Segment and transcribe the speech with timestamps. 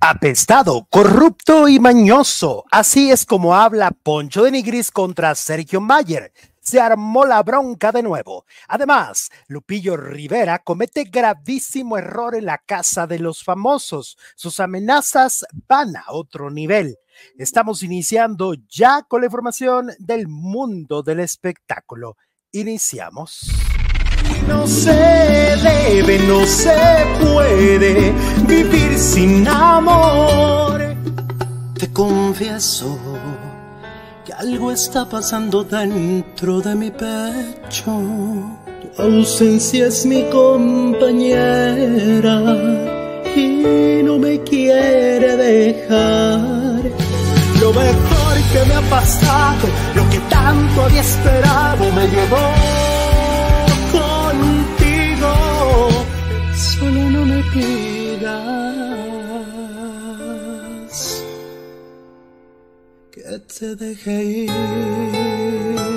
[0.00, 2.64] Apestado, corrupto y mañoso.
[2.70, 6.32] Así es como habla Poncho de Nigris contra Sergio Mayer.
[6.60, 8.44] Se armó la bronca de nuevo.
[8.68, 14.18] Además, Lupillo Rivera comete gravísimo error en la casa de los famosos.
[14.34, 16.98] Sus amenazas van a otro nivel.
[17.38, 22.16] Estamos iniciando ya con la información del mundo del espectáculo.
[22.52, 23.65] Iniciamos.
[24.48, 26.74] No se debe, no se
[27.20, 28.12] puede
[28.46, 30.80] vivir sin amor.
[31.78, 32.98] Te confieso
[34.24, 38.02] que algo está pasando dentro de mi pecho.
[38.82, 42.40] Tu ausencia es mi compañera
[43.36, 46.80] y no me quiere dejar.
[47.60, 52.85] Lo mejor que me ha pasado, lo que tanto había esperado, me llevó
[57.52, 58.44] Pidas
[63.10, 65.95] que te deje ir.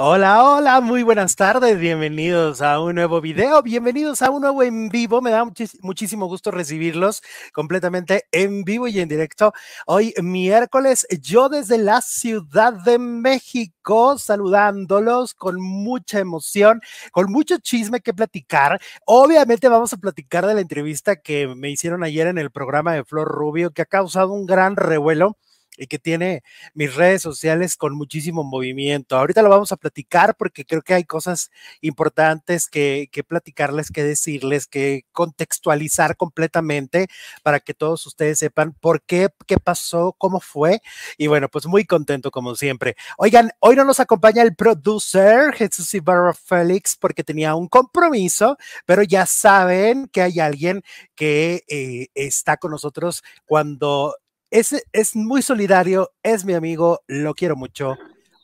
[0.00, 4.88] Hola, hola, muy buenas tardes, bienvenidos a un nuevo video, bienvenidos a un nuevo en
[4.90, 5.44] vivo, me da
[5.80, 7.20] muchísimo gusto recibirlos
[7.52, 9.52] completamente en vivo y en directo.
[9.86, 18.00] Hoy miércoles, yo desde la Ciudad de México, saludándolos con mucha emoción, con mucho chisme
[18.00, 18.80] que platicar.
[19.04, 23.02] Obviamente vamos a platicar de la entrevista que me hicieron ayer en el programa de
[23.02, 25.36] Flor Rubio, que ha causado un gran revuelo
[25.78, 26.42] y que tiene
[26.74, 29.16] mis redes sociales con muchísimo movimiento.
[29.16, 34.04] Ahorita lo vamos a platicar porque creo que hay cosas importantes que, que platicarles, que
[34.04, 37.08] decirles, que contextualizar completamente
[37.42, 40.80] para que todos ustedes sepan por qué, qué pasó, cómo fue.
[41.16, 42.96] Y bueno, pues muy contento como siempre.
[43.16, 48.56] Oigan, hoy no nos acompaña el producer Jesús Ibarra Félix porque tenía un compromiso,
[48.86, 50.82] pero ya saben que hay alguien
[51.14, 54.14] que eh, está con nosotros cuando
[54.50, 57.96] es, es muy solidario, es mi amigo, lo quiero mucho.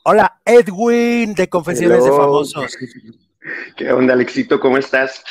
[0.05, 2.11] Hola, Edwin de Confesiones de.
[2.11, 2.77] Famosos.
[3.77, 4.61] ¿Qué onda, Alexito?
[4.61, 5.23] ¿Cómo estás?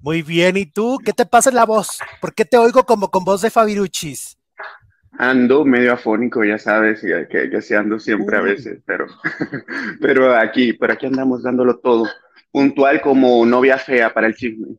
[0.00, 0.98] Muy bien, ¿y tú?
[1.04, 1.98] ¿Qué te pasa en la voz?
[2.20, 4.36] ¿Por qué te oigo como con voz de Fabiruchis?
[5.18, 9.06] Ando medio afónico, ya sabes, que, que, sí ando siempre a veces, pero,
[10.00, 12.06] pero aquí, por aquí andamos dándolo todo.
[12.50, 14.76] Puntual como novia fea para el chisme.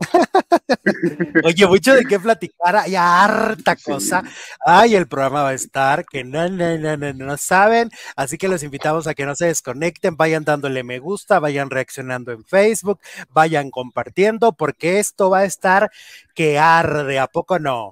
[1.44, 3.84] Oye, mucho de qué platicar, hay harta Sí.
[3.84, 4.22] cosa.
[4.64, 7.90] Ay, el programa va a estar, que no, no, no, no, no saben.
[8.16, 12.32] Así que los invitamos a que no se desconecten, vayan dándole me gusta, vayan reaccionando
[12.32, 13.00] en Facebook,
[13.30, 15.90] vayan compartiendo, porque esto va a estar
[16.34, 17.90] que arde, ¿a poco no?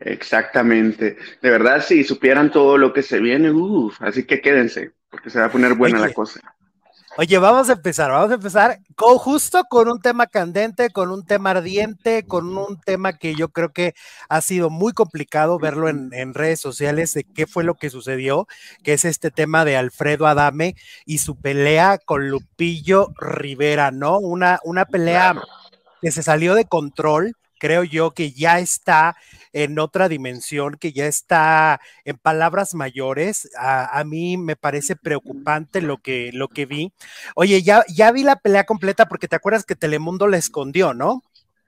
[0.00, 1.16] Exactamente.
[1.40, 5.38] De verdad, si supieran todo lo que se viene, uff, así que quédense, porque se
[5.38, 6.08] va a poner buena Oye.
[6.08, 6.40] la cosa.
[7.18, 11.26] Oye, vamos a empezar, vamos a empezar con, justo con un tema candente, con un
[11.26, 13.94] tema ardiente, con un tema que yo creo que
[14.30, 18.46] ha sido muy complicado verlo en, en redes sociales de qué fue lo que sucedió,
[18.82, 20.74] que es este tema de Alfredo Adame
[21.04, 24.18] y su pelea con Lupillo Rivera, ¿no?
[24.18, 25.34] Una, una pelea
[26.00, 29.16] que se salió de control, creo yo que ya está
[29.52, 33.48] en otra dimensión, que ya está en palabras mayores.
[33.58, 36.92] A, a mí me parece preocupante lo que, lo que vi.
[37.34, 41.22] Oye, ya, ya vi la pelea completa porque te acuerdas que Telemundo la escondió, ¿no?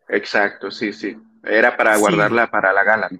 [0.08, 1.14] Exacto, sí, sí.
[1.44, 1.98] Era para Sí.
[1.98, 3.10] guardarla para la gala.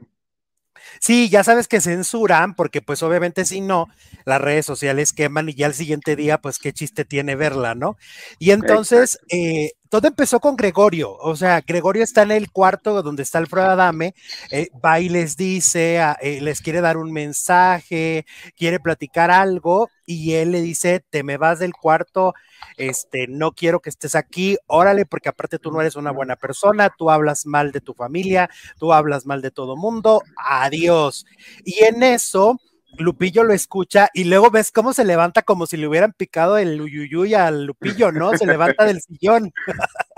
[1.00, 3.88] Sí, ya sabes que censuran, porque pues obviamente si no,
[4.25, 7.96] las redes sociales queman y ya al siguiente día, pues qué chiste tiene verla, ¿no?
[8.38, 13.22] Y entonces, eh, todo empezó con Gregorio, o sea, Gregorio está en el cuarto donde
[13.22, 14.12] está Alfredo Adame,
[14.50, 20.32] eh, va y les dice, eh, les quiere dar un mensaje, quiere platicar algo, y
[20.32, 22.34] él le dice, te me vas del cuarto,
[22.77, 26.91] este, no quiero que estés aquí, órale, porque aparte tú no eres una buena persona,
[26.99, 28.50] tú hablas mal de tu familia,
[28.81, 31.25] tú hablas mal de todo mundo, adiós.
[31.65, 32.59] Y en eso,
[32.99, 36.81] Lupillo lo escucha y luego ves cómo se levanta como si le hubieran picado el
[36.81, 38.37] uyuyuy al Lupillo, ¿no?
[38.37, 39.53] Se levanta del sillón.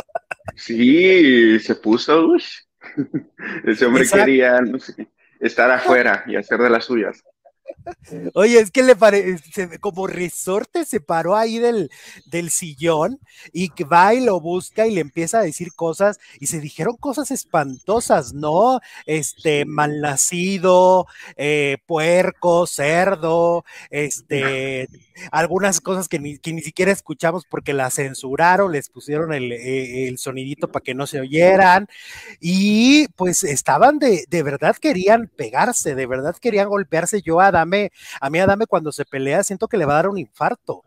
[0.56, 2.42] Sí, se puso, uy.
[3.66, 4.24] Ese hombre Exacto.
[4.24, 5.08] quería, no sé,
[5.38, 7.22] estar afuera y hacer de las suyas.
[8.34, 11.90] Oye, es que le parece como resorte se paró ahí del,
[12.26, 13.20] del sillón
[13.52, 17.30] y va y lo busca y le empieza a decir cosas y se dijeron cosas
[17.30, 18.80] espantosas, ¿no?
[19.06, 24.88] Este, malnacido, eh, puerco, cerdo, este,
[25.30, 30.08] algunas cosas que ni, que ni siquiera escuchamos porque las censuraron, les pusieron el, eh,
[30.08, 31.88] el sonidito para que no se oyeran
[32.40, 37.22] y pues estaban de, de verdad querían pegarse, de verdad querían golpearse.
[37.22, 40.08] Yo a Adame, a mí Adame cuando se pelea siento que le va a dar
[40.08, 40.82] un infarto.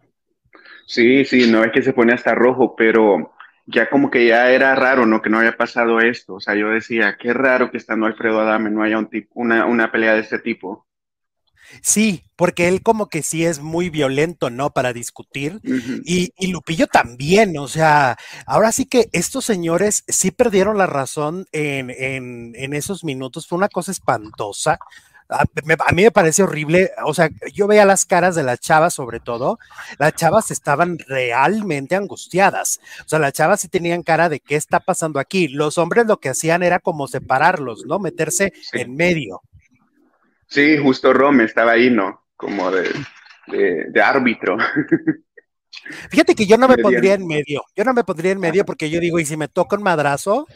[0.85, 3.33] Sí, sí, no es que se pone hasta rojo, pero
[3.67, 5.21] ya como que ya era raro, ¿no?
[5.21, 6.35] Que no había pasado esto.
[6.35, 9.65] O sea, yo decía, qué raro que estando Alfredo Adame no haya un tipo, una,
[9.65, 10.87] una pelea de este tipo.
[11.81, 14.71] Sí, porque él como que sí es muy violento, ¿no?
[14.71, 15.61] Para discutir.
[16.03, 18.17] y, y, Lupillo también, o sea,
[18.47, 23.47] ahora sí que estos señores sí perdieron la razón en, en, en esos minutos.
[23.47, 24.79] Fue una cosa espantosa.
[25.31, 25.43] A,
[25.93, 29.59] mí me parece horrible, o sea, yo veía las caras de las chavas sobre todo,
[29.99, 34.79] las chavas estaban realmente angustiadas, o sea, las chavas sí tenían cara de qué está
[34.79, 37.99] pasando aquí, los hombres lo que hacían era como separarlos, ¿no?
[37.99, 39.43] Meterse en medio.
[40.47, 42.25] Sí, justo Rome estaba ahí, ¿no?
[42.35, 42.89] Como de,
[43.91, 44.57] de, árbitro.
[46.09, 48.89] Fíjate que yo no me pondría en medio, yo no me pondría en medio porque
[48.89, 50.47] yo digo, ¿y si me toca un madrazo?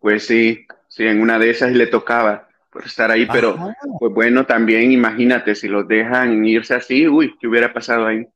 [0.00, 3.56] Pues sí, sí, en una de esas le tocaba por estar ahí, pero
[4.00, 8.26] pues bueno, también imagínate, si los dejan irse así, uy, ¿qué hubiera pasado ahí?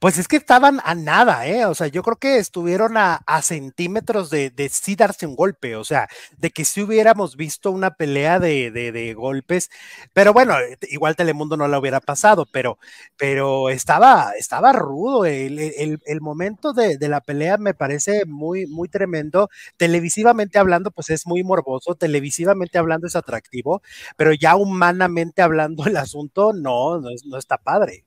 [0.00, 1.66] Pues es que estaban a nada, ¿eh?
[1.66, 5.84] O sea, yo creo que estuvieron a, centímetros de, de, sí darse un golpe, o
[5.84, 9.70] sea, de que si hubiéramos visto una pelea de, de, golpes,
[10.12, 10.54] pero bueno,
[10.88, 12.78] igual Telemundo no la hubiera pasado, pero,
[13.16, 15.24] pero estaba, estaba rudo.
[15.26, 19.50] El, el, el momento de, la pelea me parece muy, muy tremendo.
[19.76, 23.82] Televisivamente hablando, pues es muy morboso, televisivamente hablando es atractivo,
[24.16, 28.04] pero ya humanamente hablando el asunto, no, no, no está padre.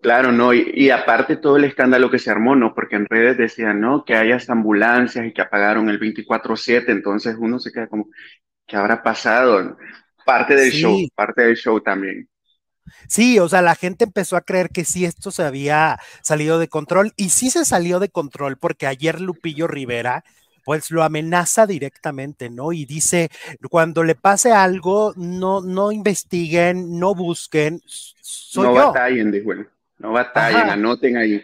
[0.00, 2.72] Claro, no, y, aparte todo el escándalo que se armó, ¿no?
[2.72, 4.04] Porque en redes decían, ¿no?
[4.04, 8.08] Que hay hasta ambulancias y que apagaron el 24-7, entonces uno se queda como,
[8.66, 9.76] ¿qué habrá pasado?
[10.24, 12.28] Parte del show, parte del show también.
[13.08, 16.68] Sí, o sea, la gente empezó a creer que sí, esto se había salido de
[16.68, 20.24] control y sí se salió de control porque ayer Lupillo Rivera
[20.64, 22.72] pues lo amenaza directamente, ¿no?
[22.72, 23.30] Y dice,
[23.70, 29.66] cuando le pase algo, no, no investiguen, no busquen, soy no batallen, dijo él.
[29.98, 31.42] No batallen, anoten ahí.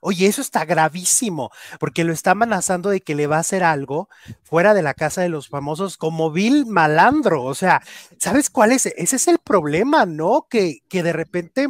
[0.00, 1.50] Oye, eso está gravísimo,
[1.80, 4.10] porque lo está amenazando de que le va a hacer algo
[4.42, 7.42] fuera de la casa de los famosos como Bill Malandro.
[7.42, 7.82] O sea,
[8.18, 8.84] ¿sabes cuál es?
[8.84, 10.46] Ese es el problema, ¿no?
[10.50, 11.68] Que, que de repente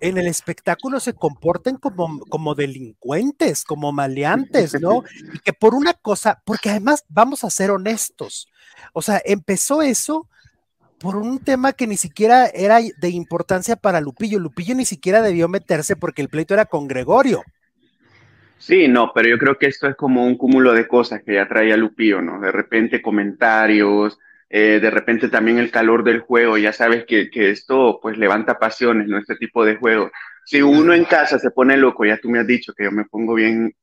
[0.00, 5.02] en el espectáculo se comporten como, como delincuentes, como maleantes, ¿no?
[5.34, 8.48] Y que por una cosa, porque además vamos a ser honestos,
[8.92, 10.28] o sea, empezó eso
[11.00, 14.38] por un tema que ni siquiera era de importancia para Lupillo.
[14.38, 17.42] Lupillo ni siquiera debió meterse porque el pleito era con Gregorio.
[18.58, 21.46] Sí, no, pero yo creo que esto es como un cúmulo de cosas que ya
[21.46, 22.40] traía Lupillo, ¿no?
[22.40, 24.18] De repente comentarios,
[24.50, 28.58] eh, de repente también el calor del juego, ya sabes que, que, esto pues levanta
[28.58, 29.18] pasiones, ¿no?
[29.18, 30.10] Este tipo de juego.
[30.44, 33.04] Si uno en casa se pone loco, ya tú me has dicho que yo me
[33.04, 33.74] pongo bien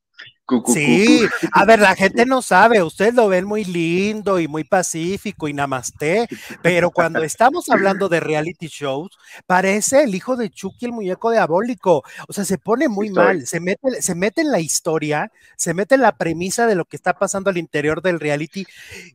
[0.68, 1.22] Sí,
[1.54, 5.54] a ver, la gente no sabe, ustedes lo ven muy lindo y muy pacífico y
[5.54, 6.28] namaste,
[6.62, 9.18] pero cuando estamos hablando de reality shows,
[9.48, 13.60] parece el hijo de Chucky, el muñeco diabólico, o sea, se pone muy mal, se
[13.60, 17.14] mete, se mete en la historia, se mete en la premisa de lo que está
[17.14, 18.68] pasando al interior del reality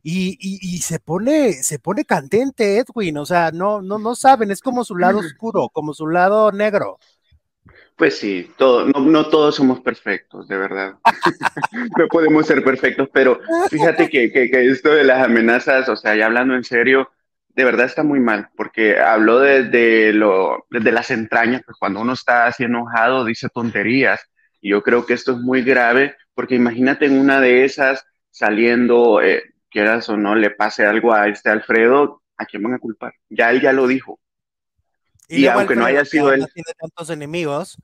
[0.03, 4.59] y, y, se pone, se pone candente Edwin, o sea, no, no, no saben, es
[4.59, 6.99] como su lado oscuro, como su lado negro.
[8.01, 10.95] Pues sí, todo, no, todos somos perfectos, de verdad.
[11.99, 13.39] no podemos ser perfectos, pero
[13.69, 14.31] fíjate que,
[14.71, 17.11] esto de las amenazas, o sea, ya hablando en serio,
[17.49, 22.13] de verdad está muy mal, porque habló de, lo, de las entrañas, pues cuando uno
[22.13, 24.19] está así enojado dice tonterías,
[24.61, 29.21] y yo creo que esto es muy grave, porque imagínate en una de esas saliendo,
[29.21, 33.13] eh, quieras o no, le pase algo a este Alfredo, ¿a quién van a culpar?
[33.29, 34.19] Ya él ya lo dijo.
[35.27, 36.47] Y, aunque no haya sido él.
[36.51, 37.77] Tiene tantos enemigos.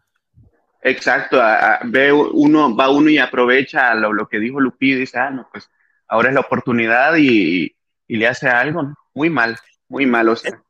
[0.81, 1.41] Exacto,
[1.86, 5.69] ve uno, va uno y aprovecha lo, que dijo Lupillo y dice, ah, no, pues
[6.07, 7.75] ahora es la oportunidad y,
[8.07, 9.57] le hace algo, muy mal,
[9.89, 10.62] muy mal, o sea.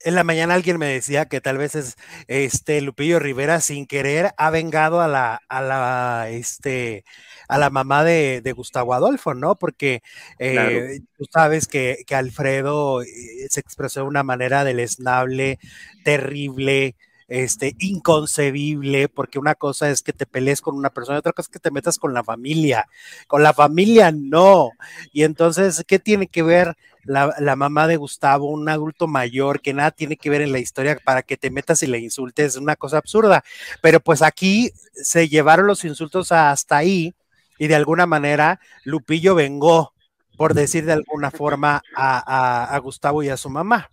[0.00, 1.96] En la mañana alguien me decía que tal vez es
[2.28, 7.04] este Lupillo Rivera sin querer ha vengado a la, a la, este,
[7.48, 9.56] a la mamá de, Gustavo Adolfo, ¿no?
[9.56, 10.02] Porque
[10.38, 13.06] eh, tú sabes que, que Alfredo eh,
[13.50, 15.58] se expresó de una manera deleznable,
[16.04, 16.94] terrible,
[17.28, 21.52] este, inconcebible, porque una cosa es que te pelees con una persona, otra cosa es
[21.52, 22.88] que te metas con la familia.
[23.26, 24.70] Con la familia no.
[25.12, 29.90] Y entonces, ¿qué tiene que ver la, mamá de Gustavo, un adulto mayor que nada
[29.90, 32.54] tiene que ver en la historia para que te metas y le insultes?
[32.54, 33.44] Es una cosa absurda.
[33.82, 37.14] Pero pues aquí se llevaron los insultos hasta ahí
[37.58, 39.94] y de alguna manera Lupillo vengó,
[40.36, 43.90] por decir de alguna forma, a Gustavo y a su mamá.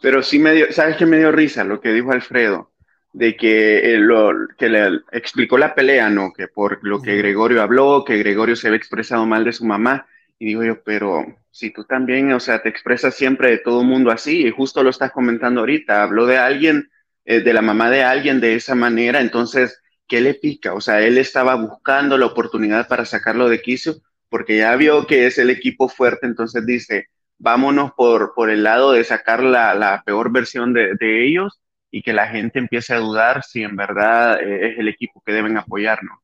[0.00, 1.64] Pero sí me dio, ¿sabes qué me dio risa?
[1.64, 2.72] Lo que dijo Alfredo,
[3.12, 6.32] de que, lo, que le explicó la pelea, ¿no?
[6.32, 10.06] Que por lo que Gregorio habló, que Gregorio se había expresado mal de su mamá.
[10.38, 13.86] Y digo yo, pero si tú también, o sea, te expresas siempre de todo el
[13.86, 16.90] mundo así, y justo lo estás comentando ahorita, habló de alguien,
[17.24, 20.74] eh, de la mamá de alguien de esa manera, entonces ¿qué le pica?
[20.74, 23.94] O sea, él estaba buscando la oportunidad para sacarlo de quicio
[24.28, 28.92] porque ya vio que es el equipo fuerte, entonces dice, vámonos por, por el lado
[28.92, 31.60] de sacar la, la peor versión de, de, ellos
[31.90, 35.32] y que la gente empiece a dudar si en verdad eh, es el equipo que
[35.32, 36.23] deben apoyarnos.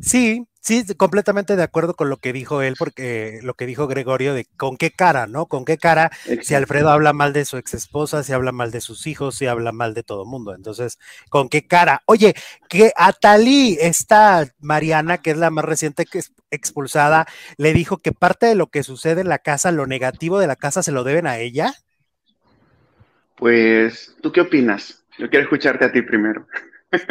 [0.00, 4.34] Sí, Sí, completamente de acuerdo con lo que dijo él, porque lo que dijo Gregorio
[4.34, 5.46] de con qué cara, ¿no?
[5.46, 6.10] Con qué cara
[6.42, 9.46] si Alfredo habla mal de su ex esposa, si habla mal de sus hijos, si
[9.46, 10.54] habla mal de todo el mundo.
[10.54, 10.98] Entonces,
[11.30, 12.02] ¿con qué cara?
[12.04, 12.34] Oye,
[12.68, 17.96] que a Talí, esta Mariana, que es la más reciente que es expulsada, le dijo
[17.96, 20.92] que parte de lo que sucede en la casa, lo negativo de la casa, se
[20.92, 21.72] lo deben a ella.
[23.36, 25.02] Pues, ¿tú qué opinas?
[25.18, 26.46] Yo quiero escucharte a ti primero.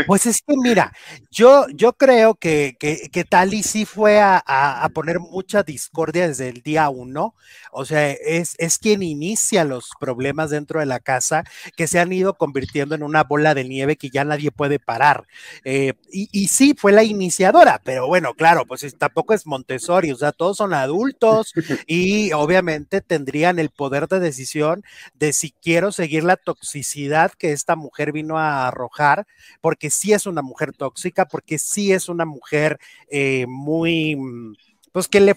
[0.08, 0.94] Pues es que mira,
[1.32, 6.50] yo, yo creo que, que, que Tali sí fue a, a, poner mucha discordia desde
[6.50, 7.36] el día uno.
[7.72, 11.44] O sea, es, es quien inicia los problemas dentro de la casa
[11.78, 15.28] que se han ido convirtiendo en una bola de nieve que ya nadie puede parar.
[15.64, 20.18] Eh, y, y, sí, fue la iniciadora, pero bueno, claro, pues tampoco es Montessori, o
[20.18, 21.54] sea, todos son adultos
[21.88, 24.84] y obviamente tendrían el poder de decisión
[25.14, 29.28] de si quiero seguir la toxicidad que esta mujer vino a arrojar
[29.70, 34.56] porque sí es una mujer tóxica, porque sí es una mujer eh, muy, mm,
[34.92, 35.36] pues que le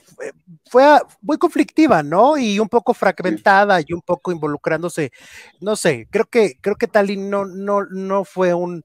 [0.71, 0.85] fue
[1.21, 2.39] muy conflictiva, ¿no?
[2.39, 5.13] Y un poco fragmentada y un poco involucrándose,
[5.61, 8.83] no sé, creo que, creo que Tali no, no, no fue un,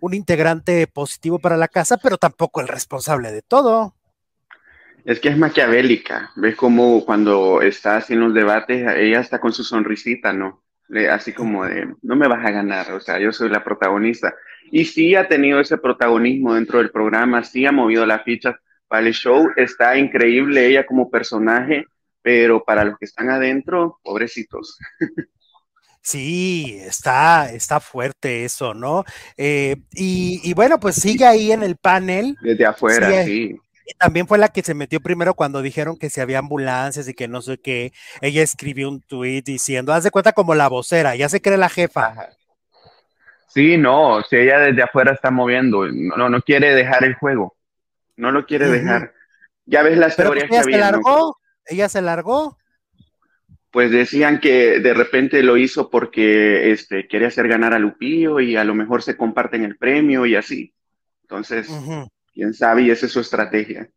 [0.00, 3.94] un integrante positivo para la casa, pero tampoco el responsable de todo.
[5.04, 9.62] Es que es maquiavélica, ves como cuando está en los debates, ella está con su
[9.62, 10.64] sonrisita, ¿no?
[11.10, 14.34] así como de, no me vas a ganar, o sea, yo soy la protagonista.
[14.70, 18.56] Y sí ha tenido ese protagonismo dentro del programa, sí ha movido las fichas
[18.88, 21.86] para el show, está increíble ella como personaje,
[22.22, 24.78] pero para los que están adentro, pobrecitos.
[26.00, 29.04] Sí, está, está fuerte eso, ¿no?
[29.36, 32.34] Eh, y, y, bueno, pues sigue ahí en el panel.
[32.40, 33.54] Desde afuera, sí.
[33.84, 37.14] Y también fue la que se metió primero cuando dijeron que si había ambulancias y
[37.14, 37.92] que no sé qué.
[38.22, 41.68] Ella escribió un tweet diciendo, haz de cuenta como la vocera, ya se cree la
[41.68, 42.06] jefa.
[42.06, 42.28] Ajá.
[43.48, 47.56] Sí, no, si ella desde afuera está moviendo, no, no quiere dejar el juego,
[48.16, 49.14] no lo quiere dejar.
[49.64, 52.58] Ya ves las Pero teorías ella que había, se largó, ella se largó.
[53.70, 58.56] Pues decían que de repente lo hizo porque este, quiere hacer ganar a Lupillo y
[58.56, 60.74] a lo mejor se comparten el premio y así.
[61.22, 61.68] Entonces,
[62.32, 63.90] quién sabe, y esa es su estrategia.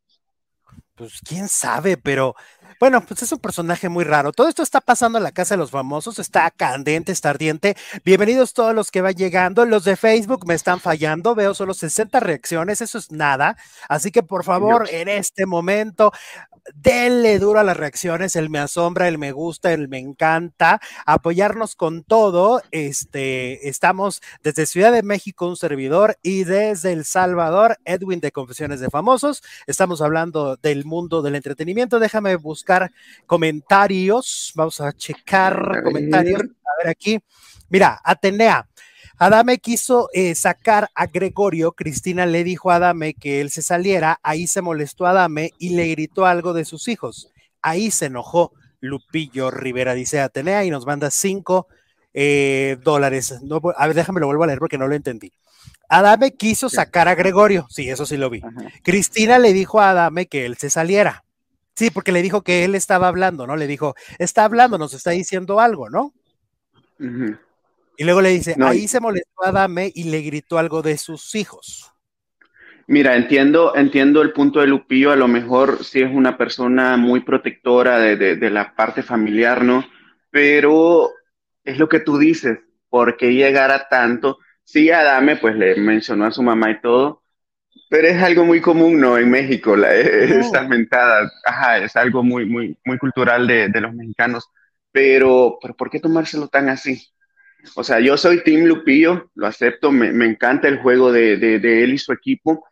[0.96, 2.36] Pues quién sabe, pero
[2.82, 4.32] bueno, pues es un personaje muy raro.
[4.32, 7.78] Todo esto está pasando en la casa de los famosos, está candente, está ardiente.
[8.04, 9.68] Bienvenidos todos los que van llegando.
[9.68, 13.56] Los de Facebook me están fallando, veo solo 60 reacciones, eso es nada.
[13.88, 16.12] Así que por favor, en este momento,
[16.76, 21.76] denle duro a las reacciones, el me asombra, el me gusta, el me encanta, apoyarnos
[21.76, 22.62] con todo.
[22.72, 28.80] Este, estamos desde Ciudad de México, un servidor, y desde El Salvador, Edwin de Confesiones
[28.80, 29.44] de Famosos.
[29.68, 32.00] Estamos hablando del mundo del entretenimiento.
[32.00, 32.92] Déjame buscar
[33.26, 34.52] comentarios.
[34.56, 36.42] Vamos a checar comentarios.
[36.42, 37.20] A ver aquí.
[37.70, 38.68] Mira, Atenea.
[39.18, 44.20] Adame quiso eh, sacar a Gregorio, Cristina le dijo a Adame que él se saliera,
[44.24, 47.32] ahí se molestó a Adame y le gritó algo de sus hijos.
[47.62, 51.68] Ahí se enojó Lupillo Rivera, dice Atenea, y nos manda cinco
[52.14, 53.40] eh, dólares.
[53.44, 55.32] No, a ver, déjame lo vuelvo a leer porque no lo entendí.
[55.88, 58.42] Adame quiso sacar a Gregorio, sí, eso sí lo vi.
[58.84, 61.26] Cristina le dijo a Adame que él se saliera.
[61.76, 63.56] Sí, porque le dijo que él estaba hablando, ¿no?
[63.56, 66.14] Le dijo, está hablando, nos está diciendo algo, ¿no?
[68.02, 71.36] Y luego le dice, ahí se molestó a Dame y le gritó algo de sus
[71.36, 71.94] hijos.
[72.88, 77.20] Mira, entiendo, entiendo el punto de Lupillo, a lo mejor sí es una persona muy
[77.20, 79.86] protectora de, de, la parte familiar, ¿no?
[80.32, 81.12] Pero
[81.64, 82.58] es lo que tú dices,
[82.90, 84.40] ¿por qué llegar tanto?
[84.64, 87.22] Sí, Adame pues le mencionó a su mamá y todo,
[87.88, 89.20] pero es algo muy común, ¿no?
[89.20, 93.80] En México, la, e, estas mentadas, ajá, es algo muy, muy, muy cultural de, de
[93.80, 94.50] los mexicanos,
[94.92, 97.00] pero, pero ¿por qué tomárselo tan así?
[97.76, 101.60] O sea, yo soy Team Lupillo, lo acepto, me, me encanta el juego de, de,
[101.60, 102.66] de, él y su equipo,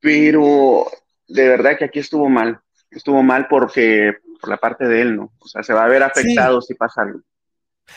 [0.00, 0.86] pero
[1.28, 2.60] de verdad que aquí estuvo mal.
[2.90, 5.32] Estuvo mal porque por la parte de él, ¿no?
[5.38, 6.68] O sea, se va a ver afectado sí.
[6.68, 7.20] si pasa algo.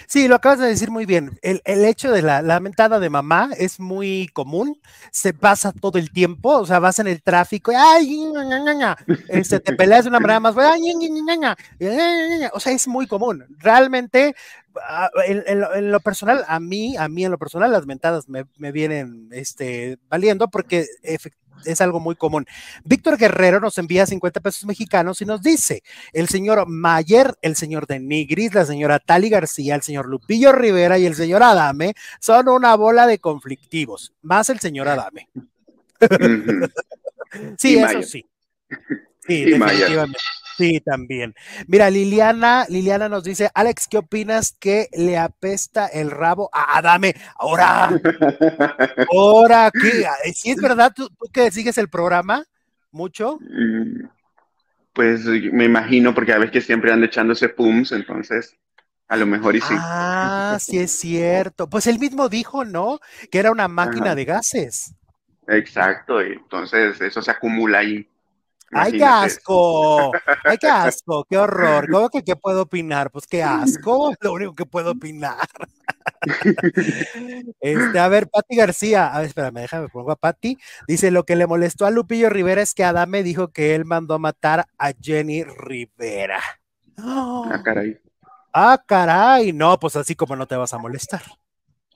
[0.08, 1.38] Sí, lo acabas de decir muy bien.
[1.42, 4.80] El, el hecho de la, la, mentada de mamá es muy común,
[5.12, 8.26] se pasa todo el tiempo, o sea, vas en el tráfico, ay,
[9.30, 10.82] este, te peleas de una manera más, ay,
[12.54, 13.46] o sea, es muy común.
[13.60, 14.36] Realmente,
[14.88, 17.86] ah, en, en, lo, en, lo, personal, a mí, a mí en lo personal, las
[17.86, 22.46] mentadas me, me vienen este, valiendo porque efectivamente es algo muy común.
[22.84, 25.84] Víctor Guerrero nos envía 50 pesos mexicanos y nos dice,
[26.14, 31.06] el señor Mayer, el señor Denigris, la señora Tali García, el señor Lupillo Rivera y
[31.06, 35.30] el señor Adame son una bola de conflictivos, más el señor Adame.
[37.58, 38.26] sí, eso sí.
[39.28, 40.20] Sí, definitivamente.
[40.58, 41.36] Sí, también.
[41.68, 47.16] Mira, Liliana, Liliana nos dice, Alex, ¿qué opinas que le apesta el rabo a Adame?
[47.36, 47.90] Ahora,
[49.14, 50.32] ahora, ¿qué?
[50.34, 52.44] ¿Sí es verdad tú, que sigues el programa
[52.92, 53.38] mucho?
[53.40, 54.08] Mm,
[54.94, 58.58] pues me imagino, porque a veces que siempre anda echándose pums, entonces
[59.08, 59.74] a lo mejor y sí.
[59.78, 61.70] Ah, sí es cierto.
[61.70, 63.00] Pues él mismo dijo, ¿no?
[63.32, 64.94] Que era una máquina de gases.
[65.48, 68.10] Exacto, entonces eso se acumula ahí.
[68.72, 70.12] ¡Ay, qué asco!
[70.44, 71.26] ¡Ay, qué asco!
[71.30, 71.90] ¡Qué horror!
[71.90, 73.12] ¿Cómo que qué puedo opinar?
[73.12, 75.48] Pues qué asco, lo único que puedo opinar.
[77.60, 80.58] Este, a ver, Patti García, a ver, espérame, déjame pongo a Patti.
[80.88, 84.16] Dice: Lo que le molestó a Lupillo Rivera es que Adame dijo que él mandó
[84.16, 86.42] a matar a Jenny Rivera.
[86.98, 88.00] Ah, caray.
[88.54, 89.54] Ah, caray.
[89.54, 91.22] No, pues así como no te vas a molestar.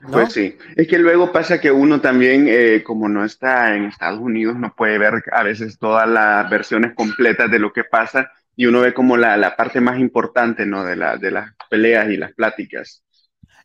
[0.09, 4.19] Pues sí, es que luego pasa que uno también, eh, como no está en Estados
[4.19, 8.65] Unidos, no puede ver a veces todas las versiones completas de lo que pasa y
[8.65, 10.83] uno ve como la, la parte más importante, ¿no?
[10.83, 13.03] De, la, de las peleas y las pláticas.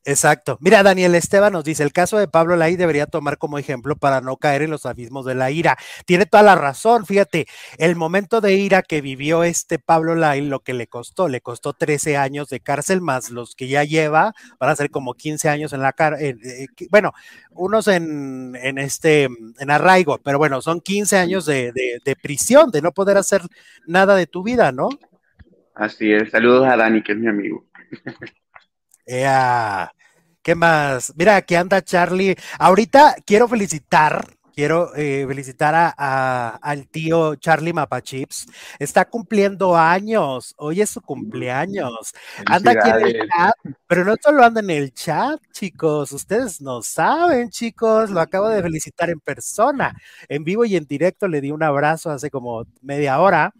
[0.08, 0.56] Exacto.
[0.60, 4.20] Mira, Daniel Esteban nos dice, el caso de Pablo Lai debería tomar como ejemplo para
[4.20, 5.76] no caer en los abismos de la ira.
[6.04, 7.46] Tiene toda la razón, fíjate,
[7.76, 11.72] el momento de ira que vivió este Pablo Lai, lo que le costó, le costó
[11.72, 15.72] 13 años de cárcel más los que ya lleva, van a ser como 15 años
[15.72, 17.12] en la cárcel, eh, bueno,
[17.50, 22.80] unos en, en, este, en arraigo, pero bueno, son 15 años de, de prisión, de
[22.80, 23.42] no poder hacer
[23.88, 24.88] nada de tu vida, ¿no?
[25.74, 27.66] Así es, saludos a Dani, que es mi amigo.
[30.46, 31.12] ¿Qué más?
[31.16, 32.36] Mira, aquí anda Charlie.
[32.60, 34.24] Ahorita quiero felicitar,
[34.54, 38.46] quiero eh, felicitar a, al tío Charlie Mapachips.
[38.78, 40.54] Está cumpliendo años.
[40.56, 42.14] Hoy es su cumpleaños.
[42.46, 43.54] Anda aquí en el chat,
[43.88, 46.12] pero no solo anda en el chat, chicos.
[46.12, 48.10] Ustedes no saben, chicos.
[48.10, 49.96] Lo acabo de felicitar en persona.
[50.28, 53.52] En vivo y en directo le di un abrazo hace como media hora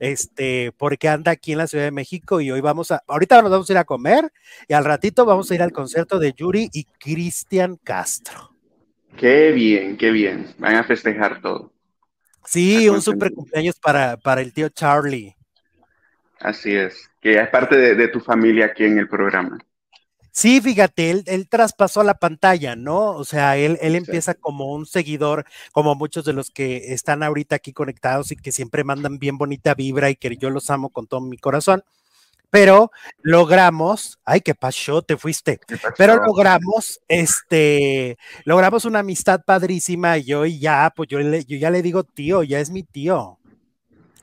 [0.00, 3.50] este, porque anda aquí en la Ciudad de México y hoy vamos a, ahorita nos
[3.50, 4.32] vamos a ir a comer
[4.68, 8.50] y al ratito vamos a ir al concierto de Yuri y Cristian Castro.
[9.16, 10.54] Qué bien, qué bien.
[10.58, 11.72] Van a festejar todo.
[12.44, 15.34] Sí, un super cumpleaños para, para el tío Charlie.
[16.40, 19.58] Así es, que es parte de tu familia aquí en el programa.
[20.36, 23.12] Sí, fíjate, él, traspasó la pantalla, ¿no?
[23.12, 27.54] O sea, él, él empieza como un seguidor, como muchos de los que están ahorita
[27.54, 31.06] aquí conectados y que siempre mandan bien bonita vibra y que yo los amo con
[31.06, 31.84] todo mi corazón.
[32.50, 32.90] Pero
[33.22, 35.60] logramos, ay, qué pasó, te fuiste.
[35.96, 41.80] Pero logramos, este, logramos una amistad padrísima y yo ya, pues yo, yo ya le
[41.80, 43.38] digo tío, ya es mi tío.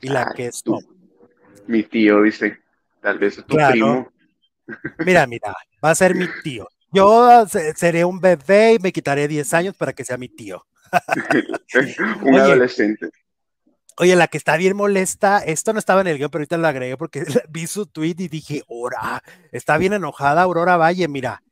[0.02, 0.78] Y la que es tú.
[1.66, 2.58] Mi tío, dice,
[3.00, 4.11] tal vez tu primo.
[4.98, 5.54] Mira, mira,
[5.84, 6.68] va a ser mi tío.
[6.92, 10.66] Yo seré un bebé y me quitaré 10 años para que sea mi tío.
[12.22, 13.08] un adolescente.
[13.96, 16.68] Oye, la que está bien molesta, esto no estaba en el guion, pero ahorita lo
[16.68, 21.42] agregué porque vi su tweet y dije, ora, está bien enojada Aurora Valle, mira.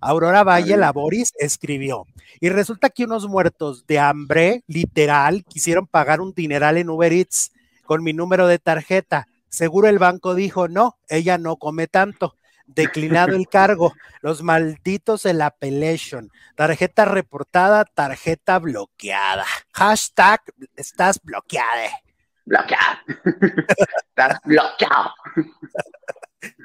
[0.00, 2.06] Aurora Valle, la Boris, escribió.
[2.40, 7.52] Y resulta que unos muertos de hambre, literal, quisieron pagar un dineral en Uber Eats
[7.84, 9.28] con mi número de tarjeta.
[9.48, 15.42] Seguro el banco dijo, no, ella no come tanto declinado el cargo, los malditos el
[15.42, 20.40] appellation, tarjeta reportada, tarjeta bloqueada, hashtag
[20.76, 21.90] estás bloqueada.
[22.46, 23.02] Bloqueada.
[24.08, 25.14] estás bloqueado.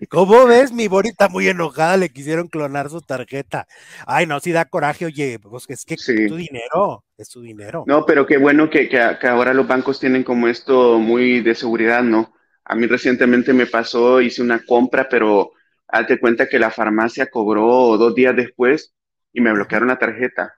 [0.09, 0.71] ¿Cómo ves?
[0.71, 3.67] Mi Borita muy enojada, le quisieron clonar su tarjeta.
[4.05, 7.83] Ay, no, si da coraje, oye, pues es que es tu dinero, es tu dinero.
[7.87, 12.03] No, pero qué bueno que, que, ahora los bancos tienen como esto muy de seguridad,
[12.03, 12.33] ¿no?
[12.65, 15.53] A mí recientemente me pasó, hice una compra, pero
[15.91, 18.93] hazte cuenta que la farmacia cobró dos días después
[19.33, 20.53] y me bloquearon la tarjeta,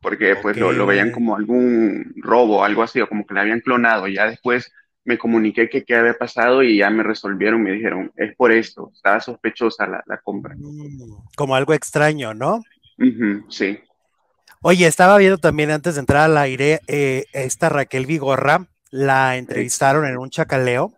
[0.00, 4.08] porque pues lo, veían como algún robo, algo así, o como que la habían clonado.
[4.08, 4.72] Y ya después
[5.04, 8.90] me comuniqué que qué había pasado y ya me resolvieron, me dijeron, es por esto,
[8.94, 10.54] estaba sospechosa la, compra.
[10.56, 12.62] Mm, como algo extraño, ¿no?
[13.48, 13.80] sí.
[14.62, 20.06] Oye, estaba viendo también antes de entrar al aire, eh, esta Raquel Vigorra, la entrevistaron
[20.06, 20.92] en un chacaleo.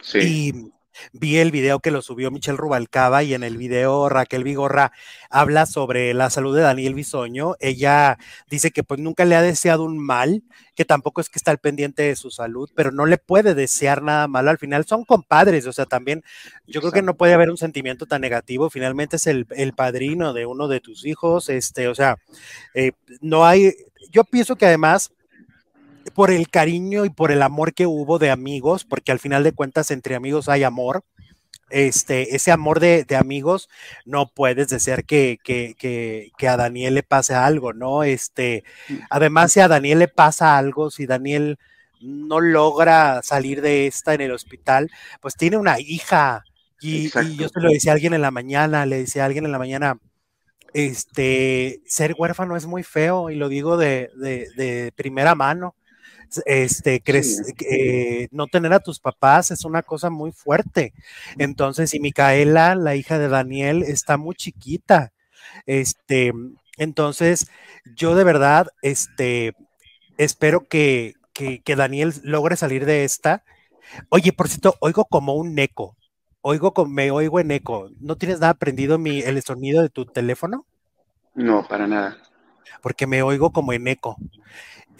[0.00, 0.18] Sí.
[0.18, 0.72] Y
[1.12, 4.92] vi el video que lo subió Michelle Rubalcaba y en el video Raquel Vigorra
[5.28, 7.56] habla sobre la salud de Daniel Bisoño.
[7.60, 10.42] Ella dice que pues nunca le ha deseado un mal,
[10.74, 14.02] que tampoco es que está al pendiente de su salud, pero no le puede desear
[14.02, 14.50] nada malo.
[14.50, 16.22] Al final son compadres, o sea, también
[16.66, 18.70] yo creo que no puede haber un sentimiento tan negativo.
[18.70, 22.18] Finalmente es el, padrino de uno de tus hijos, este, o sea,
[22.74, 23.72] eh, no hay,
[24.10, 25.12] yo pienso que además
[26.20, 29.52] por el cariño y por el amor que hubo de amigos, porque al final de
[29.52, 31.02] cuentas entre amigos hay amor.
[31.70, 33.70] este, ese amor de, amigos,
[34.04, 35.74] no puedes desear que, que,
[36.36, 38.02] que, a Daniel le pase algo, ¿no?
[38.04, 38.64] Este,
[39.08, 41.58] además, si a Daniel le pasa algo, si Daniel
[42.02, 44.90] no logra salir de esta en el hospital,
[45.22, 46.44] pues tiene una hija.
[46.82, 49.52] Y, yo se lo decía a alguien en la mañana, le decía a alguien en
[49.52, 49.98] la mañana,
[50.74, 55.76] este, ser huérfano es muy feo, y lo digo de, de, de primera mano
[56.46, 60.92] este, crees, eh, no tener a tus papás es una cosa muy fuerte.
[61.38, 65.12] Entonces, y Micaela, la hija de Daniel, está muy chiquita.
[65.66, 66.32] Este,
[66.78, 67.50] entonces,
[67.96, 69.54] yo de verdad, este,
[70.18, 73.44] espero que, que, Daniel logre salir de esta.
[74.08, 75.96] Oye, por cierto, oigo como un eco.
[76.42, 77.90] Oigo, me oigo en eco.
[78.00, 80.66] ¿No tienes nada aprendido mi, el sonido de tu teléfono?
[81.34, 82.16] No, para nada.
[82.82, 84.16] Porque me oigo como en eco.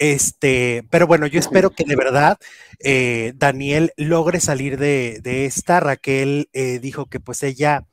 [0.01, 2.39] Este, pero bueno, yo espero que de verdad
[2.79, 5.79] eh, Daniel logre salir de, esta.
[5.79, 7.85] Raquel eh, dijo que pues ella,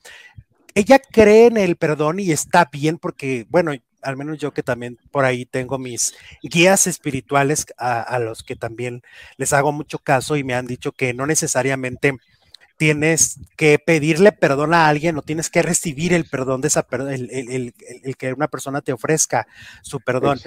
[0.75, 4.99] ella cree en el perdón y está bien porque, bueno, al menos yo que también
[5.11, 9.03] por ahí tengo mis guías espirituales a, a los que también
[9.37, 12.16] les hago mucho caso y me han dicho que no necesariamente
[12.79, 17.29] tienes que pedirle perdón a alguien o tienes que recibir el perdón de esa el,
[17.31, 19.49] el, el, que una persona te ofrezca
[19.83, 20.38] su perdón.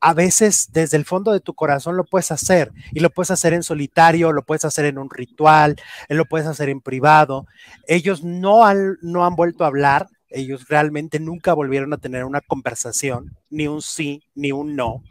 [0.00, 3.52] A, veces desde el fondo de tu corazón lo puedes hacer y lo puedes hacer
[3.52, 5.76] en solitario, lo puedes hacer en un ritual,
[6.08, 7.46] lo puedes hacer en privado.
[7.86, 12.40] Ellos no han, no han vuelto a hablar, ellos realmente nunca volvieron a tener una
[12.40, 15.02] conversación, ni un sí, ni un no.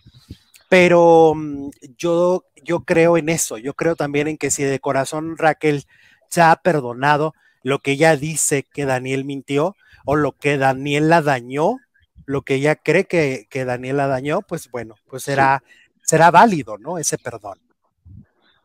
[0.68, 5.38] Pero mm, yo, yo creo en eso, yo creo también en que si de corazón
[5.38, 5.86] Raquel
[6.30, 7.34] se ha perdonado
[7.64, 11.80] lo que ella dice que Daniel mintió o lo que Daniel la dañó,
[12.26, 15.64] lo que ella cree que, que Daniel la dañó, pues bueno, pues será,
[16.04, 16.98] será válido, ¿no?
[16.98, 17.58] Ese perdón.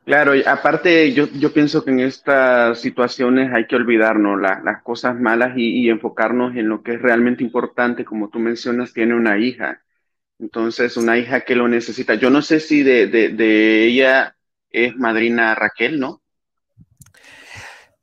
[0.04, 5.18] Claro, y aparte yo, yo pienso que en estas situaciones hay que olvidarnos las cosas
[5.18, 9.82] malas y, enfocarnos en lo que es realmente importante, como tú mencionas, tiene una hija.
[10.38, 12.14] Entonces, una hija que lo necesita.
[12.14, 14.36] Yo no sé si de, de, de ella
[14.70, 16.22] es madrina Raquel, ¿no?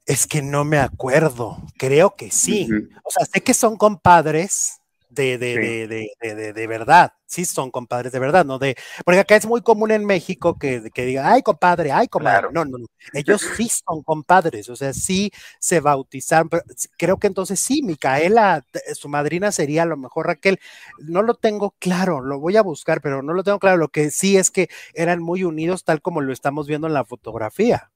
[0.07, 2.69] Es que no me acuerdo, creo que sí.
[3.03, 8.19] O sea, sé que son compadres de, de, de, de, verdad, sí son compadres de
[8.19, 8.57] verdad, ¿no?
[8.57, 12.47] De, porque acá es muy común en México que, que diga, ay, compadre, ay, compadre.
[12.53, 12.85] No, no, no.
[13.11, 16.63] Ellos sí son compadres, o sea, sí se bautizaron, pero
[16.97, 20.59] creo que entonces sí, Micaela, su madrina sería a lo mejor Raquel.
[20.99, 23.75] No lo tengo claro, lo voy a buscar, pero no lo tengo claro.
[23.75, 27.03] Lo que sí es que eran muy unidos, tal como lo estamos viendo en la
[27.03, 27.91] fotografía.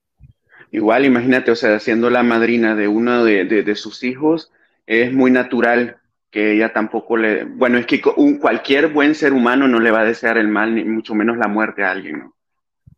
[0.72, 4.52] Igual, imagínate, o sea, siendo la madrina de uno de, sus hijos,
[4.88, 5.98] es muy natural
[6.32, 10.00] que ella tampoco le, bueno, es que un, cualquier buen ser humano no le va
[10.00, 12.36] a desear el mal, ni mucho menos la muerte a alguien, ¿no?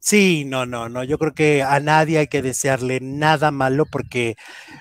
[0.05, 4.35] Sí, no, no, no, yo creo que a nadie hay que desearle nada malo porque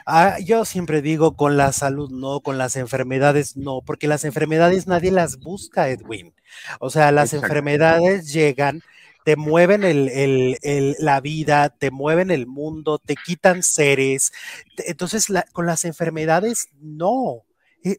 [0.05, 4.89] ah, yo siempre digo con la salud no, con las enfermedades no, porque las enfermedades
[4.89, 6.35] nadie las busca, Edwin.
[6.81, 8.83] O sea, las enfermedades llegan
[9.25, 14.33] te mueven el, la vida, te mueven el mundo, te quitan seres.
[14.87, 17.45] Entonces, con las enfermedades, no.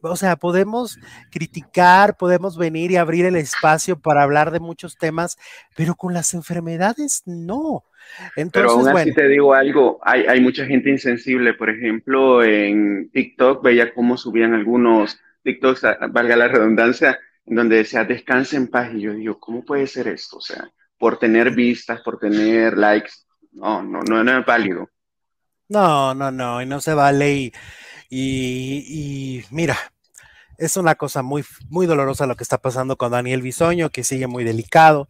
[0.02, 0.98] O sea, podemos
[1.30, 5.36] criticar, podemos venir y abrir el espacio para hablar de muchos temas,
[5.76, 7.84] pero con las enfermedades, no.
[8.36, 11.54] Entonces, pero aún así te digo algo, hay, hay mucha gente insensible.
[11.54, 18.04] Por ejemplo, en TikTok veía cómo subían algunos TikToks, valga la redundancia, en donde decía
[18.04, 18.90] descanse en paz.
[18.94, 20.38] Y yo digo, ¿cómo puede ser esto?
[20.38, 23.12] O sea, por tener vistas, por tener likes.
[23.52, 24.88] No, no, no, es válido.
[25.68, 27.32] No, no, no, y no se vale.
[27.36, 27.52] Y,
[28.10, 29.76] y, mira,
[30.58, 34.26] es una cosa muy, muy dolorosa lo que está pasando con Daniel Bisoño, que sigue
[34.26, 35.08] muy delicado,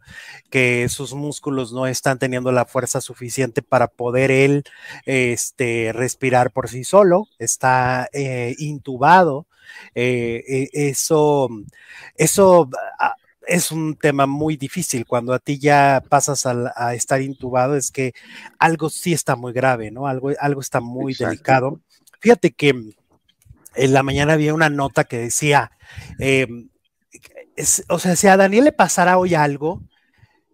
[0.49, 4.63] que sus músculos no están teniendo la fuerza suficiente para poder él
[5.05, 9.47] este, respirar por sí solo, está eh, intubado.
[9.95, 11.49] Eh, eh, eso,
[12.15, 12.69] eso
[13.47, 15.05] es un tema muy difícil.
[15.05, 18.13] Cuando a ti ya pasas a, estar intubado, es que
[18.59, 20.07] algo sí está muy grave, ¿no?
[20.07, 21.81] Algo, algo está muy delicado.
[22.19, 22.69] Fíjate que
[23.75, 25.71] en la mañana había una nota que decía,
[26.19, 26.69] em,
[27.89, 29.81] o sea, si a Daniel le pasara hoy algo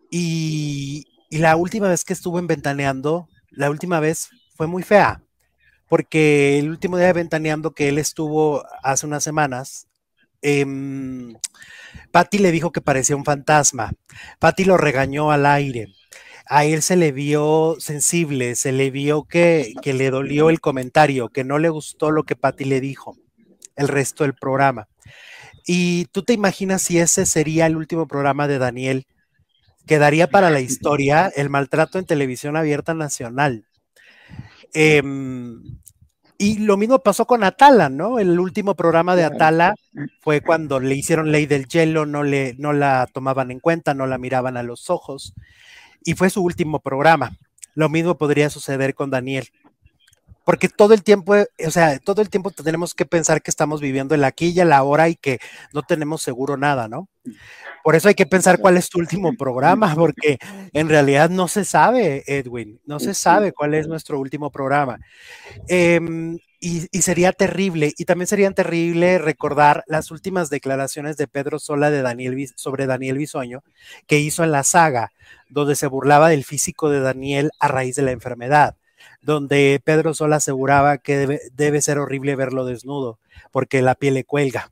[0.10, 5.24] y, y la última vez que estuvo en Ventaneando, la última vez fue muy fea,
[5.88, 9.88] porque el último día de Ventaneando que él estuvo hace unas semanas,
[10.42, 10.66] eh,
[12.12, 13.94] Patty le dijo que parecía un fantasma.
[14.40, 15.88] Patty lo regañó al aire.
[16.48, 21.30] A él se le vio sensible, se le vio que, que le dolió el comentario,
[21.30, 23.16] que no le gustó lo que Patty le dijo
[23.76, 24.88] el resto del programa.
[25.66, 29.06] Y tú te imaginas si ese sería el último programa de Daniel,
[29.86, 33.66] quedaría para la historia el maltrato en televisión abierta nacional.
[34.74, 35.81] Em,
[36.42, 38.18] y lo mismo pasó con Atala, ¿no?
[38.18, 39.76] El último programa de Atala
[40.22, 44.08] fue cuando le hicieron ley del hielo, no, le, no la tomaban en cuenta, no
[44.08, 45.36] la miraban a los ojos,
[46.04, 47.38] y fue su último programa.
[47.76, 49.50] Lo mismo podría suceder con Daniel
[50.44, 54.16] porque todo el tiempo, o sea, todo el tiempo tenemos que pensar que estamos viviendo
[54.16, 55.40] el aquí y el ahora y que
[55.74, 57.08] no tenemos seguro nada, ¿no?
[57.84, 60.40] Por eso hay que pensar cuál es tu último programa, porque
[60.74, 65.00] en realidad no se sabe, Edwin, no se sabe cuál es nuestro último programa.
[65.68, 71.90] Em, y, sería terrible, y también sería terrible recordar las últimas declaraciones de Pedro Sola
[71.90, 73.64] de Daniel, sobre Daniel Bisoño,
[74.08, 75.12] que hizo en la saga,
[75.50, 78.76] donde se burlaba del físico de Daniel a raíz de la enfermedad
[79.22, 83.20] donde Pedro Sola aseguraba que debe, ser horrible verlo desnudo,
[83.52, 84.72] porque la piel le cuelga.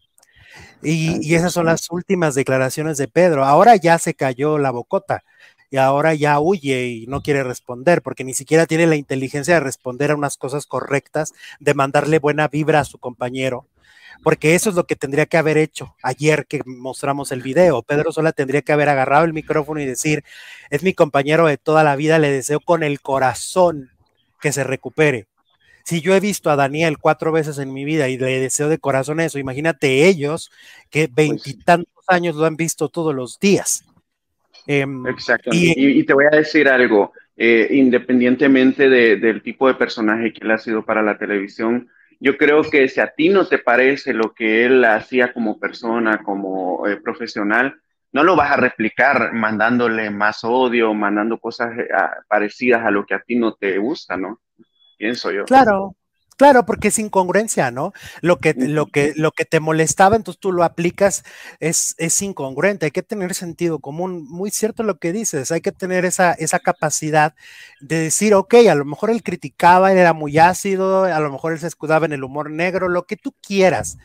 [0.82, 3.46] Y, esas son las últimas declaraciones de Pedro.
[3.46, 5.24] Ahora ya se cayó la bocota
[5.70, 9.60] y ahora ya huye y no quiere responder porque ni siquiera tiene la inteligencia de
[9.60, 13.68] responder a unas cosas correctas, de mandarle buena vibra a su compañero.
[14.24, 17.84] Porque eso es lo que tendría que haber hecho ayer que mostramos el video.
[17.84, 20.24] Pedro Sola tendría que haber agarrado el micrófono y decir,
[20.70, 23.92] es mi compañero de toda la vida, le deseo con el corazón
[24.40, 25.28] que se recupere.
[25.84, 28.78] Si yo he visto a Daniel cuatro veces en mi vida y le deseo de
[28.78, 30.52] corazón eso, imagínate ellos
[30.90, 33.86] que pues veintitantos años lo han visto todos los días.
[34.68, 35.74] Em, Exactamente.
[35.76, 40.58] Y, te voy a decir algo, eh, independientemente del tipo de personaje que él ha
[40.58, 44.66] sido para la televisión, yo creo que si a ti no te parece lo que
[44.66, 47.80] él hacía como persona, como eh, profesional,
[48.12, 51.88] no lo vas a replicar mandándole más odio, mandando cosas eh,
[52.28, 54.40] parecidas a lo que a ti no te gusta, ¿no?
[54.98, 55.46] Pienso yo.
[55.46, 55.96] Claro,
[56.40, 57.92] Claro, porque es incongruencia, ¿no?
[58.22, 61.26] Lo que, lo que, lo que te molestaba, entonces tú lo aplicas,
[61.60, 62.86] es, es incongruente.
[62.86, 64.26] Hay que tener sentido común.
[64.26, 65.52] Muy cierto lo que dices.
[65.52, 67.36] Hay que tener esa, esa capacidad
[67.82, 71.52] de decir, ok, a lo mejor él criticaba, él era muy ácido, a lo mejor
[71.52, 73.98] él se escudaba en el humor negro, lo que tú quieras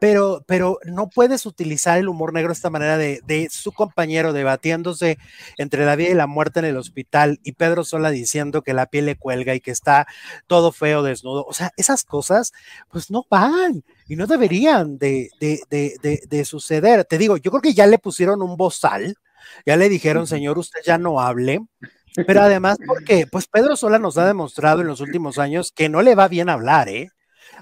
[0.00, 4.32] pero, pero no puedes utilizar el humor negro de esta manera de, de, su compañero
[4.32, 5.18] debatiéndose
[5.56, 8.86] entre la vida y la muerte en el hospital y Pedro Sola diciendo que la
[8.86, 10.06] piel le cuelga y que está
[10.46, 11.44] todo feo, desnudo.
[11.46, 12.52] O sea, esas cosas
[12.90, 17.04] pues no van y no deberían de, de, de suceder.
[17.04, 19.16] Te digo, yo creo que ya le pusieron un bozal,
[19.66, 21.60] ya le dijeron, señor, usted ya no hable.
[22.26, 26.00] Pero además, porque pues Pedro Sola nos ha demostrado en los últimos años que no
[26.00, 27.10] le va bien hablar, ¿eh?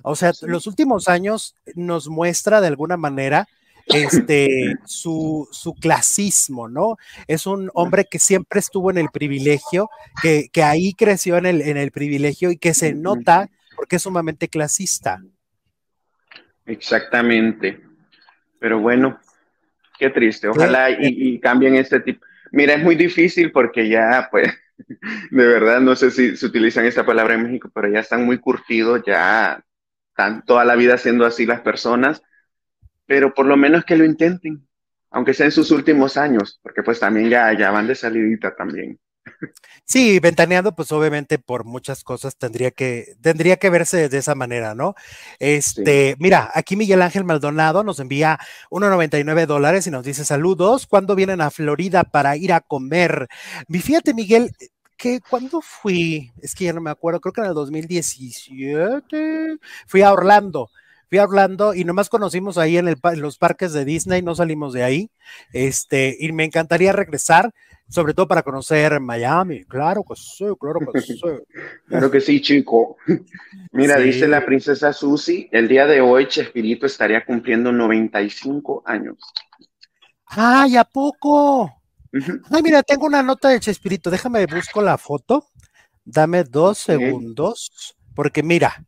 [0.02, 3.46] O sea, los últimos años nos muestra de alguna manera
[3.86, 6.96] este, su, su, clasismo, ¿no?
[7.26, 9.88] Es un hombre que siempre estuvo en el privilegio,
[10.22, 14.02] que, que ahí creció en el, en el privilegio y que se nota porque es
[14.02, 15.22] sumamente clasista.
[16.66, 17.80] Exactamente.
[18.58, 19.18] Pero bueno,
[19.98, 20.48] qué triste.
[20.48, 22.24] Ojalá y, y, cambien este tipo.
[22.52, 24.52] Mira, es muy difícil porque ya, pues,
[25.30, 28.38] de verdad, no sé si se utilizan esta palabra en México, pero ya están muy
[28.38, 29.62] curtidos, ya
[30.12, 32.22] están toda la vida siendo así las personas,
[33.06, 34.68] pero por lo menos que lo intenten,
[35.10, 38.98] aunque sea en sus últimos años, porque pues también ya, ya van de salidita también.
[39.84, 44.74] Sí, ventaneando, pues obviamente por muchas cosas tendría que, tendría que verse de esa manera,
[44.74, 44.94] ¿no?
[45.38, 48.38] Este, mira, aquí Miguel Ángel Maldonado nos envía
[48.70, 53.28] 1.99 dólares y nos dice saludos, ¿cuándo vienen a Florida para ir a comer?
[53.68, 54.52] Y fíjate, Miguel,
[55.02, 60.02] que cuando fui, es que ya no me acuerdo, creo que en el 2017, fui
[60.02, 60.70] a Orlando,
[61.10, 64.72] fui a Orlando y nomás conocimos ahí en, el, los parques de Disney, no salimos
[64.72, 65.10] de ahí,
[65.52, 67.52] este, y me encantaría regresar,
[67.88, 71.20] sobre todo para conocer Miami, claro que sí, claro que sí.
[71.88, 72.96] claro que sí, chico.
[73.72, 79.16] Mira, dice la princesa Susi, el día de hoy Chespirito estaría cumpliendo 95 años.
[80.26, 81.81] ¡Ay, a poco!
[82.50, 84.10] Ay, mira, tengo una nota de Chespirito.
[84.10, 85.46] Déjame busco la foto.
[86.04, 87.96] Dame dos segundos.
[88.14, 88.84] Porque mira,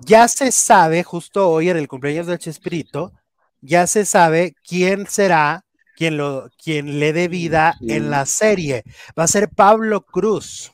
[0.00, 3.12] ya se sabe, justo hoy en el cumpleaños del Chespirito,
[3.60, 8.84] ya se sabe quién será quien, lo, quien le dé vida en la serie.
[9.18, 10.72] Va a ser Pablo Cruz.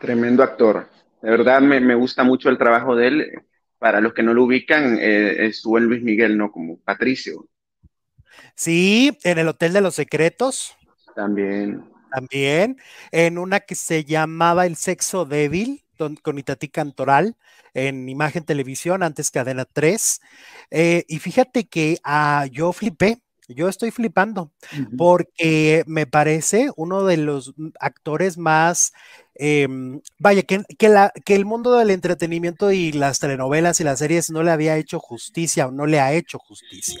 [0.00, 0.88] Tremendo actor.
[1.22, 3.32] De verdad me, gusta mucho el trabajo de él.
[3.78, 6.50] Para los que no lo ubican, eh, estuvo en Luis Miguel, ¿no?
[6.50, 7.46] Como Patricio.
[8.54, 10.74] Sí, en el Hotel de los Secretos.
[11.14, 11.84] También.
[12.10, 12.78] También.
[13.10, 15.84] En una que se llamaba El Sexo Débil,
[16.22, 17.36] con Itatí Cantoral,
[17.74, 20.20] en Imagen Televisión, antes Cadena 3.
[20.70, 24.50] Eh, y fíjate que ah, yo flipé, yo estoy flipando,
[24.96, 28.92] porque me parece uno de los actores más,
[29.34, 34.30] em, vaya, que, la, que el mundo del entretenimiento y las telenovelas y las series
[34.30, 37.00] no le había hecho justicia o no le ha hecho justicia.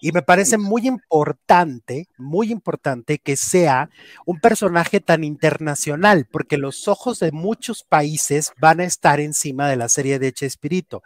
[0.00, 3.88] Y me parece muy importante, muy importante que sea
[4.24, 9.76] un personaje tan internacional, porque los ojos de muchos países van a estar encima de
[9.76, 11.02] la serie de Chespirito.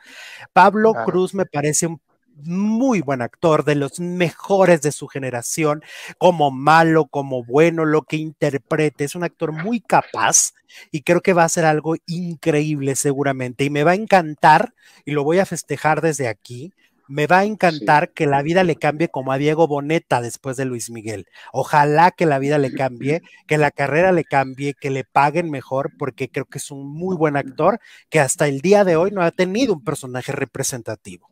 [0.53, 2.01] Pablo Cruz me parece un
[2.45, 5.83] muy buen actor, de los mejores de su generación,
[6.19, 9.05] como malo, como bueno, lo que interprete.
[9.05, 10.53] Es un actor muy capaz
[10.91, 13.65] y creo que va a ser algo increíble seguramente.
[13.65, 14.75] Y me va a encantar,
[15.05, 16.73] y lo voy a festejar desde aquí,
[17.11, 20.65] me va a encantar que la vida le cambie como a Diego Boneta después de
[20.65, 21.27] Luis Miguel.
[21.53, 25.91] Ojalá que la vida le cambie, que la carrera le cambie, que le paguen mejor,
[25.99, 29.23] porque creo que es un muy buen actor que hasta el día de hoy no
[29.23, 31.30] ha tenido un personaje representativo.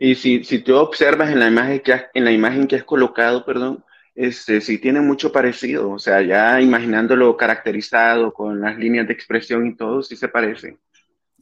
[0.00, 2.84] Y si, si tú observas en la imagen que has, en la imagen que has
[2.84, 3.84] colocado, perdón,
[4.14, 9.66] este, sí tiene mucho parecido, o sea, ya imaginándolo caracterizado con las líneas de expresión
[9.66, 10.78] y todo, sí se parece.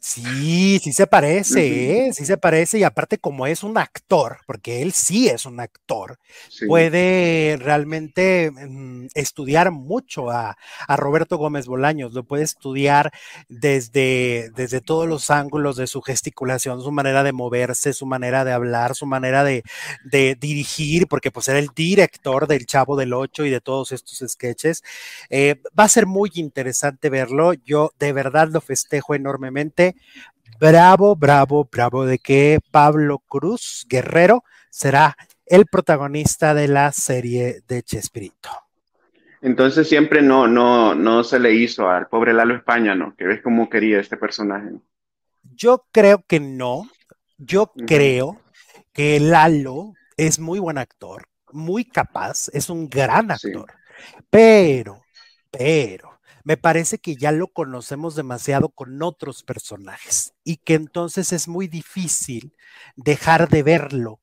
[0.01, 2.13] Sí, sí se parece, ¿eh?
[2.13, 6.19] sí se parece y aparte como es un actor, porque él sí es un actor,
[6.67, 10.57] puede realmente mm, estudiar mucho a,
[10.89, 13.13] Roberto Gómez Bolaños, lo puede estudiar
[13.49, 18.53] desde, desde todos los ángulos de su gesticulación, su manera de moverse, su manera de
[18.53, 19.63] hablar, su manera de,
[20.41, 24.83] dirigir, porque pues era el director del Chavo del Ocho y de todos estos sketches.
[25.31, 29.88] Eh, va a ser muy interesante verlo, yo de verdad lo festejo enormemente
[30.59, 37.83] bravo, bravo, bravo de que Pablo Cruz Guerrero será el protagonista de la serie de
[37.83, 38.51] Chespirito.
[39.41, 43.15] Entonces siempre no, no, no se le hizo al pobre Lalo España, ¿no?
[43.17, 44.71] Que ves cómo quería este personaje.
[45.55, 46.89] Yo creo que no.
[47.37, 48.41] Yo creo
[48.93, 53.73] que Lalo es muy buen actor, muy capaz, es un gran actor.
[54.29, 55.03] Pero,
[55.51, 61.49] pero, me parece que ya lo conocemos demasiado con otros personajes y que entonces es
[61.49, 62.55] muy difícil
[62.97, 64.21] dejar de verlo,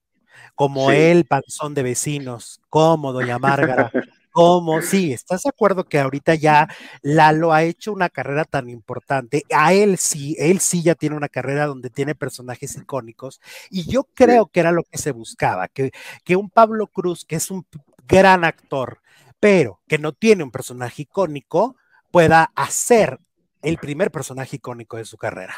[0.55, 3.91] como el panzón de vecinos, como Doña Márgara.
[4.31, 6.67] como, sí, ¿estás de acuerdo que ahorita ya
[7.01, 9.43] Lalo ha hecho una carrera tan importante?
[9.49, 14.03] A él sí, él sí ya tiene una carrera donde tiene personajes icónicos y yo
[14.13, 15.91] creo que era lo que se buscaba, que,
[16.25, 17.65] que un Pablo Cruz, que es un
[18.09, 18.99] gran actor,
[19.39, 21.77] pero que no tiene un personaje icónico,
[22.15, 23.19] pueda hacer
[23.61, 25.53] el primer personaje icónico de su carrera.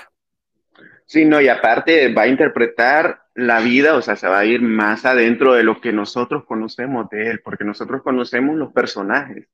[1.06, 4.60] Sí, no, y aparte va a interpretar la vida, o sea, se va a ir
[4.63, 9.46] más adentro de lo que nosotros conocemos de él, porque nosotros conocemos los personajes,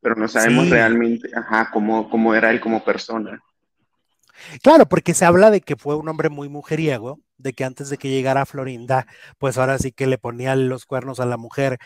[0.00, 3.42] pero no sabemos realmente, ajá, cómo, cómo era él como persona.
[4.62, 7.98] Claro, porque se habla de que fue un hombre muy mujeriego, de que antes de
[7.98, 11.78] que llegara a Florinda, pues ahora sí que le ponía los cuernos a la mujer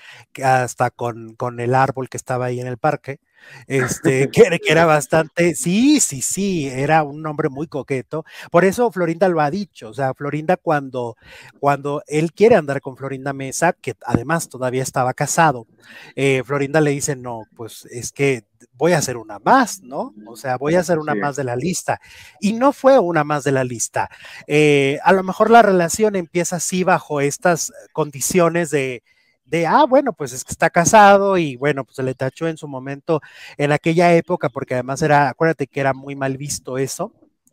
[0.44, 3.20] hasta con, con el árbol que estaba ahí en el parque
[3.66, 8.25] este, que, era bastante, sí, sí, sí, era un hombre muy coqueto.
[8.51, 11.16] Por eso Florinda lo ha dicho, o sea, Florinda cuando,
[11.59, 15.66] cuando él quiere andar con Florinda Mesa, que además todavía estaba casado,
[16.14, 20.14] eh, Florinda le dice, no, pues es que voy a hacer una más, ¿no?
[20.27, 22.01] O sea, voy a hacer una más de la lista.
[22.40, 24.11] Y no fue una más de la lista.
[24.46, 29.03] Eh, a lo mejor la relación empieza así bajo estas condiciones de
[29.46, 32.56] de, ah, bueno, pues es que está casado y bueno, pues se le tachó en
[32.56, 33.20] su momento
[33.56, 37.12] en aquella época, porque además era, acuérdate que era muy mal visto eso,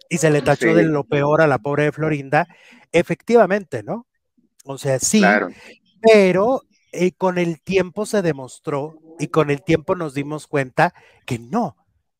[0.09, 2.47] y se le tachó de lo peor a la pobre Florinda,
[2.91, 4.05] efectivamente, ¿no?
[4.65, 5.23] O sea, sí,
[6.01, 10.93] pero eh, con el tiempo se demostró y con el tiempo nos dimos cuenta
[11.25, 11.75] que no,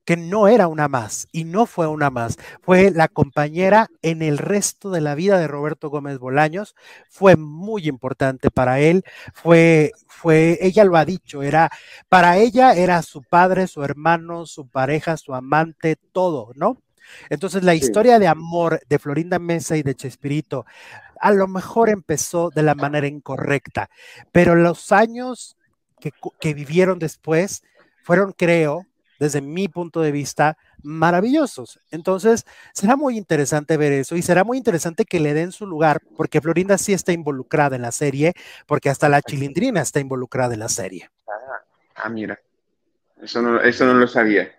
[0.05, 4.37] que no era una más y no fue una más, fue la compañera en el
[4.37, 6.75] resto de la vida de Roberto Gómez Bolaños,
[7.09, 11.71] fue muy importante para él, fue, fue, ella lo ha dicho, era,
[12.09, 16.77] para ella era su padre, su hermano, su pareja, su amante, todo, ¿no?
[17.29, 20.65] Entonces la historia de amor de Florinda Mesa y de Chespirito
[21.19, 23.89] a lo mejor empezó de la manera incorrecta,
[24.31, 25.57] pero los años
[25.99, 27.63] que, que vivieron después
[28.03, 28.85] fueron, creo,
[29.23, 31.79] desde mi punto de vista, maravillosos.
[31.91, 36.01] Entonces, será muy interesante ver eso y será muy interesante que le den su lugar,
[36.17, 38.33] porque Florinda sí está involucrada en la serie,
[38.67, 41.09] porque hasta la chilindrina está involucrada en la serie.
[41.27, 41.63] Ah,
[41.95, 42.39] ah mira,
[43.21, 44.51] eso no, eso no lo sabía.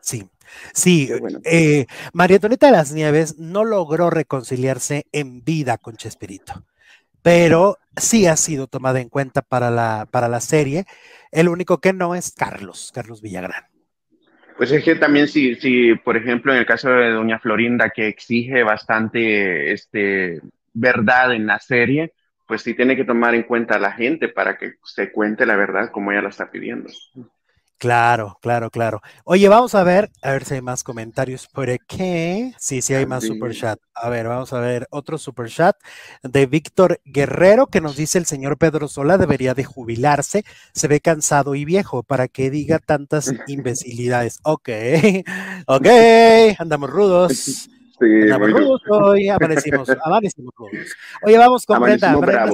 [0.00, 0.28] Sí,
[0.74, 1.08] sí.
[1.44, 6.64] Eh, María Antonieta de las Nieves no logró reconciliarse en vida con Chespirito
[7.22, 10.84] pero sí ha sido tomada en cuenta para la, para la serie.
[11.30, 13.64] El único que no es Carlos, Carlos Villagrán.
[14.56, 18.08] Pues es que también si, si, por ejemplo, en el caso de Doña Florinda, que
[18.08, 20.40] exige bastante este,
[20.74, 22.12] verdad en la serie,
[22.46, 25.56] pues sí tiene que tomar en cuenta a la gente para que se cuente la
[25.56, 26.90] verdad como ella la está pidiendo.
[27.82, 29.00] Claro, claro, claro.
[29.24, 32.54] Oye, vamos a ver, a ver si hay más comentarios por aquí.
[32.56, 33.76] Sí, sí hay más super chat.
[33.92, 35.74] A ver, vamos a ver otro super chat
[36.22, 41.00] de Víctor Guerrero que nos dice el señor Pedro Sola debería de jubilarse, se ve
[41.00, 44.38] cansado y viejo para que diga tantas imbecilidades.
[44.44, 44.68] Ok,
[45.66, 45.86] ok,
[46.60, 47.32] andamos rudos.
[47.32, 47.68] Sí,
[47.98, 50.94] andamos rudos hoy, amanecimos, amanecimos rudos.
[51.24, 52.46] Oye, vamos con Brenda, Brenda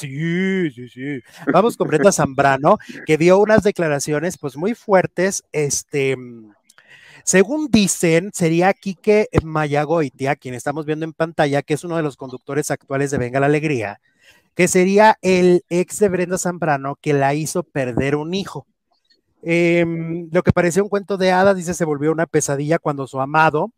[0.00, 1.20] Sí, sí, sí.
[1.52, 6.16] Vamos con Brenda Zambrano, que dio unas declaraciones pues muy fuertes, este,
[7.24, 12.16] según dicen, sería Quique Mayagoitia, quien estamos viendo en pantalla, que es uno de los
[12.16, 14.00] conductores actuales de Venga la Alegría,
[14.54, 18.66] que sería el ex de Brenda Zambrano que la hizo perder un hijo.
[19.42, 23.20] Em, lo que parecía un cuento de hadas, dice, se volvió una pesadilla cuando su
[23.20, 23.72] amado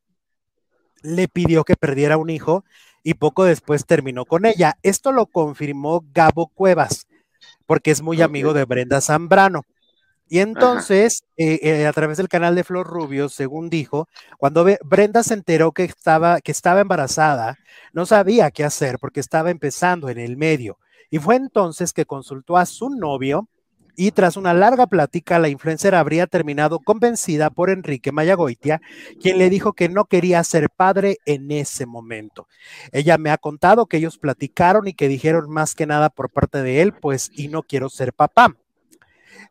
[1.02, 2.64] le pidió que perdiera un hijo
[3.02, 4.76] y poco después terminó con ella.
[4.82, 7.06] Esto lo confirmó Gabo Cuevas,
[7.66, 9.62] porque es muy amigo de Brenda Zambrano.
[10.32, 15.24] Y entonces, eh, eh, a través del canal de Flor Rubio, según dijo, cuando Brenda
[15.24, 17.58] se enteró que estaba, que estaba embarazada,
[17.92, 20.78] no sabía qué hacer porque estaba empezando en el medio.
[21.10, 23.48] Y fue entonces que consultó a su novio,
[24.00, 28.80] y tras una larga plática, la influencer habría terminado convencida por Enrique Mayagoitia,
[29.20, 32.48] quien le dijo que no quería ser padre en ese momento.
[32.92, 36.62] Ella me ha contado que ellos platicaron y que dijeron más que nada por parte
[36.62, 38.56] de él, pues, y no quiero ser papá.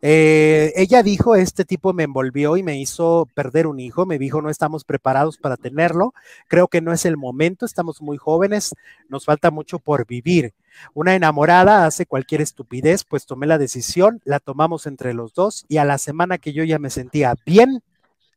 [0.01, 4.41] Eh, ella dijo, este tipo me envolvió y me hizo perder un hijo, me dijo,
[4.41, 6.13] no estamos preparados para tenerlo,
[6.47, 8.73] creo que no es el momento, estamos muy jóvenes,
[9.09, 10.53] nos falta mucho por vivir.
[10.93, 15.77] Una enamorada hace cualquier estupidez, pues tomé la decisión, la tomamos entre los dos y
[15.77, 17.83] a la semana que yo ya me sentía bien,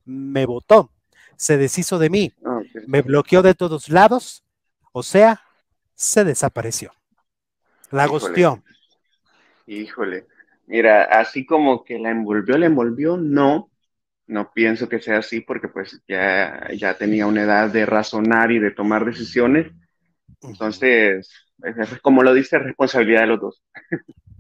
[0.05, 0.91] me votó,
[1.37, 4.43] se deshizo de mí, ah, me bloqueó de todos lados,
[4.91, 5.43] o sea,
[5.95, 6.93] se desapareció.
[7.93, 8.63] La gosteó.
[9.67, 10.27] Híjole.
[10.67, 13.71] Mira, así como que la envolvió, la envolvió, no,
[14.27, 18.59] no pienso que sea así porque pues ya, ya tenía una edad de razonar y
[18.61, 19.73] de tomar decisiones.
[20.43, 21.31] Entonces,
[22.03, 23.63] como lo dice, responsabilidad de los dos.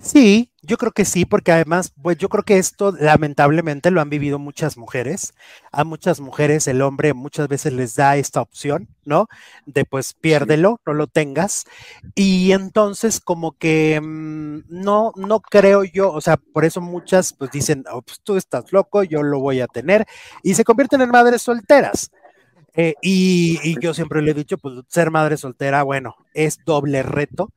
[0.00, 4.10] Sí, yo creo que sí, porque además, pues yo creo que esto lamentablemente lo han
[4.10, 5.34] vivido muchas mujeres.
[5.72, 9.26] A muchas mujeres el hombre muchas veces les da esta opción, ¿no?
[9.66, 11.64] De pues piérdelo, no lo tengas.
[12.14, 17.50] Y entonces como que mm, no, no creo yo, o sea, por eso muchas pues
[17.50, 20.06] dicen, oh, pues tú estás loco, yo lo voy a tener.
[20.42, 22.10] Y se convierten en madres solteras.
[22.74, 27.02] Eh, y, y yo siempre le he dicho, pues ser madre soltera, bueno, es doble
[27.02, 27.50] reto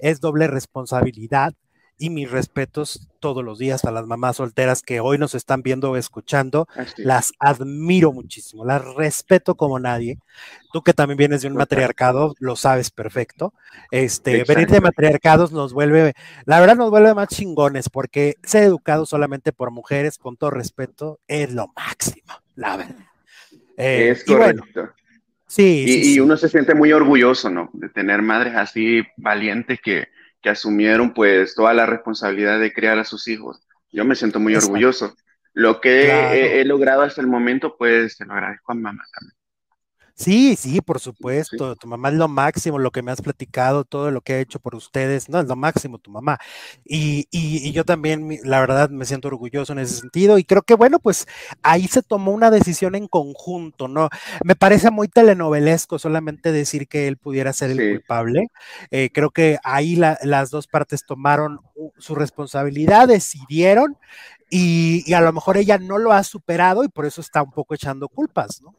[0.00, 1.54] es doble responsabilidad
[2.00, 5.90] y mis respetos todos los días a las mamás solteras que hoy nos están viendo
[5.90, 6.66] o escuchando.
[6.96, 10.18] Las admiro muchísimo, las respeto como nadie.
[10.72, 13.52] Tú que también vienes de un matriarcado, lo sabes perfecto.
[13.90, 16.14] Este, venir de matriarcados nos vuelve,
[16.46, 21.20] la verdad nos vuelve más chingones porque ser educado solamente por mujeres, con todo respeto,
[21.28, 23.06] es lo máximo, la verdad.
[23.76, 24.94] Eh, es correcto.
[25.50, 27.70] Sí, y, uno se siente muy orgulloso, ¿no?
[27.72, 30.06] De tener madres así valientes que,
[30.40, 33.60] que asumieron pues toda la responsabilidad de criar a sus hijos.
[33.90, 35.16] Yo me siento muy orgulloso.
[35.52, 39.39] Lo que he, he, logrado hasta el momento, pues se lo agradezco a mamá también.
[40.20, 41.76] Sí, sí, por supuesto.
[41.76, 44.60] Tu mamá es lo máximo, lo que me has platicado, todo lo que ha hecho
[44.60, 46.38] por ustedes, no, es lo máximo tu mamá.
[46.84, 50.36] Y, y, yo también, la verdad, me siento orgulloso en ese sentido.
[50.36, 51.26] Y creo que, bueno, pues
[51.62, 54.10] ahí se tomó una decisión en conjunto, ¿no?
[54.44, 58.48] Me parece muy telenovelesco solamente decir que él pudiera ser el culpable.
[58.90, 61.60] Eh, creo que ahí las dos partes tomaron
[61.96, 63.96] su responsabilidad, decidieron.
[64.50, 67.52] Y, y a lo mejor ella no lo ha superado y por eso está un
[67.52, 68.74] poco echando culpas, ¿no?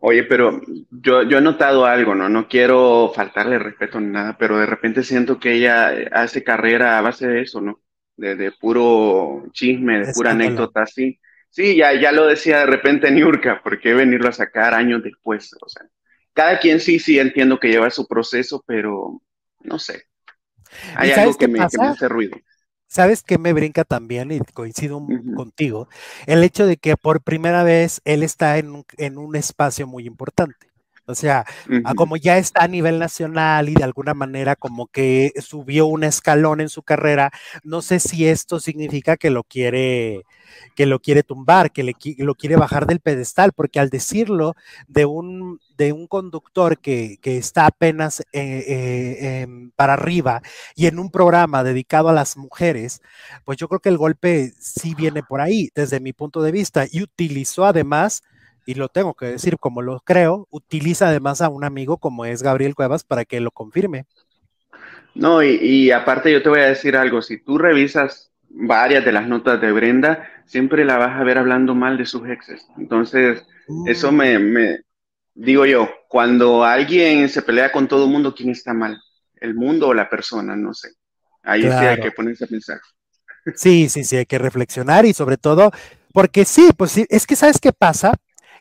[0.00, 2.28] Oye, pero yo, yo he notado algo, ¿no?
[2.28, 7.02] No quiero faltarle respeto ni nada, pero de repente siento que ella hace carrera a
[7.02, 7.80] base de eso, ¿no?
[8.16, 11.18] De, puro chisme, de pura anécdota, así.
[11.50, 15.54] Sí, ya, ya lo decía de repente Niurka, ¿por qué venirlo a sacar años después?
[15.60, 15.86] O sea,
[16.32, 19.22] cada quien sí, sí entiendo que lleva su proceso, pero
[19.62, 20.04] no sé.
[20.94, 22.36] Hay algo que me, que me hace ruido.
[22.88, 24.30] ¿Sabes qué me brinca también?
[24.32, 25.00] Y coincido
[25.34, 25.88] contigo.
[26.26, 30.06] El hecho de que por primera vez él está en un, en un espacio muy
[30.06, 30.68] importante.
[31.06, 31.46] O sea,
[31.96, 36.60] como ya está a nivel nacional y de alguna manera como que subió un escalón
[36.60, 37.30] en su carrera,
[37.62, 40.24] no sé si esto significa que lo quiere,
[40.74, 44.54] que lo quiere tumbar, que le, lo quiere bajar del pedestal, porque al decirlo
[44.88, 49.46] de un, de un conductor que, que está apenas eh, eh,
[49.76, 50.42] para arriba
[50.74, 53.00] y en un programa dedicado a las mujeres,
[53.44, 56.84] pues yo creo que el golpe sí viene por ahí, desde mi punto de vista,
[56.90, 58.24] y utilizó además
[58.66, 62.42] y lo tengo que decir como lo creo, utiliza además a un amigo como es
[62.42, 64.04] Gabriel Cuevas para que lo confirme.
[65.14, 69.26] No, y, aparte yo te voy a decir algo, si tú revisas varias de las
[69.26, 72.66] notas de Brenda, siempre la vas a ver hablando mal de sus exes.
[72.76, 73.46] Entonces,
[73.86, 74.80] eso Mm, me, me,
[75.34, 79.00] digo yo, cuando alguien se pelea con todo el mundo, ¿quién está mal?
[79.36, 80.56] ¿El mundo o la persona?
[80.56, 80.90] No sé.
[81.42, 82.02] Ahí sí hay claro.
[82.02, 82.80] que ponerse a pensar.
[83.54, 85.70] Sí, sí, sí, hay que reflexionar y sobre todo,
[86.12, 88.14] porque sí, pues sí, es que ¿sabes qué pasa?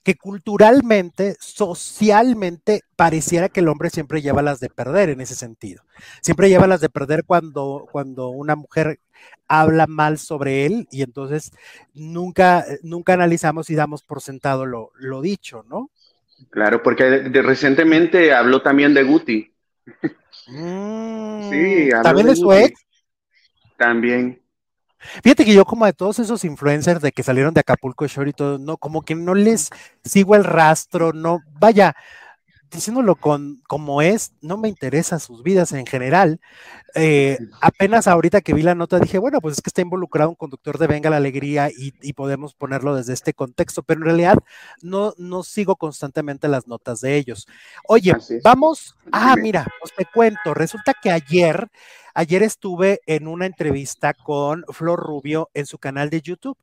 [0.05, 5.83] Que culturalmente, socialmente, pareciera que el hombre siempre lleva las de perder en ese sentido.
[6.21, 8.99] Siempre lleva las de perder cuando, cuando una mujer
[9.47, 11.51] habla mal sobre él y entonces
[11.95, 15.89] nunca, nunca analizamos y damos por sentado lo, lo dicho, ¿no?
[16.51, 19.53] Claro, porque de- de- recientemente habló también de Guti.
[20.47, 22.57] Mm, Sí, habló También de de su Guti.
[22.57, 22.81] ex.
[23.77, 24.41] También.
[25.23, 28.33] Fíjate que yo como de todos esos influencers de que salieron de Acapulco Shore y
[28.33, 29.69] todo, no, como que no les
[30.03, 31.95] sigo el rastro, no, vaya,
[32.75, 36.39] diciéndolo con como es, no me interesa sus vidas en general.
[36.93, 40.35] Eh, apenas ahorita que vi la nota dije, bueno, pues es que está involucrado un
[40.35, 44.37] conductor de Venga la Alegría y, y podemos ponerlo desde este contexto, pero en realidad
[44.81, 47.47] no, no sigo constantemente las notas de ellos.
[47.87, 48.13] Oye,
[48.43, 51.67] vamos, ah, mira, pues te cuento, resulta que ayer,
[52.13, 56.57] ayer estuve en una entrevista con Flor Rubio en su canal de YouTube.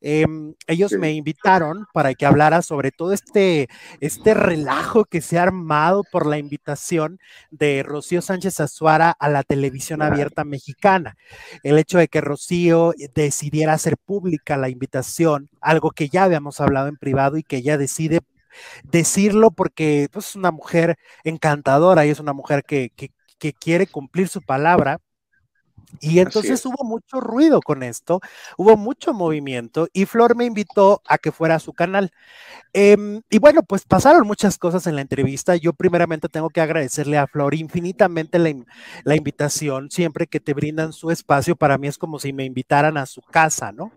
[0.00, 3.68] Em, ellos me invitaron para que hablara sobre todo este,
[4.00, 7.18] este relajo que se ha armado por la invitación
[7.50, 11.16] de Rocío Sánchez Azuara a la televisión abierta mexicana.
[11.62, 16.88] El hecho de que Rocío decidiera hacer pública la invitación, algo que ya habíamos hablado
[16.88, 18.20] en privado y que ella decide
[18.84, 23.86] decirlo porque pues, es una mujer encantadora y es una mujer que, que, que quiere
[23.86, 24.98] cumplir su palabra.
[26.00, 26.66] Y entonces es.
[26.66, 28.20] hubo mucho ruido con esto,
[28.56, 32.10] hubo mucho movimiento y Flor me invitó a que fuera a su canal.
[32.72, 35.56] Em, y bueno, pues pasaron muchas cosas en la entrevista.
[35.56, 38.54] Yo primeramente tengo que agradecerle a Flor infinitamente la,
[39.04, 39.90] la invitación.
[39.90, 43.22] Siempre que te brindan su espacio, para mí es como si me invitaran a su
[43.22, 43.92] casa, ¿no?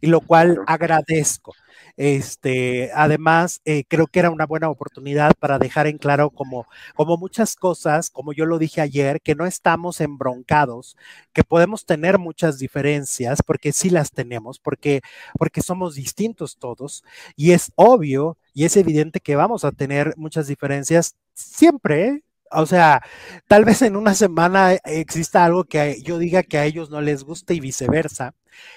[0.00, 1.54] Y lo cual agradezco.
[1.96, 7.16] Este, además, eh, creo que era una buena oportunidad para dejar en claro como, como
[7.16, 10.96] muchas cosas, como yo lo dije ayer, que no estamos embroncados,
[11.32, 15.02] que podemos tener muchas diferencias, porque sí las tenemos, porque,
[15.38, 17.04] porque somos distintos todos,
[17.36, 22.24] y es obvio y es evidente que vamos a tener muchas diferencias siempre, ¿eh?
[22.50, 23.02] O sea,
[23.48, 27.24] tal vez en una semana exista algo que yo diga que a ellos no les
[27.24, 28.34] guste y viceversa,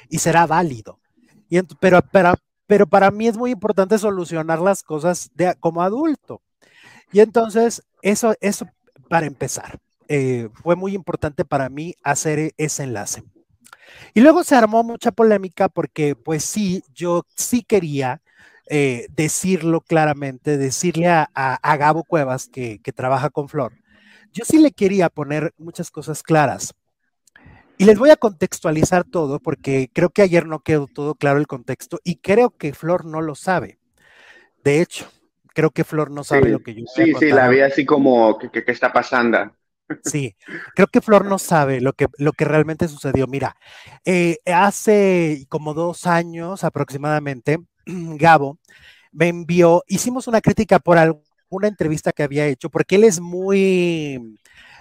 [0.09, 0.99] y será válido.
[1.80, 2.34] Pero, pero,
[2.68, 6.41] pero para mí es muy importante solucionar las cosas de, como adulto.
[7.11, 8.68] Y entonces, eso, eso
[9.09, 13.24] para empezar, eh, fue muy importante para mí hacer e- ese enlace.
[14.13, 18.22] Y luego se armó mucha polémica porque, pues sí, yo sí quería
[18.70, 23.74] eh, decirlo claramente, decirle a, a, a Gabo Cuevas, que, que trabaja con Flor,
[24.34, 26.74] yo sí le quería poner muchas cosas claras.
[27.78, 31.47] Y les voy a contextualizar todo porque creo que ayer no quedó todo claro el
[31.47, 33.80] contexto y creo que Flor no lo sabe.
[34.63, 35.07] De hecho,
[35.53, 38.38] creo que Flor no sabe Sí, lo que yo sí, sí, la vi así como,
[38.38, 39.51] ¿qué, qué, qué está pasando?
[40.03, 40.36] Sí,
[40.75, 43.25] creo que Flor no sabe lo que, lo que realmente sucedió.
[43.25, 43.55] Mira,
[44.03, 48.59] eh, hace como dos años aproximadamente, Gabo
[49.11, 54.38] me envió, hicimos una crítica por alguna entrevista que había hecho, porque él es muy,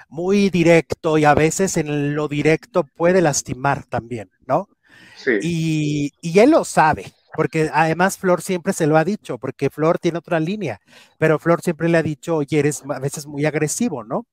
[0.08, 4.68] muy directo y a veces en lo directo puede lastimar también, ¿no?
[5.14, 9.70] Sí, Y, y él lo sabe, porque además Flor siempre se lo ha dicho, porque
[9.70, 10.80] Flor tiene otra línea,
[11.18, 14.26] pero Flor siempre le ha dicho, oye, eres a veces muy agresivo, ¿no?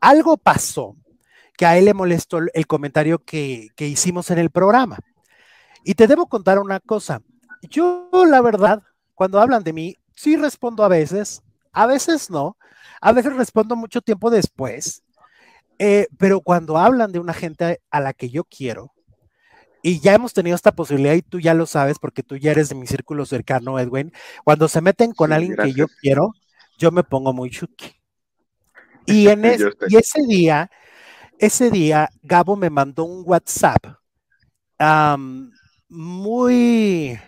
[0.00, 0.96] Algo pasó
[1.58, 4.98] que a él le molestó el comentario que, que hicimos en el programa.
[5.84, 7.22] Y te debo contar una cosa.
[7.62, 8.82] Yo, la verdad,
[9.16, 12.57] cuando hablan de mí, sí respondo a veces, a veces no,
[13.00, 15.02] a veces respondo mucho tiempo después,
[15.78, 18.92] eh, pero cuando hablan de una gente a la que yo quiero,
[19.82, 22.68] y ya hemos tenido esta posibilidad y tú ya lo sabes porque tú ya eres
[22.68, 24.12] de mi círculo cercano, Edwin,
[24.44, 26.32] cuando se meten con sí, alguien que yo quiero,
[26.78, 27.94] yo me pongo muy chuki.
[29.06, 30.70] Y, en es, y ese día,
[31.38, 33.82] ese día, Gabo me mandó un WhatsApp
[35.88, 37.18] muy,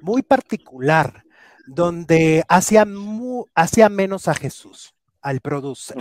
[0.00, 1.23] muy particular,
[1.66, 2.86] donde hacía,
[3.54, 5.96] hacía menos a Jesús, al producer.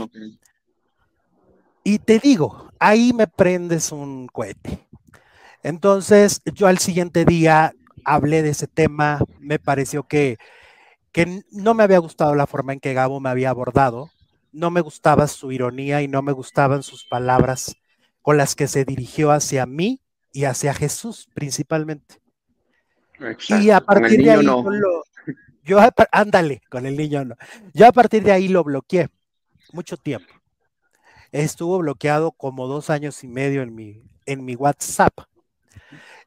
[1.83, 4.87] Y te digo, ahí me prendes un cohete.
[5.63, 7.73] Entonces, yo al siguiente día
[8.05, 10.37] hablé de ese tema, me pareció que,
[11.11, 14.09] que no me había gustado la forma en que Gabo me había abordado,
[14.51, 17.75] no me gustaba su ironía y no me gustaban sus palabras
[18.21, 20.01] con las que se dirigió hacia mí
[20.31, 22.21] y hacia Jesús principalmente.
[23.49, 24.63] Y a partir de ahí no.
[24.69, 25.03] lo,
[25.63, 25.79] yo,
[26.11, 27.35] ándale, con el niño no.
[27.73, 29.09] Yo a partir de ahí lo bloqueé
[29.71, 30.33] mucho tiempo.
[31.31, 35.13] Estuvo bloqueado como dos años y medio en mi, en mi WhatsApp.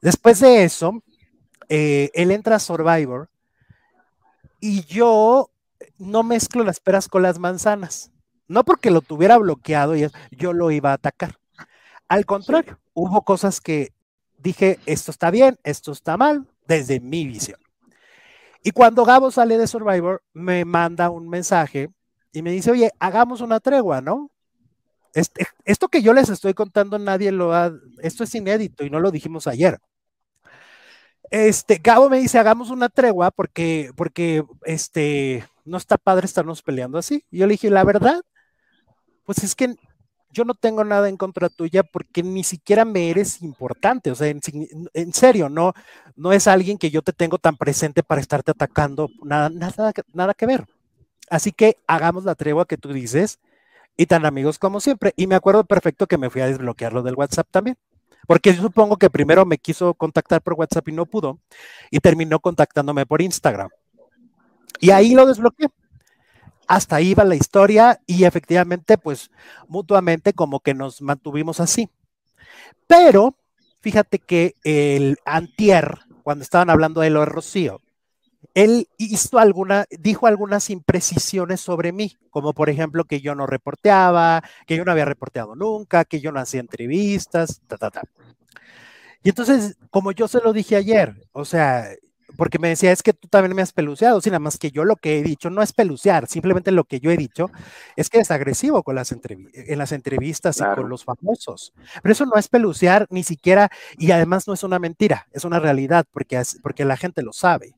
[0.01, 1.03] Después de eso,
[1.69, 3.29] eh, él entra a Survivor
[4.61, 5.51] y yo
[5.99, 8.11] no mezclo las peras con las manzanas.
[8.49, 11.39] No porque lo tuviera bloqueado y yo lo iba a atacar.
[12.09, 13.93] Al contrario, hubo cosas que
[14.39, 17.59] dije, esto está bien, esto está mal, desde mi visión.
[18.67, 21.89] Y cuando Gabo sale de Survivor, me manda un mensaje
[22.33, 24.33] y me dice, oye, hagamos una tregua, ¿no?
[25.15, 28.99] Este, esto que yo les estoy contando, nadie lo ha, esto es inédito y no
[28.99, 29.79] lo dijimos ayer.
[31.31, 36.99] Este, Gabo me dice, hagamos una tregua porque, porque, este, no está padre estarnos peleando
[36.99, 37.25] así.
[37.31, 38.21] Y yo le dije, la verdad,
[39.25, 39.77] pues es que
[40.37, 44.29] yo no tengo nada en contra tuya porque ni siquiera me eres importante, o sea,
[44.29, 45.73] en, serio, no,
[46.15, 50.35] no es alguien que yo te tengo tan presente para estarte atacando, nada, nada, nada
[50.35, 50.67] que ver.
[51.31, 53.39] Así que hagamos la tregua que tú dices
[53.97, 55.15] y tan amigos como siempre.
[55.17, 57.79] Y me acuerdo perfecto que me fui a desbloquearlo del WhatsApp también.
[58.27, 61.39] Porque yo supongo que primero me quiso contactar por WhatsApp y no pudo,
[61.91, 63.71] y terminó contactándome por Instagram.
[64.81, 65.69] Y ahí lo desbloqueé.
[66.67, 69.31] Hasta ahí va la historia y efectivamente, pues
[69.69, 71.91] mutuamente como que nos mantuvimos así.
[72.87, 73.37] Pero
[73.81, 77.81] fíjate que el antier, cuando estaban hablando de lo de Rocío,
[78.55, 84.43] él hizo alguna, dijo algunas imprecisiones sobre mí, como por ejemplo que yo no reporteaba,
[84.67, 88.03] que yo no había reporteado nunca, que yo no hacía entrevistas, ta, ta, ta.
[89.23, 91.89] Y entonces, como yo se lo dije ayer, o sea,
[92.37, 94.85] porque me decía, es que tú también me has peluceado, sin nada más que yo
[94.85, 97.51] lo que he dicho no es pelucear, simplemente lo que yo he dicho
[97.97, 101.73] es que es agresivo con las en las entrevistas y con los famosos.
[102.03, 105.61] Pero eso no es pelucear ni siquiera, y además no es una mentira, es una
[105.61, 107.75] realidad, porque, porque la gente lo sabe.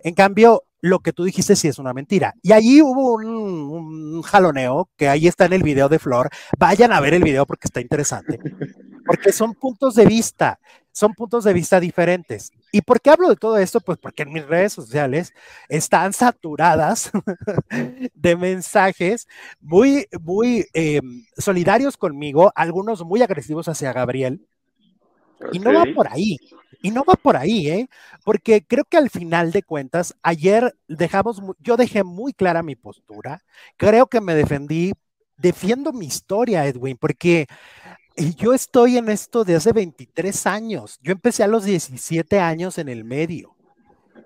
[0.00, 2.34] En cambio, lo que tú dijiste sí es una mentira.
[2.42, 6.28] Y allí hubo un, jaloneo, que ahí está en el video de Flor.
[6.58, 8.38] Vayan a ver el video porque está interesante.
[9.06, 10.58] Porque son puntos de vista,
[10.94, 12.52] son puntos de vista diferentes.
[12.70, 13.80] ¿Y por qué hablo de todo esto?
[13.80, 15.34] Pues porque en mis redes sociales
[15.68, 17.10] están saturadas
[18.14, 19.26] de mensajes
[19.60, 24.46] muy, muy em, solidarios conmigo, algunos muy agresivos hacia Gabriel.
[25.52, 26.38] Y no va por ahí.
[26.80, 27.88] Y no va por ahí, ¿eh?
[28.24, 33.42] Porque creo que al final de cuentas, ayer dejamos, yo dejé muy clara mi postura.
[33.76, 34.92] Creo que me defendí,
[35.36, 37.46] defiendo mi historia, Edwin, porque
[38.16, 40.98] yo estoy en esto de hace 23 años.
[41.02, 43.54] Yo empecé a los 17 años en el medio.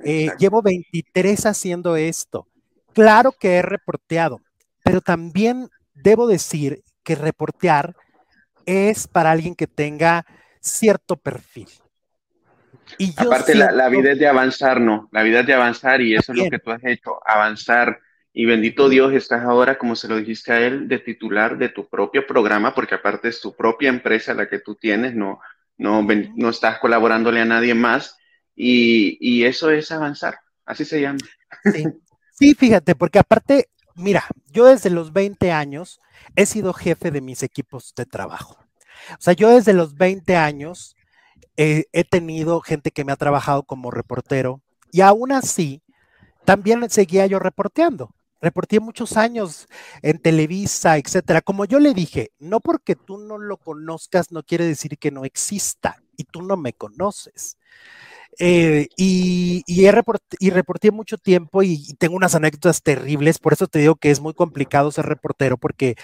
[0.04, 2.46] Eh, llevo 23 haciendo esto.
[2.92, 4.40] Claro que he reporteado,
[4.84, 7.96] pero también debo decir que reportear
[8.66, 10.26] es para alguien que tenga
[10.60, 11.68] cierto perfil.
[12.98, 15.08] Y Aparte, la, vida es de avanzar, ¿no?
[15.12, 17.98] La vida es de avanzar y eso es lo que tú has hecho, avanzar.
[18.32, 21.88] Y bendito Dios, estás ahora, como se lo dijiste a él, de titular de tu
[21.88, 25.40] propio programa, porque aparte es tu propia empresa la que tú tienes, no,
[25.76, 28.16] no, no estás colaborándole a nadie más.
[28.54, 31.18] Y, y eso es avanzar, así se llama.
[31.72, 31.84] Sí.
[32.32, 36.00] sí, fíjate, porque aparte, mira, yo desde los 20 años
[36.36, 38.58] he sido jefe de mis equipos de trabajo.
[39.12, 40.96] O sea, yo desde los 20 años
[41.56, 44.60] he tenido gente que me ha trabajado como reportero
[44.92, 45.82] y aún así
[46.44, 48.14] también seguía yo reporteando.
[48.40, 49.66] Reporté muchos años
[50.02, 51.40] en Televisa, etcétera.
[51.40, 55.24] Como yo le dije, no porque tú no lo conozcas no quiere decir que no
[55.24, 57.56] exista y tú no me conoces.
[58.40, 59.86] Eh, y, y,
[60.38, 64.20] y, reporté mucho tiempo y, tengo unas anécdotas terribles, por eso te digo que es
[64.20, 65.96] muy complicado ser reportero, porque eh,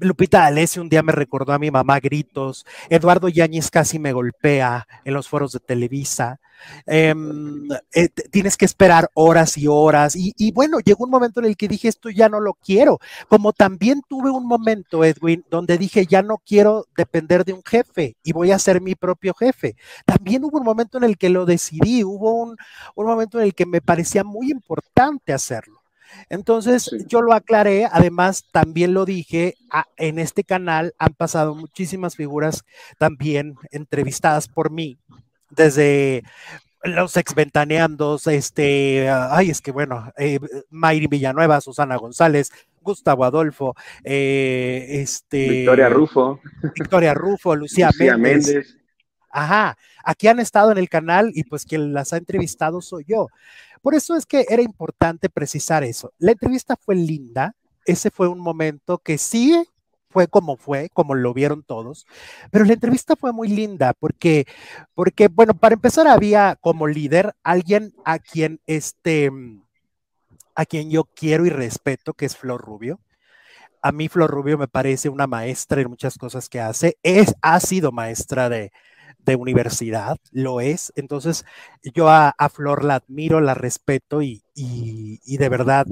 [0.00, 4.86] Lupita Alessi un día me recordó a mi mamá gritos, Eduardo Yáñez casi me golpea
[5.04, 6.40] en los foros de Televisa,
[6.86, 10.14] Em, eh, tienes que esperar horas y horas.
[10.16, 12.98] Y, bueno, llegó un momento en el que dije, esto ya no lo quiero.
[13.28, 18.16] Como también tuve un momento, Edwin, donde dije, ya no quiero depender de un jefe
[18.22, 19.76] y voy a ser mi propio jefe.
[20.04, 22.56] También hubo un momento en el que lo decidí, hubo un,
[22.96, 25.80] momento en el que me parecía muy importante hacerlo.
[26.28, 29.54] Entonces yo lo aclaré, además también lo dije,
[29.96, 32.64] en este canal han pasado muchísimas figuras
[32.98, 34.96] también entrevistadas por mí,
[35.54, 36.24] desde
[36.84, 40.38] los exventaneandos, este, ay, es que bueno, eh,
[40.70, 42.50] Mayri Villanueva, Susana González,
[42.82, 43.74] Gustavo Adolfo,
[44.04, 45.48] eh, este.
[45.48, 46.40] Victoria Rufo.
[46.74, 48.76] Victoria Rufo, Lucía, Méndez.
[49.30, 53.28] Ajá, aquí han estado en el canal y pues quien las ha entrevistado soy yo.
[53.82, 56.12] Por eso es que era importante precisar eso.
[56.18, 59.60] La entrevista fue linda, ese fue un momento que sí
[60.14, 62.06] fue como fue, como lo vieron todos,
[62.52, 64.46] pero la entrevista fue muy linda porque,
[64.94, 69.28] porque bueno, para empezar había como líder alguien a quien este,
[70.54, 73.00] a quien yo quiero y respeto, que es Flor Rubio.
[73.82, 76.96] a mí Flor Rubio me parece una maestra en muchas cosas que hace.
[77.02, 78.72] Es, ha sido maestra de,
[79.18, 80.92] de universidad, lo es.
[80.96, 81.44] Entonces,
[81.94, 85.86] yo a, Flor la admiro, la respeto y, y de verdad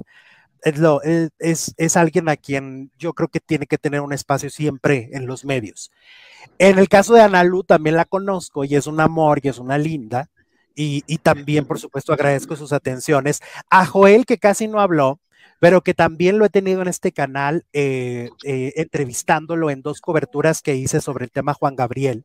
[0.62, 4.50] es, lo, es, es, alguien a quien yo creo que tiene que tener un espacio
[4.50, 5.90] siempre en los medios.
[6.58, 9.78] En el caso de Analu también la conozco y es un amor y es una
[9.78, 10.30] linda.
[10.74, 13.40] Y, y también, por supuesto, agradezco sus atenciones.
[13.68, 15.20] A Joel, que casi no habló,
[15.62, 20.62] pero que también lo he tenido en este canal, eh, eh, entrevistándolo en dos coberturas
[20.62, 22.24] que hice sobre el tema Juan Gabriel.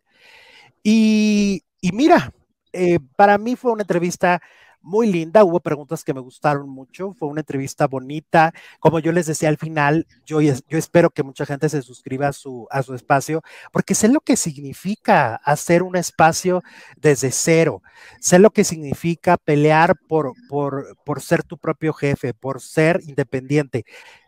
[0.81, 2.33] Y, y mira,
[2.73, 4.41] eh, para mí fue una entrevista
[4.87, 9.25] muy linda, hubo preguntas que me gustaron mucho, fue una entrevista bonita, como yo les
[9.25, 12.95] decía al final, yo, yo espero que mucha gente se suscriba a su, a su
[12.95, 13.41] espacio,
[13.73, 16.63] porque sé lo que significa hacer un espacio
[16.95, 17.81] desde cero,
[18.21, 23.83] sé lo que significa pelear por, por, por ser tu propio jefe, por ser independiente.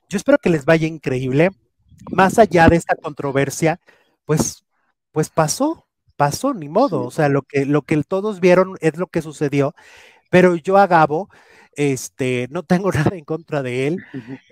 [0.10, 1.52] Yo espero que les vaya increíble,
[2.12, 3.80] más allá de esta controversia,
[4.26, 4.66] pues,
[5.14, 5.88] pues pasó,
[6.18, 9.74] pasó, ni modo, o sea, lo que, lo que todos vieron es lo que sucedió
[10.30, 11.30] pero yo a Gabo,
[11.76, 13.98] este, no tengo nada en contra de él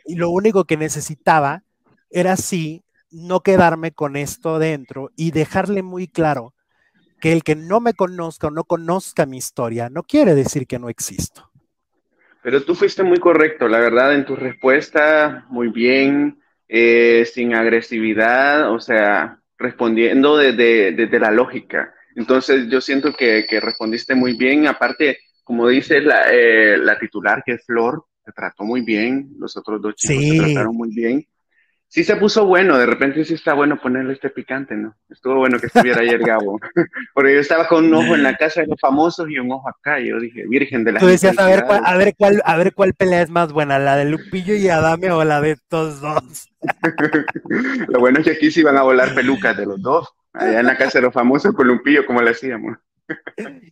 [0.05, 1.63] y lo único que necesitaba
[2.09, 6.53] era sí no quedarme con esto dentro y dejarle muy claro
[7.19, 10.79] que el que no me conozca o no conozca mi historia no quiere decir que
[10.79, 11.49] no existo.
[12.43, 18.71] Pero tú fuiste muy correcto, la verdad, en tu respuesta, muy bien, eh, sin agresividad,
[18.71, 21.93] o sea, respondiendo desde de, la lógica.
[22.15, 27.41] Entonces yo siento que, que respondiste muy bien, aparte como dice la, eh, la, titular,
[27.45, 31.25] que es Flor, se trató muy bien, los otros dos chicos se trataron muy bien.
[31.87, 34.93] Sí se puso bueno, de repente sí está bueno ponerle este picante, ¿no?
[35.09, 36.59] Estuvo bueno que estuviera ayer Gabo,
[37.13, 39.69] porque yo estaba con un ojo en la casa de los famosos y un ojo
[39.69, 42.41] acá, y yo dije, Virgen de la Tú decías, a ver, cuál, a ver, cuál,
[42.43, 45.51] a ver cuál pelea es más buena, la de Lupillo y Adame o la de
[45.51, 46.49] estos dos.
[47.87, 50.65] Lo bueno es que aquí sí van a volar pelucas de los dos, allá en
[50.65, 52.75] la casa de los famosos con Lupillo, como le hacíamos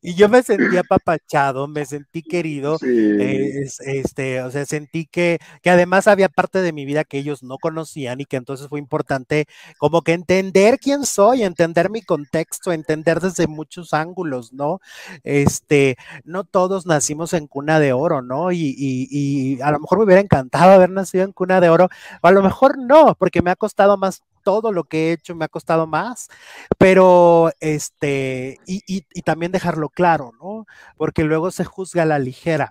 [0.01, 5.69] y yo me sentí apapachado, me sentí querido, eh, este, o sea, sentí que, que
[5.69, 9.45] además había parte de mi vida que ellos no conocían y que entonces fue importante
[9.77, 14.79] como que entender quién soy, entender mi contexto, entender desde muchos ángulos, ¿no?
[15.23, 18.51] Este, no todos nacimos en cuna de oro, ¿no?
[18.51, 21.89] Y, y, y a lo mejor me hubiera encantado haber nacido en cuna de oro,
[22.21, 25.35] o a lo mejor no, porque me ha costado más todo lo que he hecho
[25.35, 26.29] me ha costado más,
[26.77, 30.67] pero este, y, también dejarlo claro, ¿no?
[30.97, 32.69] Porque luego se juzga a la ligera.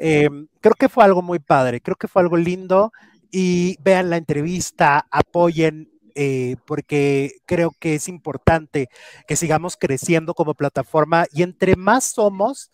[0.00, 0.28] Eh,
[0.60, 2.92] creo que fue algo muy padre, creo que fue algo lindo
[3.30, 5.88] y vean la entrevista, apoyen.
[6.14, 8.90] Eh, porque creo que es importante
[9.26, 12.70] que sigamos creciendo como plataforma y entre más somos,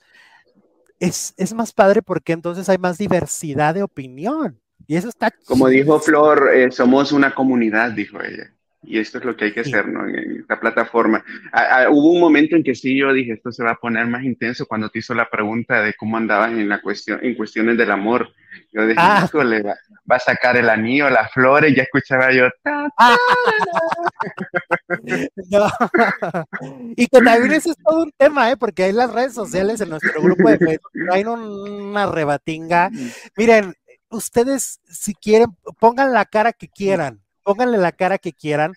[0.99, 4.61] es, es más padre porque entonces hay más diversidad de opinión.
[4.89, 5.31] Y eso está...
[5.45, 8.51] Como dijo Flor, eh, somos una comunidad, dijo ella.
[8.83, 10.09] Y esto es lo que hay que hacer, ¿no?
[10.09, 11.23] En esta plataforma.
[11.91, 14.65] hubo un momento en que sí, yo dije, esto se va a poner más intenso
[14.65, 18.31] cuando te hizo la pregunta de cómo andabas en, la cuestión, en cuestiones del amor.
[18.73, 19.29] Yo dije, ah.
[20.11, 22.49] va, a sacar el anillo, las flores, ya escuchaba yo.
[22.65, 22.89] Ah.
[25.51, 25.69] no.
[26.97, 28.57] Y que también eso es todo un tema, ¿eh?
[28.57, 32.91] Porque hay las redes sociales en nuestro grupo de Facebook, hay una rebatinga.
[33.37, 33.75] Miren,
[34.11, 38.75] ustedes si quieren, pongan la cara que quieran, pónganle la cara que quieran.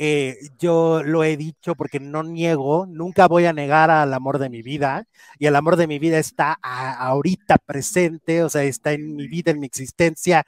[0.00, 4.48] Eh, yo lo he dicho porque no niego, nunca voy a negar al amor de
[4.48, 5.08] mi vida
[5.40, 9.50] y el amor de mi vida está ahorita presente, o sea, está en mi vida,
[9.50, 10.44] en mi existencia,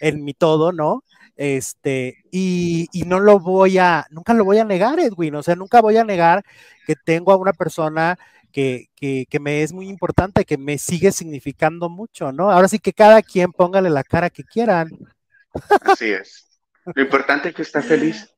[0.00, 1.04] en mi todo, ¿no?
[1.36, 5.56] Este, y, y, no lo voy a, nunca lo voy a negar, Edwin, o sea,
[5.56, 6.42] nunca voy a negar
[6.86, 8.18] que tengo a una persona
[8.54, 12.52] que, que, me es muy importante, que me sigue significando mucho, ¿no?
[12.52, 14.90] Ahora sí que cada quien póngale la cara que quieran.
[15.84, 16.46] Así es.
[16.94, 18.30] Lo importante es que está feliz.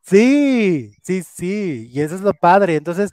[0.00, 2.76] Sí, sí, sí, y eso es lo padre.
[2.76, 3.10] Entonces,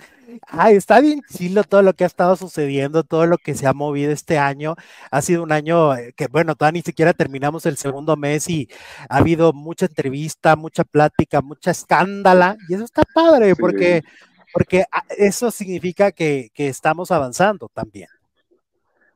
[0.47, 3.73] ay, está bien chilo todo lo que ha estado sucediendo, todo lo que se ha
[3.73, 4.75] movido este año.
[5.11, 8.69] Ha sido un año eh, que, bueno, todavía ni siquiera terminamos el segundo mes y
[9.09, 14.03] ha habido mucha entrevista, mucha plática, mucha escándala, y eso está padre porque
[14.53, 18.07] porque ah, eso significa que, estamos avanzando también.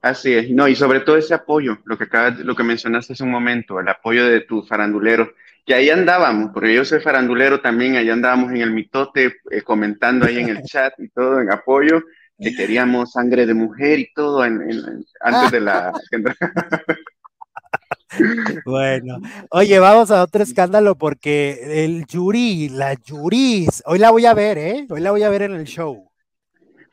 [0.02, 3.24] Así es, no, y sobre todo ese apoyo, lo que acabas, lo que mencionaste hace
[3.24, 5.32] un momento, el apoyo de tu farandulero,
[5.66, 10.26] que ahí andábamos, porque yo soy farandulero también, ahí andábamos en el mitote, eh, comentando
[10.26, 12.02] ahí en el chat y todo, en apoyo,
[12.38, 15.94] que queríamos sangre de mujer y todo antes de la...
[18.66, 24.34] Bueno, oye, vamos a otro escándalo porque el Yuri, la Yuris, hoy la voy a
[24.34, 24.86] ver, ¿eh?
[24.90, 26.10] Hoy la voy a ver en el show.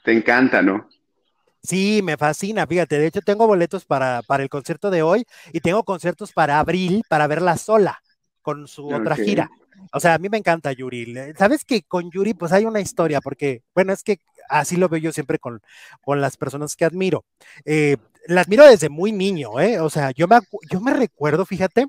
[0.05, 0.89] Te encanta, ¿no?
[1.63, 5.61] Sí, me fascina, fíjate, de hecho tengo boletos para, para el concierto de hoy y
[5.61, 8.01] tengo conciertos para abril para verla sola.
[8.43, 9.51] con su otra gira.
[9.93, 11.15] O sea, a mí me encanta Yuri.
[11.39, 14.19] Sabes que con Yuri, pues hay una historia, porque, bueno, es que
[14.49, 15.61] así lo veo yo siempre con,
[16.03, 17.25] con las personas que admiro.
[17.65, 17.97] Eh,
[18.27, 19.81] las admiro desde muy niño, ¿eh?
[19.81, 20.39] O sea, yo me,
[20.71, 21.87] yo me recuerdo, fíjate,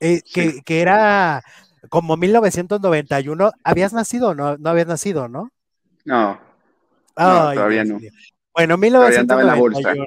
[0.00, 1.42] eh, que, que, era
[1.88, 3.52] como 1991.
[3.64, 4.56] ¿Habías nacido o no?
[4.56, 5.50] No habías nacido, ¿no?
[6.04, 6.38] No.
[7.14, 7.98] todavía no.
[8.56, 10.06] Bueno, 1991,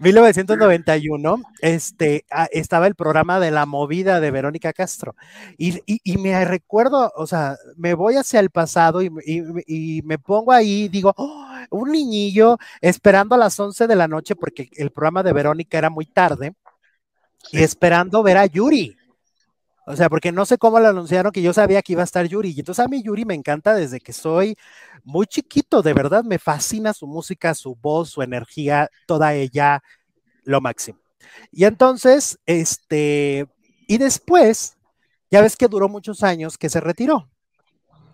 [0.00, 5.14] 1991 este, ah, estaba el programa de la movida de Verónica Castro.
[5.56, 5.80] Y,
[6.18, 11.47] me recuerdo, o sea, me voy hacia el pasado y, me pongo ahí, digo, oh,
[11.70, 15.90] un niñillo esperando a las 11 de la noche porque el programa de Verónica era
[15.90, 16.54] muy tarde
[17.50, 18.96] y esperando ver a Yuri.
[19.86, 22.26] O sea, porque no sé cómo le anunciaron que yo sabía que iba a estar
[22.26, 22.50] Yuri.
[22.50, 24.54] Y entonces a mí Yuri me encanta desde que soy
[25.02, 29.82] muy chiquito, de verdad me fascina su música, su voz, su energía, toda ella,
[30.44, 30.98] lo máximo.
[31.50, 33.46] Y entonces, este,
[33.86, 34.76] y después,
[35.30, 37.30] ya ves que duró muchos años que se retiró.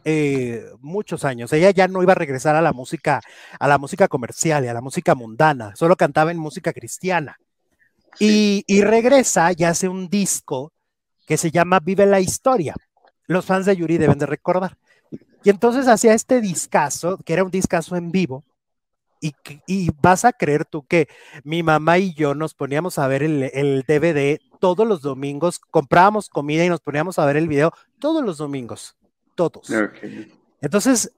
[0.05, 1.53] Eh, muchos años.
[1.53, 3.21] Ella ya no iba a regresar a la música,
[3.59, 7.39] a la música comercial y a la música mundana, solo cantaba en música cristiana.
[8.19, 10.73] Y, y, regresa y hace un disco
[11.27, 12.75] que se llama Vive la Historia.
[13.27, 14.77] Los fans de Yuri deben de recordar.
[15.43, 18.45] Y entonces hacía este discazo, que era un discazo en vivo,
[19.21, 19.35] y,
[19.67, 21.09] y, vas a creer tú que
[21.45, 26.29] mi mamá y yo nos poníamos a ver el, el DVD todos los domingos, comprábamos
[26.29, 28.97] comida y nos poníamos a ver el video todos los domingos,
[29.35, 29.69] todos.
[30.61, 31.13] Entonces,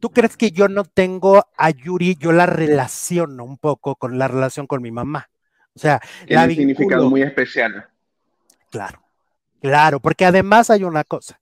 [0.00, 2.16] ¿tú crees que yo no tengo a Yuri?
[2.16, 5.28] Yo la relaciono un poco con la relación con mi mamá.
[5.74, 7.88] O sea, la significado muy especial.
[8.70, 9.00] Claro.
[9.60, 11.40] Claro, porque además hay una cosa.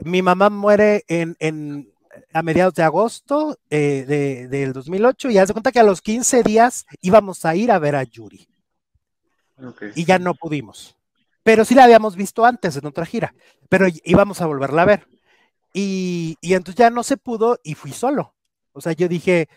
[0.00, 1.90] Mi mamá muere en,
[2.32, 6.42] a mediados de agosto eh, de, del 2008 y hace cuenta que a los 15
[6.42, 8.46] días íbamos a ir a ver a Yuri.
[9.94, 10.96] Y ya no pudimos.
[11.42, 13.34] Pero sí la habíamos visto antes en otra gira,
[13.68, 15.06] pero íbamos a volverla a ver.
[15.72, 18.34] Y, y entonces ya no se pudo y fui solo.
[18.72, 19.48] O sea, yo dije,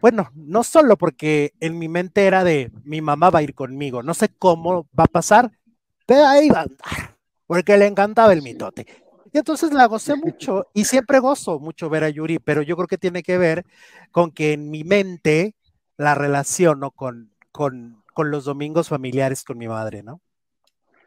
[0.00, 4.02] bueno, no solo porque en mi mente era de mi mamá va a ir conmigo,
[4.02, 5.50] no sé cómo va a pasar,
[6.04, 7.16] pero ahí va a andar,
[7.46, 8.86] porque le encantaba el mitote.
[9.32, 12.86] Y entonces la gocé mucho y siempre gozo mucho ver a Yuri, pero yo creo
[12.86, 13.64] que tiene que ver
[14.12, 15.54] con que en mi mente
[15.96, 20.20] la relaciono con, con, con los domingos familiares con mi madre, ¿no?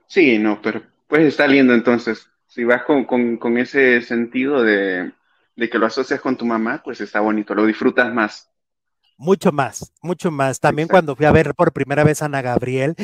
[0.08, 2.30] Sí, no, pero pues está lindo entonces.
[2.58, 5.12] Si vas con, con, con ese sentido de,
[5.56, 8.50] de que lo asocias con tu mamá, pues está bonito, lo disfrutas más.
[9.16, 10.60] Mucho más, mucho más.
[10.60, 12.96] También cuando fui a ver por primera vez a Ana Gabriel,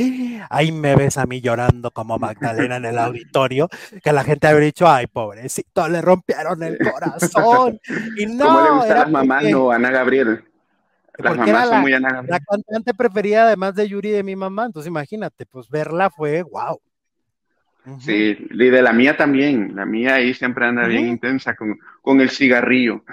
[0.49, 3.69] ahí me ves a mí llorando como Magdalena en el auditorio,
[4.03, 7.79] que la gente habría dicho, ay, pobrecito, le rompieron el corazón.
[8.17, 10.43] Y no, ¿Cómo le gustan las mamás, no, Ana Gabriel?
[11.19, 12.31] Las mamás son muy Ana Gabriel.
[12.31, 14.65] La cantante preferida, además de Yuri, de mi mamá.
[14.65, 16.81] Entonces, imagínate, pues verla fue wow.
[17.99, 19.75] Sí, y de la mía también.
[19.75, 23.03] La mía ahí siempre anda bien intensa con, con el cigarrillo.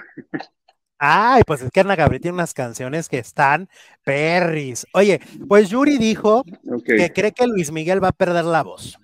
[1.03, 3.67] Ay, pues es que Ana Gabriel tiene unas canciones que están
[4.03, 4.85] perris.
[4.93, 6.43] Oye, pues Yuri dijo
[6.85, 8.99] que cree que Luis Miguel va a perder la voz,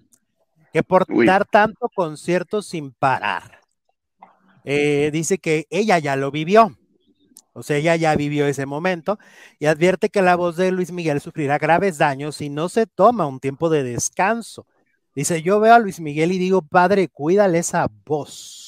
[0.72, 3.62] que por dar tanto concierto sin parar.
[4.64, 6.78] Eh, dice que ella ya lo vivió,
[7.54, 9.18] o sea, ella ya vivió ese momento
[9.58, 13.26] y advierte que la voz de Luis Miguel sufrirá graves daños si no se toma
[13.26, 14.68] un tiempo de descanso.
[15.18, 18.68] Dice, yo veo a Luis Miguel y digo, padre, cuídale esa voz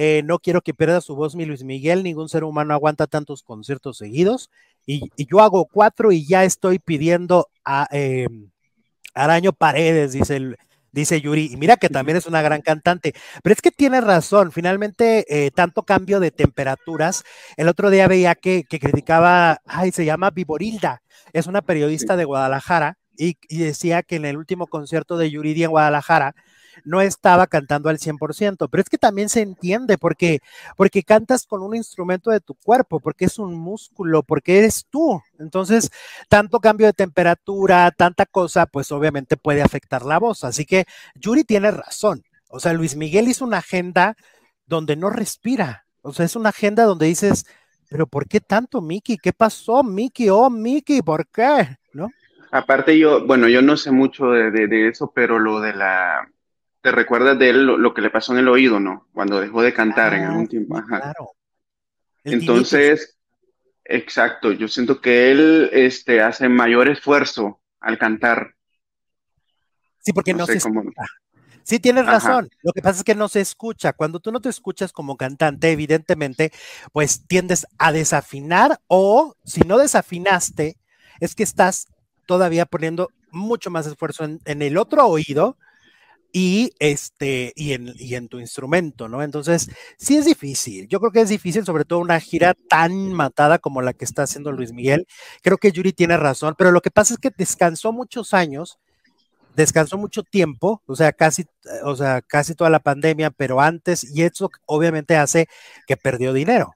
[0.00, 3.42] eh, no quiero que pierda su voz mi Luis Miguel, ningún ser humano aguanta tantos
[3.42, 4.48] conciertos seguidos.
[4.86, 8.28] Y, yo hago cuatro y ya estoy pidiendo a eh,
[9.12, 10.54] Araño Paredes, dice
[10.92, 13.12] dice Yuri, y mira que también es una gran cantante,
[13.42, 17.24] pero es que tiene razón, finalmente eh, tanto cambio de temperaturas,
[17.56, 21.02] el otro día veía que, criticaba, ay, se llama Viborilda,
[21.32, 25.70] es una periodista de Guadalajara, y, decía que en el último concierto de Yuri en
[25.70, 26.34] Guadalajara,
[26.84, 30.40] no estaba cantando al 100%, pero es que también se entiende porque,
[30.76, 35.20] porque cantas con un instrumento de tu cuerpo, porque es un músculo, porque eres tú.
[35.40, 35.90] Entonces,
[36.28, 40.44] tanto cambio de temperatura, tanta cosa, pues obviamente puede afectar la voz.
[40.44, 40.84] Así que
[41.16, 42.22] Yuri tiene razón.
[42.48, 44.16] O sea, Luis Miguel hizo una agenda
[44.66, 45.86] donde no respira.
[46.02, 47.44] O sea, es una agenda donde dices,
[47.88, 49.18] pero ¿por qué tanto, Mickey?
[49.18, 50.28] ¿Qué pasó, Mickey?
[50.28, 51.76] Oh, Mickey, ¿por qué?
[51.92, 52.08] ¿No?
[52.50, 56.28] Aparte yo, bueno, yo no sé mucho de eso, pero lo de la,
[56.80, 59.08] te recuerdas de él lo, que le pasó en el oído, ¿no?
[59.12, 60.76] Cuando dejó de cantar en algún ah, tiempo.
[60.76, 61.00] Ajá.
[61.00, 61.32] Claro.
[62.24, 63.18] Entonces,
[63.84, 68.54] exacto, yo siento que él este, hace mayor esfuerzo al cantar.
[70.00, 71.02] Sí, porque no, se escucha.
[71.62, 72.48] Sí, tienes razón.
[72.62, 73.92] Lo que pasa es que no se escucha.
[73.92, 76.50] Cuando tú no te escuchas como cantante, evidentemente,
[76.92, 80.78] pues tiendes a desafinar o si no desafinaste,
[81.20, 81.88] es que estás
[82.28, 85.56] todavía poniendo mucho más esfuerzo en el otro oído
[86.32, 89.22] y este y en, y en tu instrumento, ¿no?
[89.22, 90.86] Entonces, sí es difícil.
[90.88, 94.22] Yo creo que es difícil, sobre todo una gira tan matada como la que está
[94.22, 95.06] haciendo Luis Miguel.
[95.42, 98.78] Creo que Yuri tiene razón, pero lo que pasa es que descansó muchos años,
[99.56, 101.46] descansó mucho tiempo, o sea, casi,
[101.84, 105.48] o sea, casi toda la pandemia, pero antes, y eso obviamente hace
[105.86, 106.74] que perdió dinero.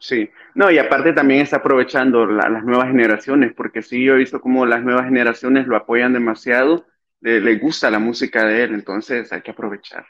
[0.00, 4.40] Sí, no, y aparte también está aprovechando las nuevas generaciones, porque sí, yo he visto
[4.40, 6.84] como las nuevas generaciones lo apoyan demasiado
[7.20, 10.04] le, gusta la música de él, entonces hay que aprovechar.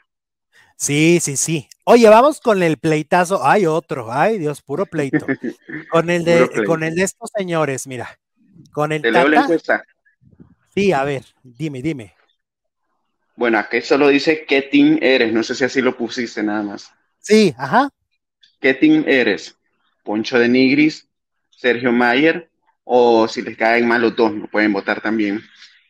[0.75, 1.69] Sí, sí, sí.
[1.83, 3.45] Oye, vamos con el pleitazo.
[3.45, 5.23] Hay otro, ay Dios, puro pleito.
[5.91, 8.17] Con el de, con el de estos señores, mira.
[8.71, 9.83] Con el ¿Te leo la encuesta?
[10.73, 12.15] Sí, a ver, dime, dime.
[13.35, 15.31] Bueno, aquí solo dice qué team eres.
[15.31, 16.91] No sé si así lo pusiste nada más.
[17.19, 17.89] Sí, ajá.
[18.59, 19.58] ¿Qué team eres?
[20.09, 21.07] Poncho de Nigris,
[21.51, 22.49] Sergio Mayer,
[22.83, 25.39] o si les caen mal los dos, lo pueden votar también.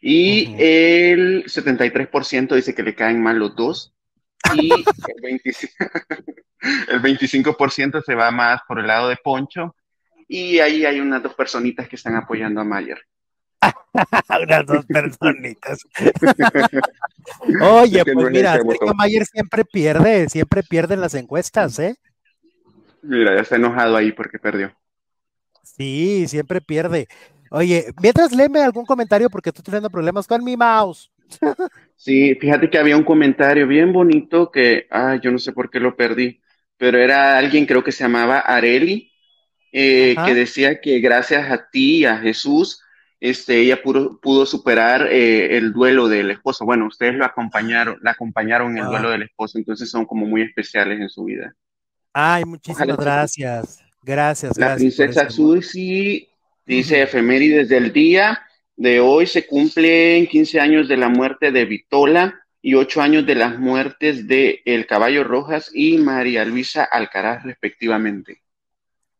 [0.02, 3.94] Y el 73% dice que le caen mal los dos.
[4.56, 4.72] Y
[6.90, 9.74] el 25%, se va más por el lado de Poncho.
[10.28, 13.00] Y ahí hay unas dos personitas que están apoyando a Mayer.
[14.44, 15.80] unas dos personitas.
[17.62, 21.96] Oye, pues mira, Sergio Mayer siempre pierde, siempre pierde en las encuestas, ¿eh?
[23.02, 24.74] Mira, ya está enojado ahí porque perdió.
[25.64, 27.08] Sí, siempre pierde.
[27.52, 31.12] Oye, mientras léeme algún comentario porque estoy teniendo problemas con mi mouse.
[31.96, 35.82] Sí, fíjate que había un comentario bien bonito que, ah, yo no sé por qué
[35.82, 36.42] lo perdí,
[36.78, 39.12] pero era alguien, creo que se llamaba Areli,
[39.74, 42.82] eh, que decía que gracias a ti, a Jesús,
[43.20, 46.66] este, ella pudo, superar eh, el duelo del esposo.
[46.66, 50.42] Bueno, ustedes lo acompañaron, la acompañaron en el duelo del esposo, entonces son como muy
[50.42, 51.54] especiales en su vida.
[52.14, 53.80] Ay, muchísimas gracias.
[54.02, 54.58] Gracias.
[54.58, 56.30] La princesa Susi
[56.70, 58.44] Dice efemérides del día
[58.76, 63.34] de hoy se cumplen 15 años de la muerte de Vitola y 8 años de
[63.34, 68.44] las muertes de El Caballo Rojas y María Luisa Alcaraz respectivamente.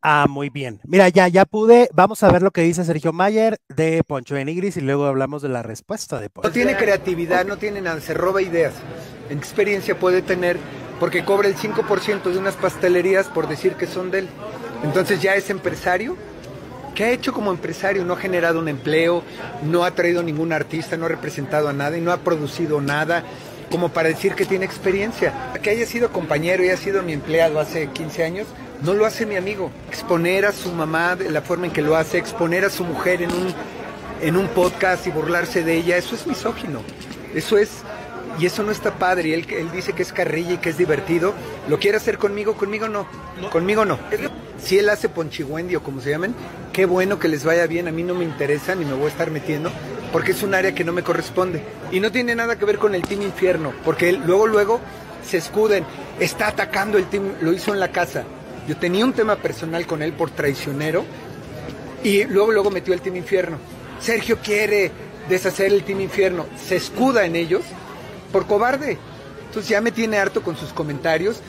[0.00, 0.78] Ah, muy bien.
[0.84, 1.88] Mira, ya, ya pude.
[1.92, 5.48] Vamos a ver lo que dice Sergio Mayer de Poncho Enigris y luego hablamos de
[5.48, 6.48] la respuesta de Poncho.
[6.48, 8.74] No tiene creatividad, no tiene nada, se roba ideas.
[9.28, 10.56] ¿En qué experiencia puede tener?
[11.00, 14.28] Porque cobra el 5% de unas pastelerías por decir que son de él.
[14.84, 16.16] Entonces ya es empresario
[16.94, 18.04] ¿Qué ha hecho como empresario?
[18.04, 19.22] No ha generado un empleo,
[19.62, 23.24] no ha traído ningún artista, no ha representado a nada y no ha producido nada
[23.70, 25.52] como para decir que tiene experiencia.
[25.62, 28.46] Que haya sido compañero y haya sido mi empleado hace 15 años,
[28.82, 29.70] no lo hace mi amigo.
[29.88, 33.22] Exponer a su mamá de la forma en que lo hace, exponer a su mujer
[33.22, 33.54] en un,
[34.20, 36.82] en un podcast y burlarse de ella, eso es misógino.
[37.34, 37.70] Eso es
[38.40, 39.28] y eso no está padre.
[39.28, 41.34] Y él, él dice que es carrilla y que es divertido.
[41.68, 42.54] ¿Lo quiere hacer conmigo?
[42.54, 43.06] Conmigo no.
[43.50, 43.98] Conmigo no.
[44.62, 46.34] Si él hace ponchigüendi o como se llamen,
[46.72, 47.86] qué bueno que les vaya bien.
[47.86, 49.70] A mí no me interesa ni me voy a estar metiendo
[50.12, 51.62] porque es un área que no me corresponde.
[51.92, 54.80] Y no tiene nada que ver con el Team Infierno, porque él, luego, luego
[55.24, 55.84] se escuden.
[56.18, 58.24] Está atacando el Team, lo hizo en la casa.
[58.68, 61.04] Yo tenía un tema personal con él por traicionero
[62.02, 63.58] y luego, luego metió el Team Infierno.
[64.00, 64.90] Sergio quiere
[65.28, 66.46] deshacer el Team Infierno.
[66.56, 67.62] Se escuda en ellos
[68.32, 68.98] por cobarde.
[69.46, 71.40] Entonces ya me tiene harto con sus comentarios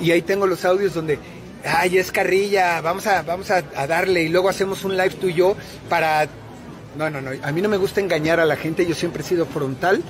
[0.00, 1.18] y ahí tengo los audios donde,
[1.64, 5.34] ay, es carrilla, vamos a, vamos a, darle y luego hacemos un live tú y
[5.34, 5.56] yo
[5.88, 6.28] para...
[6.96, 9.26] No, no, no, a mí no me gusta engañar a la gente, yo siempre he
[9.26, 10.02] sido frontal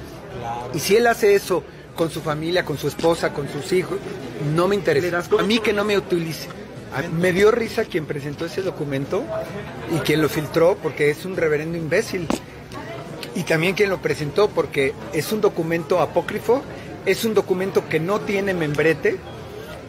[0.74, 1.62] y si él hace eso
[1.94, 3.98] con su familia, con su esposa, con sus hijos,
[4.54, 5.22] no me interesa.
[5.38, 6.48] A mí que no me utilice.
[7.18, 9.22] Me dio risa quien presentó ese documento
[9.94, 12.26] y quien lo filtró porque es un reverendo imbécil
[13.38, 16.60] y también quien lo presentó, porque es un documento apócrifo,
[17.06, 19.16] es un documento que no tiene membrete,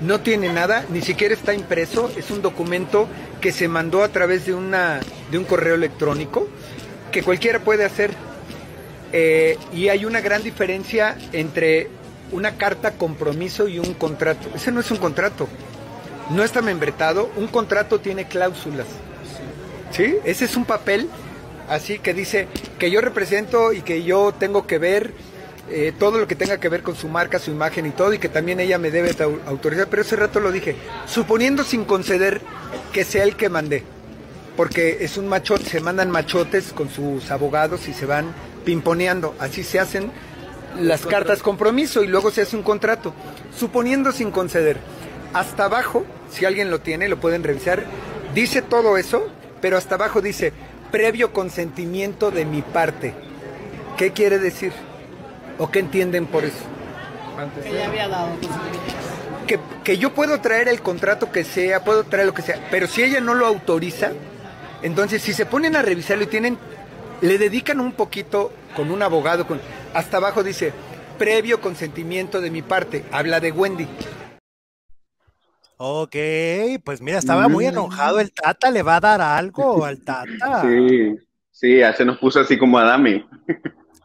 [0.01, 3.07] no tiene nada, ni siquiera está impreso, es un documento
[3.41, 4.99] que se mandó a través de, una,
[5.31, 6.47] de un correo electrónico
[7.11, 8.11] que cualquiera puede hacer.
[9.13, 11.89] Eh, y hay una gran diferencia entre
[12.31, 14.47] una carta compromiso y un contrato.
[14.53, 15.47] Ese no es un contrato,
[16.29, 18.85] no está membretado, un contrato tiene cláusulas.
[19.89, 20.17] ¿Sí?
[20.23, 21.09] Ese es un papel
[21.69, 22.47] así que dice
[22.77, 25.13] que yo represento y que yo tengo que ver
[25.71, 28.17] eh, todo lo que tenga que ver con su marca, su imagen y todo, y
[28.17, 29.15] que también ella me debe
[29.45, 29.87] autorizar.
[29.87, 32.41] Pero ese rato lo dije, suponiendo sin conceder
[32.91, 33.83] que sea el que mandé,
[34.57, 38.33] porque es un machote, se mandan machotes con sus abogados y se van
[38.65, 40.11] pimponeando, así se hacen
[40.79, 43.13] las cartas compromiso y luego se hace un contrato,
[43.55, 44.77] suponiendo sin conceder.
[45.33, 47.85] Hasta abajo, si alguien lo tiene, lo pueden revisar,
[48.33, 49.27] dice todo eso,
[49.61, 50.51] pero hasta abajo dice,
[50.91, 53.13] previo consentimiento de mi parte.
[53.97, 54.71] ¿Qué quiere decir?
[55.57, 56.63] ¿O qué entienden por eso?
[57.63, 58.29] Que ya había dado
[59.47, 62.85] que, que yo puedo traer el contrato que sea, puedo traer lo que sea, pero
[62.85, 64.11] si ella no lo autoriza,
[64.83, 66.57] entonces si se ponen a revisarlo y tienen,
[67.21, 69.59] le dedican un poquito con un abogado, con,
[69.93, 70.71] hasta abajo dice,
[71.17, 73.03] previo consentimiento de mi parte.
[73.11, 73.87] Habla de Wendy.
[75.81, 76.13] Ok,
[76.83, 77.69] pues mira, estaba muy Mm.
[77.69, 80.61] enojado el Tata, ¿le va a dar algo al Tata?
[80.61, 81.15] Sí,
[81.51, 83.25] sí, ya se nos puso así como a Dami.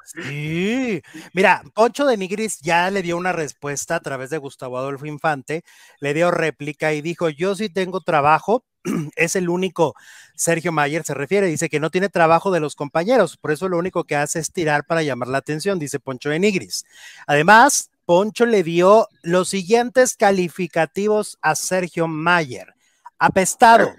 [0.05, 1.03] Sí,
[1.33, 5.65] mira, Poncho de Nigris ya le dio una respuesta a través de Gustavo Adolfo Infante,
[5.99, 8.65] le dio réplica y dijo, yo sí tengo trabajo,
[9.17, 9.97] es el único,
[10.37, 13.79] Sergio Mayer se refiere, dice que no tiene trabajo de los compañeros, por eso lo
[13.79, 16.85] único que hace es tirar para llamar la atención, dice Poncho de Nigris.
[17.27, 22.75] Además, Poncho le dio los siguientes calificativos a Sergio Mayer,
[23.19, 23.95] apestado,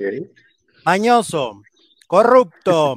[0.86, 1.62] mañoso,
[2.08, 2.96] corrupto,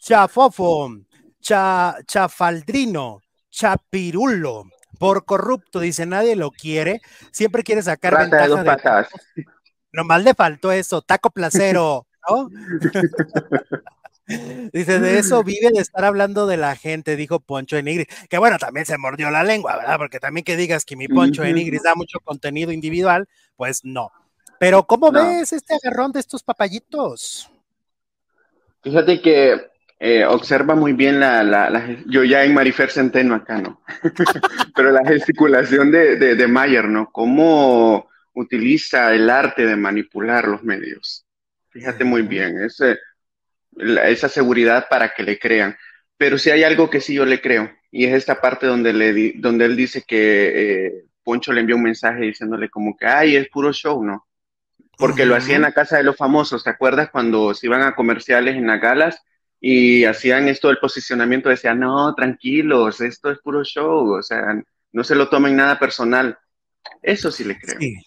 [0.00, 0.96] chafofo,
[1.40, 4.64] cha, chafaldrino, chapirulo,
[4.98, 7.00] por corrupto, dice nadie lo quiere,
[7.32, 9.46] siempre quiere sacar Rata de ventaja dos de
[9.92, 12.48] nomás le faltó eso, taco placero, ¿no?
[14.72, 18.38] Dice, de eso vive de estar hablando de la gente, dijo Poncho de Nigris, que
[18.38, 19.98] bueno, también se mordió la lengua, ¿verdad?
[19.98, 21.56] Porque también que digas que mi Poncho de Ujú.
[21.58, 24.10] Nigris da mucho contenido individual, pues no.
[24.58, 25.20] Pero ¿cómo No.
[25.20, 27.50] ves este agarrón de estos papayitos?
[28.82, 29.60] Fíjate que
[29.98, 33.80] eh, observa muy bien la, la- la- yo ya en Marifer Centeno acá, ¿no?
[34.76, 37.10] Pero la gesticulación de, de, de Mayer, ¿no?
[37.10, 41.24] Cómo utiliza el arte de manipular los medios.
[41.70, 42.98] Fíjate muy bien, ese,
[43.76, 45.76] la- esa seguridad para que le crean.
[46.16, 49.12] Pero si hay algo que sí yo le creo, y es esta parte donde, le
[49.12, 50.92] di- donde él dice que eh,
[51.24, 54.26] Poncho le envió un mensaje diciéndole como que, ay, es puro show, ¿no?
[54.98, 57.94] Porque lo hacía en la casa de los famosos, ¿te acuerdas cuando se iban a
[57.94, 59.22] comerciales en las galas
[59.60, 61.48] y hacían esto del posicionamiento?
[61.50, 64.58] Decían, no, tranquilos, esto es puro show, o sea,
[64.92, 66.38] no se lo tomen nada personal.
[67.02, 67.78] Eso sí le creo.
[67.78, 68.05] Sí.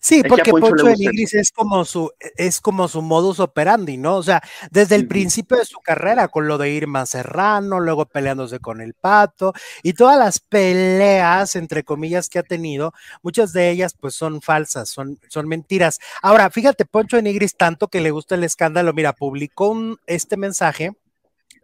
[0.00, 4.16] Sí, porque Poncho Poncho de Nigris es como su, es como su modus operandi, ¿no?
[4.16, 8.58] O sea, desde el principio de su carrera, con lo de Irma Serrano, luego peleándose
[8.58, 9.52] con el pato,
[9.84, 14.88] y todas las peleas, entre comillas, que ha tenido, muchas de ellas pues son falsas,
[14.88, 16.00] son, son mentiras.
[16.22, 20.36] Ahora, fíjate, Poncho de Nigris, tanto que le gusta el escándalo, mira, publicó un- este
[20.36, 20.92] mensaje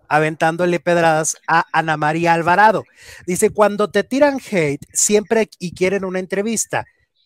[0.07, 2.85] aventándole pedradas a Ana María Alvarado.
[3.27, 6.85] Dice, cuando te tiran hate, siempre y quieren una entrevista.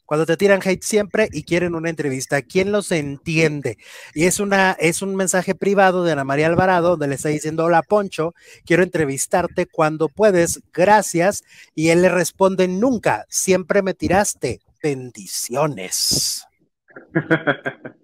[0.08, 3.76] Cuando te tiran hate siempre y quieren una entrevista, ¿quién los entiende?
[4.14, 7.66] Y es una es un mensaje privado de Ana María Alvarado donde le está diciendo,
[7.66, 8.34] "Hola Poncho,
[8.64, 11.44] quiero entrevistarte cuando puedes, gracias."
[11.74, 14.62] Y él le responde, "Nunca, siempre me tiraste.
[14.82, 16.46] Bendiciones."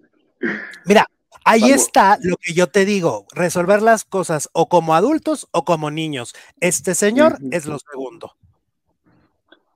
[0.85, 1.07] Mira,
[1.43, 1.75] ahí Vamos.
[1.75, 6.35] está lo que yo te digo, resolver las cosas o como adultos o como niños.
[6.59, 8.35] Este señor es lo segundo.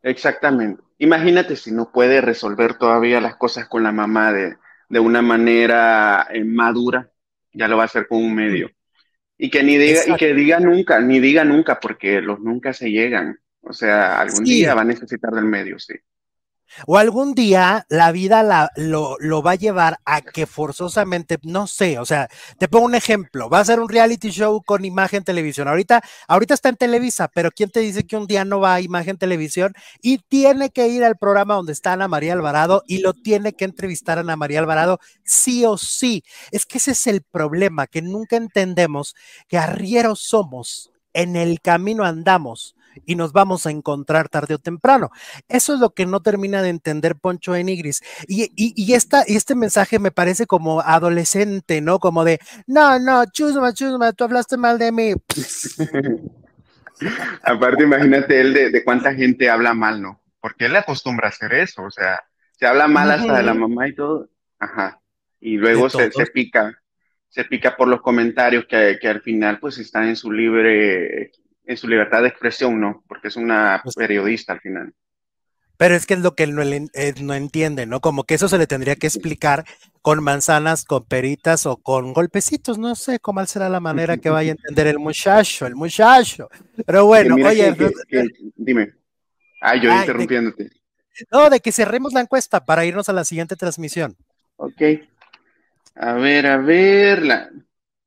[0.04, 0.89] Exactamente.
[1.00, 4.58] Imagínate si no puede resolver todavía las cosas con la mamá de,
[4.90, 7.12] de una manera eh, madura,
[7.54, 8.70] ya lo va a hacer con un medio.
[9.38, 12.92] Y que ni diga, y que diga nunca, ni diga nunca, porque los nunca se
[12.92, 13.40] llegan.
[13.62, 14.54] O sea, algún Sí.
[14.56, 15.96] día va a necesitar del medio, sí.
[16.88, 22.00] O algún día la vida la- lo, va a llevar a que forzosamente, no sé,
[22.00, 25.68] o sea, te pongo un ejemplo, va a ser un reality show con imagen televisión.
[25.68, 28.82] Ahorita, ahorita está en Televisa, pero ¿quién te dice que un día no va a
[28.82, 33.14] imagen televisión y tiene que ir al programa donde está Ana María Alvarado y lo
[33.14, 36.24] tiene que entrevistar a Ana María Alvarado sí o sí?
[36.52, 39.16] Es que ese es el problema, que nunca entendemos
[39.48, 45.10] que arrieros somos, en el camino andamos y nos vamos a encontrar tarde o temprano.
[45.48, 48.02] Eso es lo que no termina de entender Poncho Enigris.
[48.28, 52.00] Y, y, y, esta, y este mensaje me parece como adolescente, ¿no?
[52.00, 55.14] Como de, no, no, chusma, chusma, tú hablaste mal de mí.
[57.44, 60.22] Aparte, imagínate él de, de cuánta gente habla mal, ¿no?
[60.42, 62.22] Porque él le acostumbra a hacer eso, o sea,
[62.52, 64.30] se habla mal hasta de la mamá y todo.
[64.60, 65.00] Ajá.
[65.40, 66.78] Y luego se, se pica,
[67.30, 71.32] se pica por los comentarios que, que al final pues están en su libre,
[71.70, 73.04] en su libertad de expresión, ¿no?
[73.08, 74.94] Porque es una Pues- periodista al final.
[75.78, 78.02] Pero es que es lo que él no, eh, no entiende, ¿no?
[78.02, 79.64] Como que eso se le tendría que explicar
[80.02, 82.78] con manzanas, con peritas o con golpecitos.
[82.78, 86.50] No sé cómo será la manera que vaya a entender el muchacho, el muchacho.
[86.86, 88.28] Pero bueno, Que oye, que-
[88.58, 88.94] dime.
[89.62, 90.70] Ay, yo Ay, de- interrumpiéndote.
[91.32, 94.18] no, de que cerremos la encuesta para irnos a la siguiente transmisión.
[94.58, 94.82] Ok.
[95.96, 97.24] A ver, a ver.
[97.24, 97.50] La...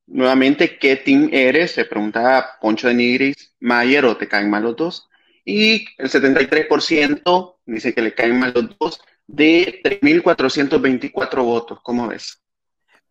[0.07, 1.71] Nuevamente, ¿qué team eres?
[1.71, 5.09] Se preguntaba Poncho de Nigris, Mayer o te caen mal los dos.
[5.45, 11.79] Y el 73% dice que le caen mal los dos de 3.424 votos.
[11.83, 12.43] ¿Cómo ves?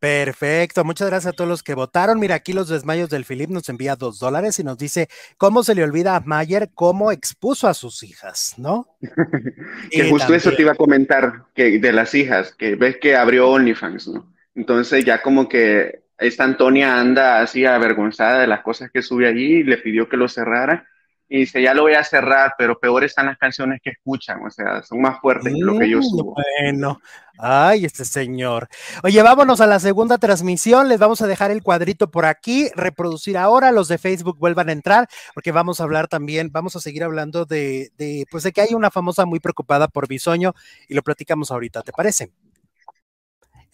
[0.02, 2.18] Perfecto, muchas gracias a todos los que votaron.
[2.18, 5.08] Mira, aquí los desmayos del Filip nos envía dos dólares y nos dice
[5.38, 8.88] cómo se le olvida a Mayer cómo expuso a sus hijas, ¿no?
[9.92, 13.14] Que Y justo eso te iba a comentar, que de las hijas, que ves que
[13.14, 14.34] abrió OnlyFans, ¿no?
[14.56, 19.56] Entonces ya como que esta Antonia anda así avergonzada de las cosas que sube allí
[19.58, 20.86] y le pidió que lo cerrara.
[21.28, 24.50] y dice, ya lo voy a cerrar, pero peor están las canciones que escuchan, o
[24.50, 26.34] sea, son más fuertes que lo que yo Mm, subo.
[26.34, 27.00] Bueno,
[27.38, 28.68] ay, este señor.
[29.02, 30.88] Oye, vámonos a la segunda transmisión.
[30.88, 33.72] Les vamos a dejar el cuadrito por aquí, reproducir ahora.
[33.72, 37.46] Los de Facebook vuelvan a entrar, porque vamos a hablar también, vamos a seguir hablando
[37.46, 40.54] de, de pues de que hay una famosa muy preocupada por bisoño
[40.88, 42.30] y lo platicamos ahorita, ¿te parece?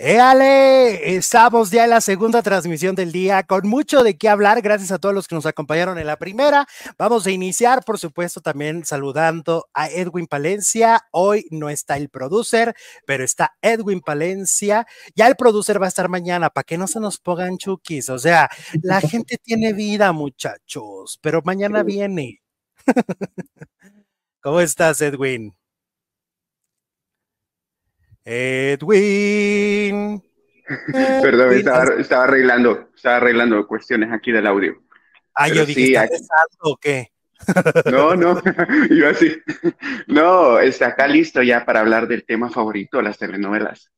[0.00, 1.16] ¡Éale!
[1.16, 4.62] Estamos ya en la segunda transmisión del día con mucho de qué hablar.
[4.62, 6.68] Gracias a todos los que nos acompañaron en la primera.
[6.96, 11.00] Vamos a iniciar, por supuesto, también saludando a Edwin Palencia.
[11.10, 12.76] Hoy no está el producer,
[13.06, 14.86] pero está Edwin Palencia.
[15.16, 18.08] Ya el producer va a estar mañana para que no se nos pongan chukis.
[18.08, 18.48] O sea,
[18.82, 22.40] la gente tiene vida, muchachos, pero mañana viene.
[24.42, 25.57] ¿Cómo estás, Edwin?
[28.30, 30.22] Edwin.
[30.92, 34.82] Perdón, estaba, estaba arreglando, estaba arreglando cuestiones aquí del audio.
[35.34, 37.08] Ah, pero yo dije, sí, ¿está aquí- besando o qué?
[37.90, 38.42] No, no,
[38.90, 39.40] yo así.
[40.08, 43.90] No, está acá listo ya para hablar del tema favorito, las telenovelas.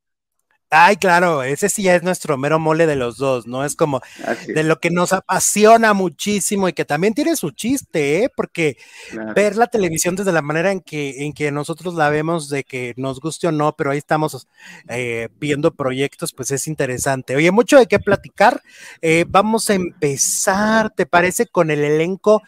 [0.73, 3.65] Ay, claro, ese sí ya es nuestro mero mole de los dos, ¿no?
[3.65, 8.23] Es como Así, de lo que nos apasiona muchísimo y que también tiene su chiste,
[8.23, 8.29] ¿eh?
[8.33, 8.77] Porque
[9.09, 9.33] claro.
[9.33, 12.93] ver la televisión desde la manera en que, en que nosotros la vemos, de que
[12.95, 14.47] nos guste o no, pero ahí estamos
[14.87, 17.35] eh, viendo proyectos, pues es interesante.
[17.35, 18.61] Oye, mucho de qué platicar.
[19.01, 21.47] Eh, vamos a empezar, ¿te parece?
[21.47, 22.43] Con el elenco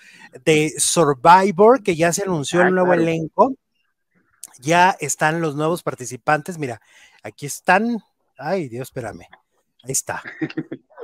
[0.45, 3.01] de Survivor, que ya se anunció Ah, el nuevo claro.
[3.01, 3.53] elenco.
[4.59, 6.57] Ya están los nuevos participantes.
[6.57, 6.81] Mira,
[7.23, 7.97] aquí están.
[8.37, 9.25] Ay, Dios, espérame.
[9.83, 10.21] Ahí está.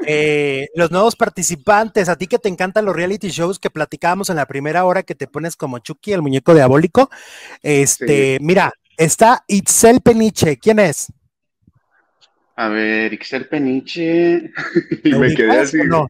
[0.08, 4.38] Eh, los nuevos participantes, a ti que te encantan los reality shows que platicábamos en
[4.38, 7.10] la primera hora que te pones como Chucky, el muñeco diabólico.
[7.62, 10.58] Este, mira, está Itzel Peniche.
[10.58, 11.12] ¿Quién es?
[12.56, 14.52] A ver, Ixel Peniche.
[15.04, 15.78] y ¿La me quedé así.
[15.86, 16.08] no?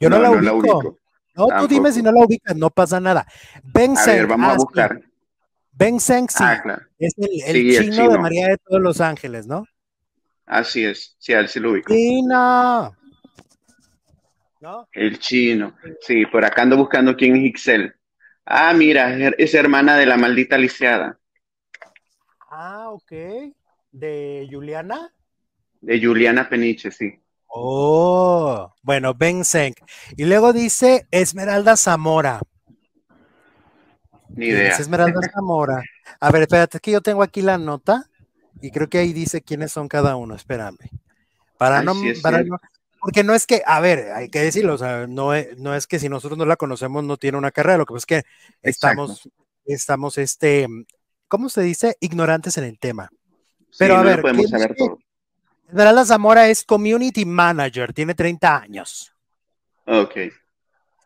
[0.00, 0.98] Yo no, la, ubico.
[1.34, 3.26] No, tú dime si no la ubicas, no pasa nada.
[3.62, 5.00] Ben A ver, vamos a buscar.
[5.72, 6.82] Ben Zeng, sí, Ah, claro.
[6.98, 8.18] es el, el Sí, el chino, de.
[8.18, 9.64] María de todos los ángeles, ¿no?
[10.48, 11.14] Así es.
[11.20, 11.94] Sí, a él sí lo ubico.
[14.60, 14.88] ¿No?
[14.92, 15.74] El chino.
[16.02, 17.94] Sí, por acá ando buscando quién es Ixel.
[18.44, 21.18] Ah, mira, es hermana de la maldita lisiada,
[22.50, 23.12] Ah, ok.
[23.92, 25.12] ¿De Juliana?
[25.80, 27.20] de Juliana Peniche, sí.
[27.48, 29.74] Oh, bueno, Ben Zeng.
[30.16, 32.40] Y luego dice Esmeralda Zamora.
[34.36, 34.66] Ni ¿Quién idea.
[34.66, 35.82] es Esmeralda Zamora.
[36.20, 38.04] A ver, espérate, es que yo tengo aquí la nota
[38.60, 40.34] y creo que ahí dice quiénes son cada uno.
[40.34, 40.78] Espérame.
[41.58, 42.54] Para Ay, no, sí es para cierto.
[42.54, 42.60] no-
[43.00, 45.86] porque no es que, a ver, hay que decirlo, o sea, no es, no es
[45.86, 48.28] que si nosotros no la conocemos no tiene una carrera, lo que pasa es que
[48.60, 49.28] estamos,
[49.64, 50.66] estamos, este,
[51.28, 51.96] ¿cómo se dice?
[52.00, 53.08] Ignorantes en el tema.
[53.78, 54.76] Pero sí, a no ver, podemos ¿quién saber es?
[54.78, 54.98] todo.
[55.68, 59.12] Esmeralda Zamora es Community Manager, tiene 30 años.
[59.86, 60.16] Ok.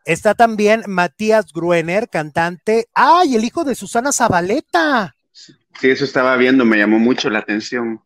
[0.05, 2.87] Está también Matías Gruener, cantante.
[2.93, 5.13] ¡Ay, el hijo de Susana Zabaleta!
[5.79, 7.95] Sí, eso estaba viendo, me llamó mucho la atención.
[7.95, 8.01] Va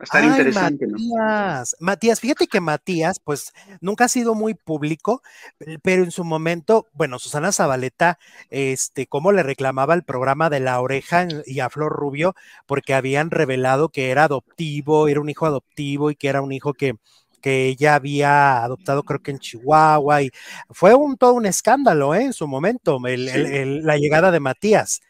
[0.00, 0.98] a estar Ay, interesante, ¿no?
[0.98, 1.76] Matías.
[1.78, 5.22] Matías, fíjate que Matías, pues nunca ha sido muy público,
[5.60, 8.18] eh, pero en su momento, bueno, Susana Zabaleta,
[8.50, 12.34] este, cómo le reclamaba el programa de La Oreja y a Flor Rubio,
[12.66, 16.74] porque habían revelado que era adoptivo, era un hijo adoptivo y que era un hijo
[16.74, 16.94] que,
[17.40, 20.30] que ella había adoptado, creo que en Chihuahua, y
[20.70, 22.22] fue un todo un escándalo, ¿eh?
[22.24, 23.52] En su momento, el- el- Sí.
[23.54, 25.00] el- la llegada de Matías.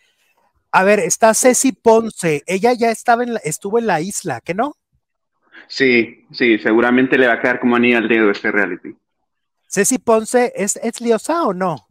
[0.73, 4.55] A ver, está Ceci Ponce, ella ya estaba en la- estuvo en la isla, ¿qué
[4.55, 4.75] no?
[5.69, 8.95] Sí, sí, seguramente le va a quedar como anillo al dedo este reality.
[9.69, 11.89] Ceci Ponce, ¿es, es liosa o no?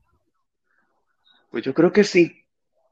[1.50, 2.46] Pues yo creo que sí,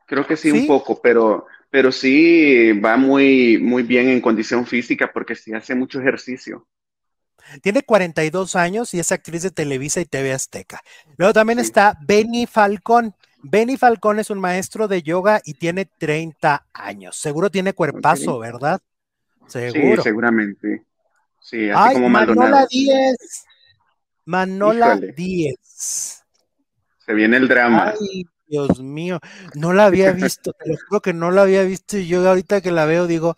[0.06, 0.60] creo que sí, ¿Sí?
[0.62, 5.76] un poco, pero, pero sí va muy, muy bien en condición física porque sí hace
[5.76, 6.68] mucho ejercicio.
[7.64, 10.82] Tiene 42 años y es actriz de Televisa y TV Azteca.
[11.18, 11.66] Luego también Sí.
[11.66, 13.16] está Benny Falcón.
[13.42, 17.16] Benny Falcón es un maestro de yoga y tiene 30 años.
[17.16, 18.40] Seguro tiene cuerpazo.
[18.40, 18.80] ¿verdad?
[19.48, 20.04] Sí, Seguro.
[20.04, 20.84] seguramente.
[21.42, 22.68] Sí, así Ay, como Manola Maldonado.
[22.70, 23.46] Díez.
[24.26, 25.14] Manola Híjole.
[25.14, 26.24] Díez.
[27.06, 27.94] Se viene el drama.
[28.00, 29.20] Ay, Dios mío,
[29.54, 32.62] no la había visto, te lo juro que no la había visto y yo ahorita
[32.62, 33.36] que la veo digo,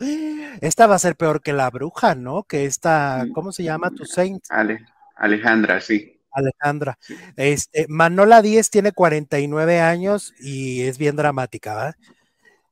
[0.61, 2.43] esta va a ser peor que la bruja, ¿no?
[2.43, 3.91] Que esta, ¿cómo se llama?
[3.91, 4.85] Tu Saint, Ale-
[5.17, 6.20] Alejandra, sí.
[6.31, 6.97] Alejandra.
[7.35, 11.95] Este, Manola Díez tiene 49 años y es bien dramática, ¿verdad?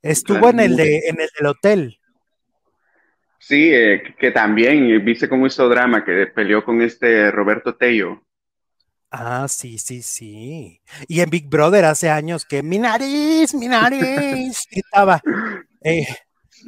[0.02, 1.98] Estuvo en el de, en el del hotel.
[3.38, 7.74] Sí, eh, que- que también, eh, viste cómo hizo drama, que peleó con este Roberto
[7.74, 8.22] Tello.
[9.10, 10.80] Ah, sí, sí, sí.
[11.08, 15.20] Y en Big Brother hace años que mi nariz, mi nariz, gritaba.
[15.82, 16.06] Eh,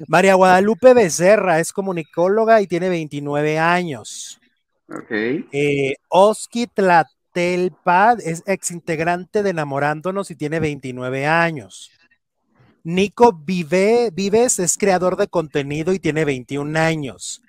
[0.08, 4.40] María Guadalupe Becerra es comunicóloga y tiene 29 años.
[4.98, 5.10] Ok.
[5.52, 11.90] Eh, Oski Tla- Telpa es exintegrante de Enamorándonos y tiene 29 años.
[12.84, 17.40] Nico Vive, Vives es creador de contenido y tiene 21 años.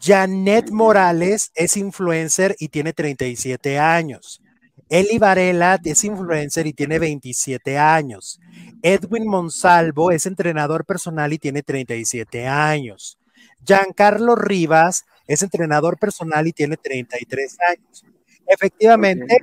[0.00, 4.42] Janet Morales es influencer y tiene 37 años.
[4.90, 8.40] Eli Varela es influencer y tiene 27 años.
[8.82, 13.18] Edwin Monsalvo es entrenador personal y tiene 37 años.
[13.64, 18.04] Giancarlo Rivas es entrenador personal y tiene 33 años.
[18.46, 19.36] Efectivamente,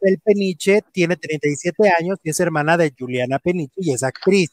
[0.00, 4.50] el Peniche tiene 37 años y es hermana de Juliana Peniche y es actriz.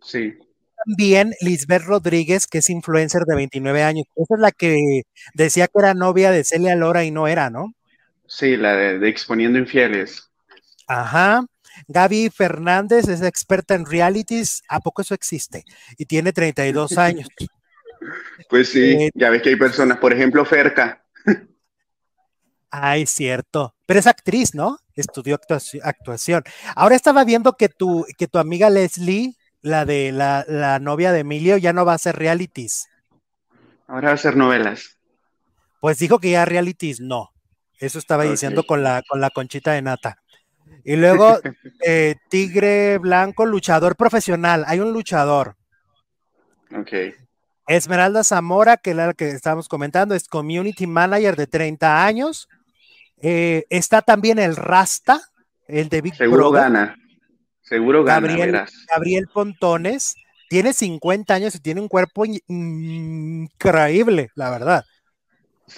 [0.00, 0.38] Sí.
[0.84, 4.06] También Lisbeth Rodríguez, que es influencer de 29 años.
[4.14, 5.02] Esa es la que
[5.34, 7.74] decía que era novia de Celia Lora y no era, ¿no?
[8.26, 10.30] Sí, la de, Exponiendo Infieles.
[10.86, 11.44] Ajá.
[11.88, 14.62] Gaby Fernández es experta en realities.
[14.68, 15.64] ¿A poco eso existe?
[15.98, 17.28] Y tiene 32 años.
[18.48, 21.02] Pues sí, eh, ya ves que hay personas, por ejemplo, Ferca.
[22.70, 23.74] Ay, cierto.
[23.86, 24.78] Pero es actriz, ¿no?
[24.94, 25.38] Estudió
[25.82, 26.44] actuación.
[26.74, 31.56] Ahora estaba viendo que tu, que tu amiga Leslie, la de la, novia de Emilio,
[31.56, 32.86] ya no va a hacer realities.
[33.86, 34.98] Ahora va a hacer novelas.
[35.80, 37.30] Pues dijo que ya realities no.
[37.78, 40.18] Eso estaba diciendo con la, con la conchita de nata.
[40.84, 41.38] Y luego,
[41.86, 44.64] eh, Tigre Blanco, luchador profesional.
[44.66, 45.56] Hay un luchador.
[46.74, 46.92] Ok.
[47.66, 52.48] Esmeralda Zamora, que es la que estábamos comentando, es community manager de 30 años.
[53.20, 55.20] Eh, está también el Rasta,
[55.66, 56.96] el de Big Seguro gana.
[57.62, 58.28] Seguro gana.
[58.28, 60.14] Gabriel, Gabriel Pontones
[60.48, 64.84] tiene 50 años y tiene un cuerpo increíble, la verdad.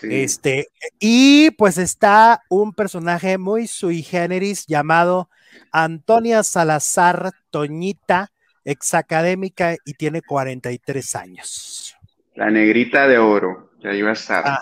[0.02, 5.30] Este, y pues está un personaje muy sui generis llamado
[5.72, 8.30] Antonia Salazar Toñita,
[8.64, 11.96] exacadémica y tiene 43 años.
[12.34, 14.58] La negrita de oro, ya iba a estar.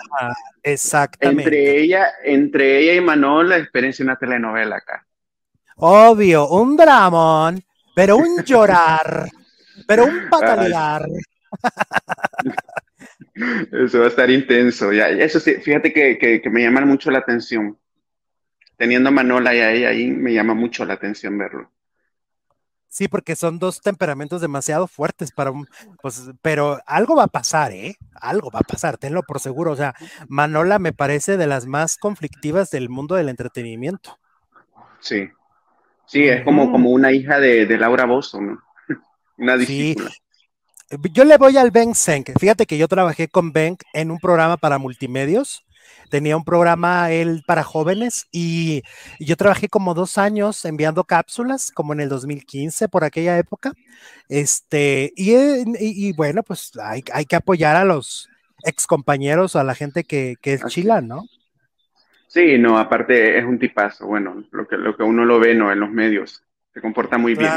[0.63, 1.43] exactamente.
[1.43, 5.05] Entre ella, entre ella y Manol, la experiencia una telenovela acá.
[5.77, 7.63] Obvio, un dramón,
[7.95, 9.27] pero un llorar,
[9.87, 11.05] pero un patalear.
[13.71, 14.91] Eso va a estar intenso.
[14.91, 17.77] Ya, eso sí, fíjate que, me llama mucho la atención.
[18.77, 21.71] Teniendo a Manola y a ella ahí, me llama mucho la atención verlo.
[22.89, 25.67] Sí, porque son dos temperamentos demasiado fuertes para un,
[26.01, 27.97] pues, pero algo va a pasar, ¿eh?
[28.15, 29.71] Algo va a pasar, tenlo por seguro.
[29.71, 29.93] O sea,
[30.27, 34.17] Manola me parece de las más conflictivas del mundo del entretenimiento.
[34.99, 35.29] Sí,
[36.05, 38.61] sí, es como, como una hija de, Laura Bozo, ¿no?
[39.37, 40.09] una discípula.
[40.09, 40.17] Sí.
[41.11, 42.31] Yo le voy al Ben Senk.
[42.39, 45.65] Fíjate que yo trabajé con Ben en un programa para multimedios.
[46.09, 48.83] Tenía un programa él para jóvenes y,
[49.19, 53.73] yo trabajé como dos años enviando cápsulas, como en el 2015, por aquella época.
[54.29, 58.29] Este, y, bueno, pues hay, que apoyar a los
[58.63, 61.23] ex compañeros, a la gente que, es chila, ¿no?
[62.27, 65.71] Sí, no, aparte es un tipazo, bueno, lo que, lo que uno lo ve, ¿no?
[65.71, 66.43] En los medios,
[66.73, 67.51] se comporta muy bien.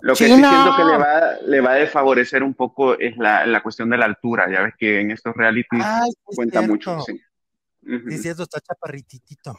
[0.00, 3.46] Lo que sí siento que le va, le va a desfavorecer un poco es la,
[3.46, 4.48] la, cuestión de la altura.
[4.50, 5.84] Ya ves que en estos realities
[6.24, 7.00] cuenta mucho.
[7.00, 7.20] Sí.
[8.10, 9.58] Es cierto, está chaparrititito.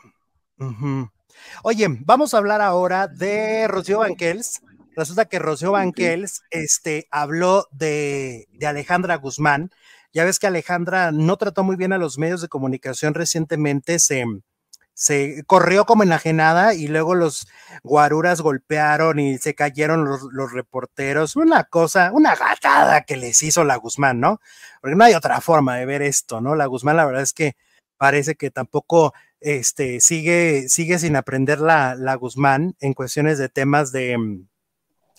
[1.63, 4.61] Oye, vamos a hablar ahora de Rocío Banquels.
[4.95, 9.71] Resulta que Rocío Banquels este, habló de, de Alejandra Guzmán.
[10.11, 14.25] Ya ves que Alejandra no trató muy bien a los medios de comunicación recientemente, se,
[14.99, 17.47] se corrió como enajenada y luego los
[17.83, 21.37] guaruras golpearon y se cayeron los, reporteros.
[21.37, 24.41] Una cosa, una gatada que les hizo la Guzmán, ¿no?
[24.81, 26.53] Porque no hay otra forma de ver esto, ¿no?
[26.53, 27.55] La Guzmán, la verdad es que
[27.99, 33.91] parece que tampoco este, sigue, sigue sin aprender la, la Guzmán en cuestiones de temas
[33.91, 34.47] de, mm,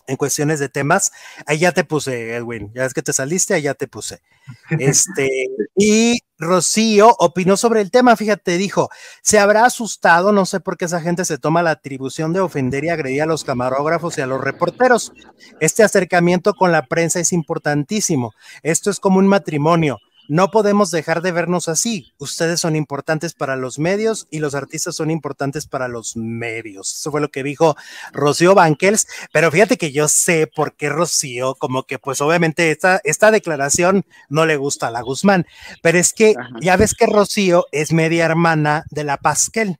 [0.07, 1.13] en cuestiones de temas.
[1.47, 4.23] Ahí ya te puse, Edwin, ya es que te saliste, ahí ya te puse.
[4.71, 5.29] Este,
[5.77, 8.89] y Rocío opinó sobre el tema, fíjate, dijo,
[9.23, 12.85] se habrá asustado, no sé por qué esa gente se toma la atribución de ofender
[12.85, 15.13] y agredir a los camarógrafos y a los reporteros.
[15.61, 18.33] Este acercamiento con la prensa es importantísimo.
[18.63, 19.99] Esto es como un matrimonio
[20.31, 22.13] no podemos dejar de vernos así.
[22.19, 26.95] Ustedes son importantes para los medios y los artistas son importantes para los medios.
[26.95, 27.75] Eso fue lo que dijo
[28.13, 29.09] Rocío Banquels.
[29.33, 34.05] Pero fíjate que yo sé por qué Rocío, como que pues obviamente esta, esta declaración
[34.29, 35.47] no le gusta a la Guzmán.
[35.83, 39.79] Pero es que ya ves que Rocío es media hermana de la Pasquel.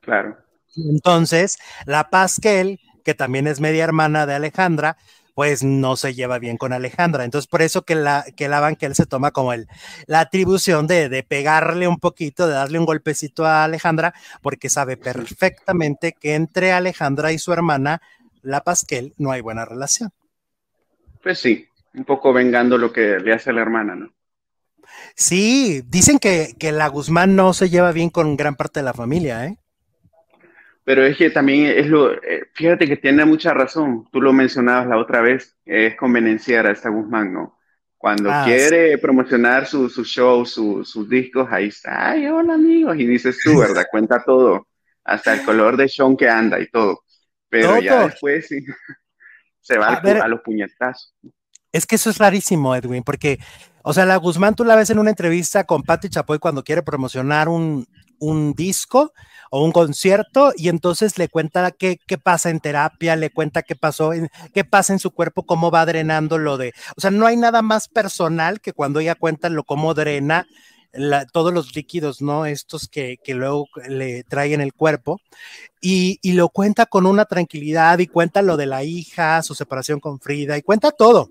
[0.00, 0.38] Claro.
[0.74, 1.56] Entonces,
[1.86, 4.96] la Pasquel, que también es media hermana de Alejandra,
[5.38, 7.22] pues no se lleva bien con Alejandra.
[7.24, 9.68] Entonces, por eso que la, que la él se toma como el,
[10.08, 14.96] la atribución de, de, pegarle un poquito, de darle un golpecito a Alejandra, porque sabe
[14.96, 18.02] perfectamente que entre Alejandra y su hermana,
[18.42, 20.10] la Pasquel, no hay buena relación.
[21.22, 24.12] Pues sí, un poco vengando lo que le hace a la hermana, ¿no?
[25.14, 28.92] Sí, dicen que, que la Guzmán no se lleva bien con gran parte de la
[28.92, 29.56] familia, ¿eh?
[30.88, 34.86] Pero es que también es lo, eh, fíjate que tiene mucha razón, tú lo mencionabas
[34.88, 37.58] la otra vez, es convenenciar a esta Guzmán, ¿no?
[37.98, 42.96] Cuando Ah, quiere promocionar su, su show, su- sus discos, ahí está, ay, hola amigos,
[42.98, 43.84] y dices tú, ¿verdad?
[43.90, 44.68] Cuenta todo,
[45.04, 47.02] hasta el color de Sean que anda y todo.
[47.50, 48.60] Pero ya después sí,
[49.60, 50.22] se va A al pu- ver.
[50.22, 51.14] a los puñetazos.
[51.72, 53.38] Es que eso es rarísimo, Edwin, porque,
[53.82, 56.82] o sea, la Guzmán tú la ves en una entrevista con Patti Chapoy cuando quiere
[56.82, 57.86] promocionar un,
[58.18, 59.12] un disco
[59.50, 63.76] o un concierto y entonces le cuenta qué, qué pasa en terapia, le cuenta qué
[63.76, 67.26] pasó, en- qué pasa en su cuerpo, cómo va drenando lo de, o sea, no
[67.26, 70.46] hay nada más personal que cuando ella cuenta lo cómo drena
[70.92, 72.46] la- todos los líquidos, ¿no?
[72.46, 75.20] Estos que, que luego le traen el cuerpo
[75.80, 80.00] y, y lo cuenta con una tranquilidad y cuenta lo de la hija, su separación
[80.00, 81.30] con Frida y cuenta todo.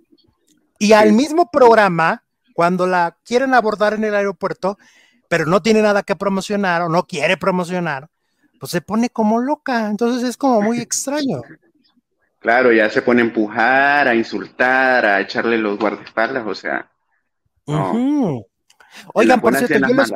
[0.80, 2.24] Y al mismo programa,
[2.54, 4.78] cuando la quieren abordar en el aeropuerto,
[5.28, 8.10] pero no tiene nada que promocionar o no quiere promocionar,
[8.60, 9.90] pues se pone como loca.
[9.90, 11.42] Entonces es como muy extraño.
[12.40, 16.90] Claro, ya se pone a empujar, a insultar, a echarle los guardaespaldas, o sea,
[17.66, 18.46] No.
[19.14, 20.12] Oigan, por cierto, yo los,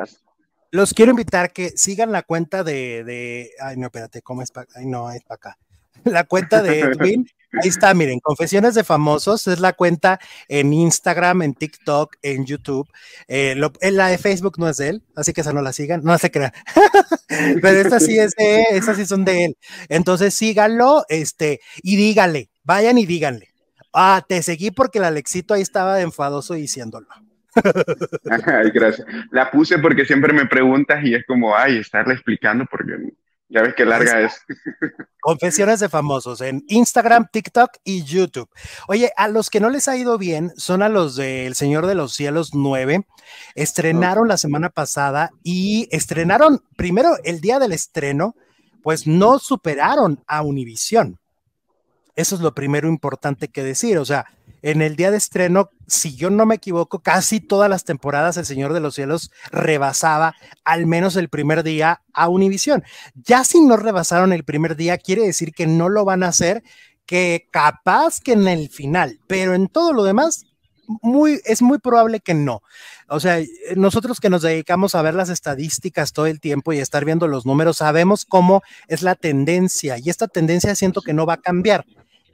[0.70, 4.66] los quiero invitar que sigan la cuenta de, de ay, no, espérate, ¿cómo es para
[4.74, 5.58] Ay, no, es para acá.
[6.04, 7.26] La cuenta de Edwin.
[7.60, 10.18] Ahí está, miren, Confesiones de Famosos es la cuenta
[10.48, 12.88] en Instagram, en TikTok, en YouTube.
[13.28, 15.72] Eh, lo- en la de Facebook no es de él, así que esa no la
[15.72, 16.52] sigan, no se crean.
[17.62, 19.56] Pero esta sí es de, estas sí son de él.
[19.88, 23.48] Entonces síganlo, este, y díganle, vayan y díganle.
[23.92, 27.06] Ah, te seguí porque el Alexito ahí estaba enfadoso diciéndolo.
[28.46, 29.06] Ay, gracias.
[29.30, 32.92] La puse porque siempre me preguntas y es como, ay, estarle explicando porque
[33.52, 34.40] ya ves que larga es.
[35.20, 38.48] Confesiones de famosos en Instagram, TikTok y YouTube.
[38.88, 41.94] Oye, a los que no les ha ido bien son a los del Señor de
[41.94, 43.06] los Cielos 9.
[43.54, 48.34] Estrenaron la semana pasada y estrenaron primero el día del estreno,
[48.82, 51.18] pues no superaron a Univisión.
[52.16, 53.98] Eso es lo primero importante que decir.
[53.98, 54.26] O sea,
[54.62, 58.46] en el día de estreno, si yo no me equivoco, casi todas las temporadas El
[58.46, 60.34] Señor de los Cielos rebasaba
[60.64, 62.84] al menos el primer día a Univisión.
[63.14, 66.62] Ya si no rebasaron el primer día, quiere decir que no lo van a hacer,
[67.06, 70.46] que capaz que en el final, pero en todo lo demás,
[71.02, 72.62] muy, es muy probable que no.
[73.08, 73.38] O sea,
[73.76, 77.46] nosotros que nos dedicamos a ver las estadísticas todo el tiempo y estar viendo los
[77.46, 81.84] números, sabemos cómo es la tendencia y esta tendencia siento que no va a cambiar.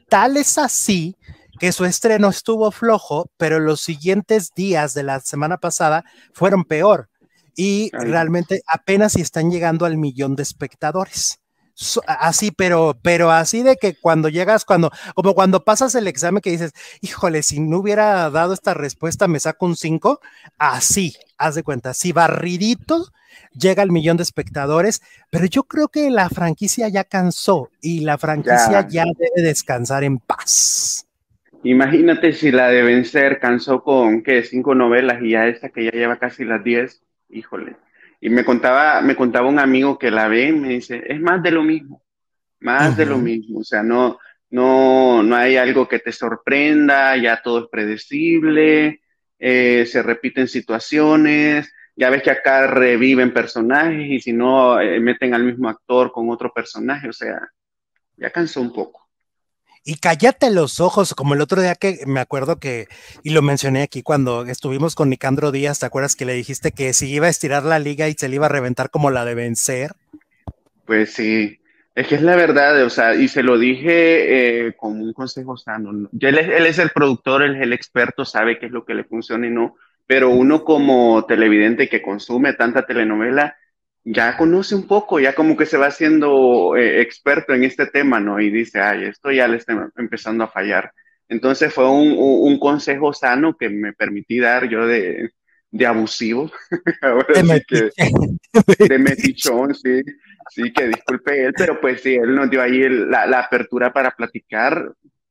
[0.09, 1.17] Tal es así
[1.59, 7.09] que su estreno estuvo flojo, pero los siguientes días de la semana pasada fueron peor
[7.57, 8.07] y Ay.
[8.11, 11.41] realmente apenas si están llegando al millón de espectadores.
[11.75, 16.41] So- así, pero, pero así de que cuando llegas, cuando, como cuando pasas el examen
[16.41, 16.73] que dices,
[17.03, 20.21] híjole, si no hubiera dado esta respuesta, me saco un 5,
[20.59, 23.07] así, haz de cuenta, si barridito
[23.55, 28.19] llega al millón de espectadores, pero yo creo que la franquicia ya cansó y la
[28.19, 29.05] franquicia ya, Ya.
[29.17, 31.07] debe descansar en paz.
[31.69, 34.43] Imagínate si la de vencer cansó con, ¿qué?
[34.43, 37.77] Cinco novelas y ya esta que ya lleva casi las diez, híjole.
[38.23, 41.43] Y me contaba, me contaba un amigo que la ve y me dice, es más
[41.43, 42.03] de lo mismo,
[42.61, 43.61] más de lo mismo.
[43.61, 44.19] O sea, no,
[44.49, 49.03] no, no hay algo que te sorprenda, ya todo es predecible,
[49.39, 55.35] eh, se repiten situaciones, ya ves que acá reviven personajes y si no, eh, meten
[55.35, 57.39] al mismo actor con otro personaje, o sea,
[58.17, 59.08] ya cansó un poco.
[59.85, 62.89] Y cállate los ojos, como el otro día que me acuerdo que,
[63.23, 66.93] y lo mencioné aquí cuando estuvimos con Nicandro Díaz, ¿te acuerdas que le dijiste que
[66.93, 69.35] si iba a estirar la liga y se le iba a reventar como la de
[69.35, 69.93] vencer?
[70.85, 71.59] Pues sí,
[71.95, 75.57] es que es la verdad, o sea, y se lo dije eh, como un consejo
[75.57, 76.09] sano.
[76.21, 78.95] Él es, él es el productor, él es el experto, sabe qué es lo que
[78.95, 79.77] le funciona y no,
[80.07, 83.57] pero uno como televidente que consume tanta telenovela,
[84.13, 88.21] ya conoce un poco, ya como que se va haciendo eh, experto en este tema,
[88.21, 88.41] ¿no?
[88.41, 90.93] Y dice, ay, esto ya le está empezando a fallar.
[91.29, 95.31] Entonces fue un, un, consejo sano que me permití dar yo de,
[95.71, 96.51] de abusivo.
[97.03, 97.91] Ahora Te sí metí-
[98.79, 100.01] que de metichón, sí,
[100.51, 103.93] sí, que disculpe él, pero pues sí, él nos dio ahí el- la, la apertura
[103.93, 104.91] para platicar.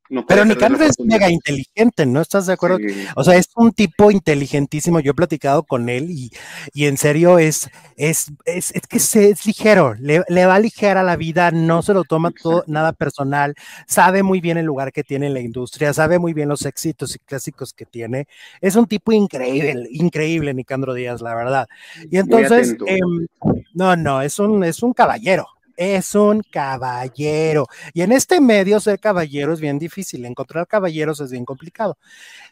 [0.10, 2.78] No Pero Nicandro es mega inteligente, ¿no estás de acuerdo?
[2.78, 5.00] Sí, O sea, es un tipo inteligentísimo.
[5.00, 6.32] Yo he platicado con él y,
[6.74, 8.98] y en serio es, es, es, es que
[9.30, 13.56] es ligero, le, le va ligera la vida, no se lo toma todo nada personal,
[13.86, 17.16] sabe muy bien el lugar que tiene en la industria, sabe muy bien los éxitos
[17.16, 18.28] y clásicos que tiene.
[18.62, 21.68] Es un tipo increíble, increíble, Nicandro Díaz, la verdad.
[22.10, 23.28] Y entonces, em,
[23.74, 25.48] no, no, es un, es un caballero.
[25.78, 27.68] Es un caballero.
[27.94, 31.98] Y en este medio ser caballero es bien difícil, encontrar caballeros es bien complicado.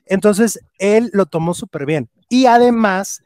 [0.05, 2.09] Entonces, él lo tomó súper bien.
[2.29, 3.23] Y además,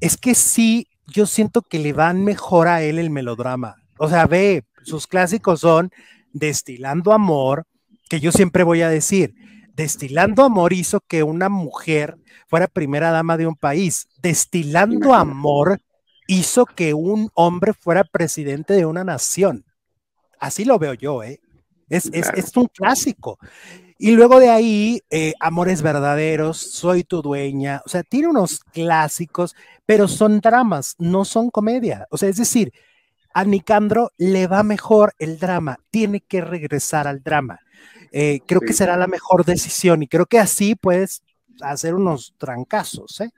[0.00, 3.76] es que sí, yo siento que le van mejor a él el melodrama.
[3.98, 5.90] O sea, ve, sus clásicos son
[6.32, 7.66] Destilando Amor,
[8.08, 9.34] que yo siempre voy a decir,
[9.74, 12.16] Destilando Amor hizo que una mujer
[12.46, 14.08] fuera primera dama de un país.
[14.22, 15.80] Destilando Amor
[16.30, 19.64] hizo que un hombre fuera presidente de una nación.
[20.38, 21.40] Así lo veo yo, ¿eh?
[21.88, 23.36] Es, es, un clásico.
[23.98, 29.56] Y luego de ahí, eh, Amores Verdaderos, Soy tu dueña, o sea, tiene unos clásicos,
[29.84, 32.06] pero son dramas, no son comedia.
[32.10, 32.72] O sea, es decir,
[33.34, 37.58] a Nicandro le va mejor el drama, tiene que regresar al drama.
[38.12, 41.24] Eh, creo que será la mejor decisión y creo que así puedes
[41.60, 43.32] hacer unos trancazos, ¿eh?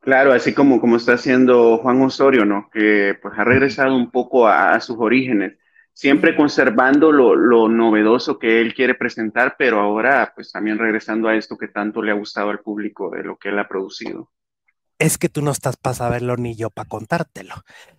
[0.00, 2.70] Claro, así como, como está haciendo Juan Osorio, ¿no?
[2.72, 5.58] Que pues ha regresado un poco a, sus orígenes,
[5.92, 11.36] siempre conservando lo, lo, novedoso que él quiere presentar, pero ahora pues también regresando a
[11.36, 14.30] esto que tanto le ha gustado al público de lo que él ha producido.
[14.98, 17.54] Es que tú no estás para saberlo ni yo para contártelo,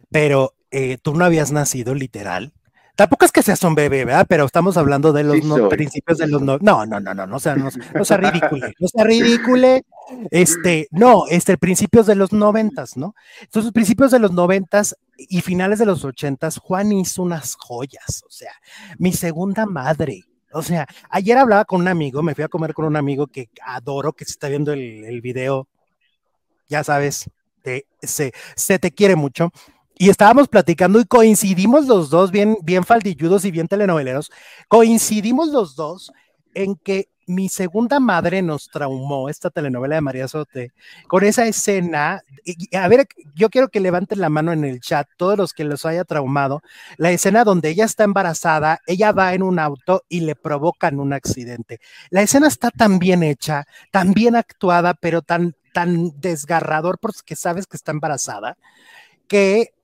[0.10, 2.52] pero eh, tú no habías nacido literal
[2.96, 4.26] Tampoco es que seas un bebé, ¿verdad?
[4.28, 5.40] Pero estamos hablando de los
[5.70, 6.58] principios de los no.
[6.60, 9.84] No, no, no, no, no sea, no, no sea ridícule, no sea ridícule.
[10.30, 13.16] Este, no, este, principios de los noventas, ¿no?
[13.42, 18.32] Entonces, principios de los noventas y finales de los ochentas, Juan hizo unas joyas, o
[18.32, 18.52] sea,
[18.98, 20.24] mi segunda madre.
[20.54, 23.50] O sea, ayer hablaba con un amigo, me fui a comer con un amigo que
[23.66, 25.70] adoro, que se está viendo el, el video,
[26.68, 27.30] ya sabes,
[28.02, 29.52] se, se te quiere mucho
[30.02, 34.32] y estábamos platicando y coincidimos los dos, bien, bien faldilludos y bien telenoveleros,
[34.68, 36.12] coincidimos los dos
[36.56, 40.74] en que mi segunda madre nos traumó esta telenovela de María Sote
[41.08, 42.24] con esa escena.
[42.74, 45.86] a ver, yo quiero que levanten la mano en el chat, todos los que los
[45.86, 46.64] haya traumado,
[46.98, 51.14] la escena donde ella está embarazada, ella va en un auto y le provocan un
[51.14, 51.80] accidente.
[52.10, 57.68] La escena está tan bien hecha, tan bien actuada, pero tan, tan desgarrador porque sabes
[57.68, 58.58] que está embarazada,
[59.28, 59.76] que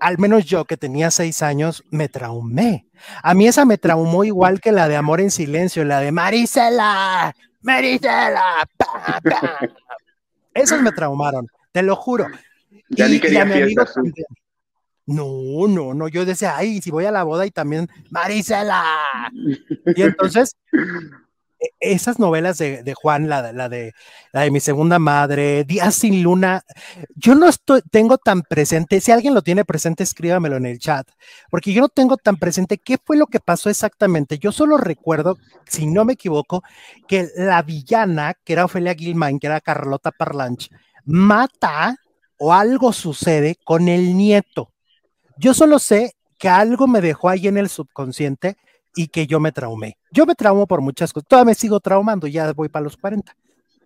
[0.00, 2.86] al menos yo que tenía seis años, me traumé.
[3.22, 7.34] A mí esa me traumó igual que la de Amor en Silencio, la de Marisela,
[7.60, 8.68] Marisela.
[10.54, 12.26] Esas me traumaron, te lo juro.
[12.88, 13.84] Ya y, ni a mi amigo
[15.06, 18.82] No, no, no, yo decía, ay, si voy a la boda y también Marisela.
[19.94, 20.56] Y entonces
[21.78, 23.92] esas novelas de, Juan, la, la, de,
[24.32, 26.62] la de mi segunda madre, Días sin luna,
[27.14, 31.06] yo no estoy, tengo tan presente, si alguien lo tiene presente, escríbamelo en el chat,
[31.50, 34.38] porque yo no tengo tan presente qué fue lo que pasó exactamente.
[34.38, 36.62] Yo solo recuerdo, si no me equivoco,
[37.06, 40.70] que la villana, que era Ofelia Gilman, que era Carlota Parlanch,
[41.04, 41.96] mata
[42.38, 44.72] o algo sucede con el nieto.
[45.36, 48.56] Yo solo sé que algo me dejó ahí en el subconsciente
[48.94, 49.96] y que yo me traumé.
[50.10, 53.34] Yo me traumo por muchas cosas, todavía me sigo traumando, ya voy para los 40.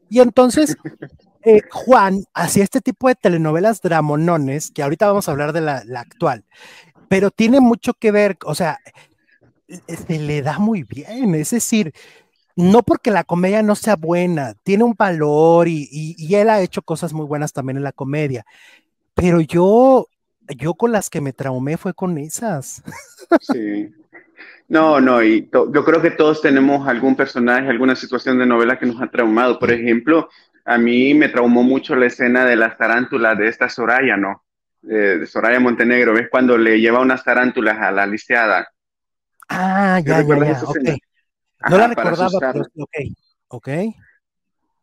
[0.09, 0.77] Y entonces,
[1.45, 5.85] eh, Juan hacía este tipo de telenovelas dramonones, que ahorita vamos a hablar de la,
[5.97, 6.45] actual,
[7.09, 8.79] pero tiene mucho que ver, o sea,
[9.87, 11.93] se le da muy bien, es decir,
[12.57, 16.83] no porque la comedia no sea buena, tiene un valor y, y, él ha hecho
[16.83, 18.45] cosas muy buenas también en la comedia,
[19.15, 20.07] pero yo,
[20.57, 22.83] yo con las que me traumé fue con esas.
[23.41, 23.91] Sí.
[24.69, 28.87] No, no, y yo creo que todos tenemos algún personaje, alguna situación de novela que
[28.87, 29.59] nos ha traumado.
[29.59, 30.29] Por ejemplo,
[30.65, 34.45] a mí me traumó mucho la escena de las tarántulas de esta Soraya, ¿no?
[34.85, 36.29] de Soraya Montenegro, ¿ves?
[36.31, 38.69] Cuando le lleva unas tarántulas a la lisiada.
[39.49, 40.77] Ah, ya, ya, ya, ok.
[41.71, 42.97] No la recordaba, pero ok,
[43.49, 43.69] ok.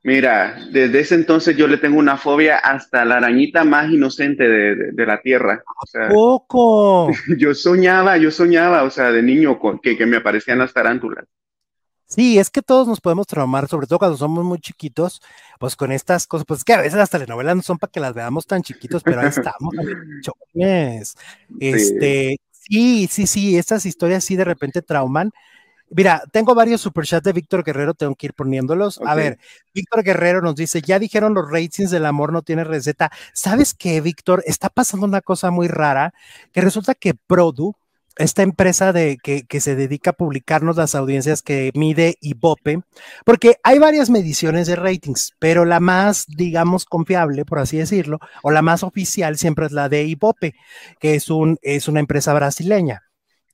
[0.03, 5.05] Mira, desde ese entonces yo le tengo una fobia hasta la arañita más inocente de,
[5.05, 5.63] la tierra.
[6.09, 7.11] poco?
[7.37, 11.25] Yo soñaba, yo soñaba, o sea, de niño con, que, que me aparecían las tarántulas.
[12.11, 15.21] Sí, es que todos nos podemos traumar, sobre todo cuando somos muy chiquitos,
[15.59, 18.13] pues con estas cosas, pues que a veces las telenovelas no son para que las
[18.13, 19.73] veamos tan chiquitos, pero ahí estamos,
[21.59, 25.31] Este, sí, sí, sí, estas historias sí de repente trauman.
[25.93, 29.01] Mira, tengo varios superchats de Víctor Guerrero, tengo que ir poniéndolos.
[29.05, 29.39] A ver,
[29.73, 33.11] Víctor Guerrero nos dice, ya dijeron los ratings del amor no tiene receta.
[33.33, 34.41] ¿Sabes qué, Víctor?
[34.45, 36.13] Está pasando una cosa muy rara,
[36.53, 37.75] que resulta que Produ,
[38.15, 42.81] esta empresa de, que, que, se dedica a publicarnos las audiencias que mide Ibope,
[43.25, 48.51] porque hay varias mediciones de ratings, pero la más, digamos, confiable, por así decirlo, o
[48.51, 50.55] la más oficial siempre es la de Ibope,
[50.99, 53.10] que es, un, es una empresa brasileña.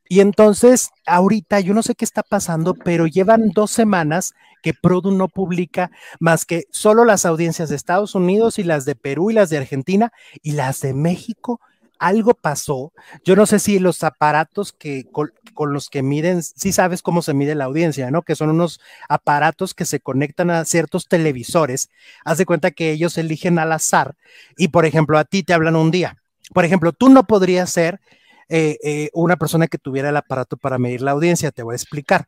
[0.10, 5.12] Y entonces, ahorita yo no sé qué está pasando, pero llevan dos semanas que Produ
[5.12, 9.34] no publica más que solo las audiencias de Estados Unidos y las de Perú y
[9.34, 10.12] las de Argentina
[10.42, 11.60] y las de México
[12.00, 12.94] algo pasó.
[13.24, 15.32] Yo no sé si los aparatos que con,
[15.74, 18.22] los que miden, sí sabes cómo se mide la audiencia, ¿no?
[18.22, 18.80] Que son unos
[19.10, 21.90] aparatos que se conectan a ciertos televisores.
[22.24, 24.16] Haz de cuenta que ellos eligen al azar
[24.58, 26.18] y, por ejemplo, a ti te hablan un día.
[26.54, 28.00] Por ejemplo, tú no podrías ser
[28.50, 31.76] eh, eh, una persona que tuviera el aparato para medir la audiencia, te voy a
[31.76, 32.26] explicar.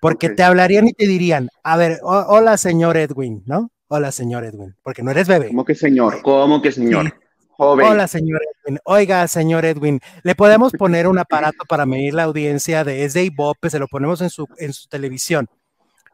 [0.00, 3.70] Porque te hablarían y te dirían, a ver, hola señor Edwin, ¿no?
[3.86, 5.48] Hola señor Edwin, porque no eres bebé.
[5.48, 6.20] ¿Cómo que señor?
[6.22, 7.12] ¿Cómo que señor?
[7.60, 8.78] Hola, señor Edwin.
[8.84, 13.68] Oiga, señor Edwin, le podemos poner un aparato para medir la audiencia de ese Ibope,
[13.68, 15.48] se lo ponemos en su, en su televisión.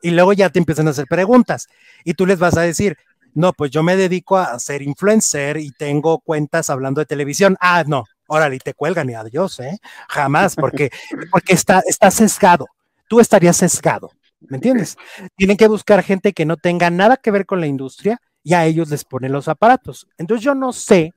[0.01, 1.69] Y luego ya te empiezan a hacer preguntas.
[2.03, 2.97] Y tú les vas a decir,
[3.35, 7.59] no, pues yo me dedico a ser influencer y tengo cuentas hablando de televisión.
[7.61, 8.05] Ah, no,
[8.35, 9.79] órale, y te cuelgan y adiós, ¿eh?
[10.09, 10.91] Jamás, porque,
[11.31, 12.67] porque está, está sesgado.
[13.09, 14.97] Tú estarías sesgado, ¿me entiendes?
[15.37, 18.65] Tienen que buscar gente que no tenga nada que ver con la industria y a
[18.67, 20.07] ellos les ponen los aparatos.
[20.19, 21.13] Entonces yo no sé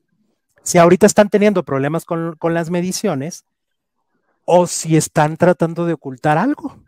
[0.62, 3.44] si ahorita están teniendo problemas con, las mediciones
[4.44, 6.82] o si están tratando de ocultar algo.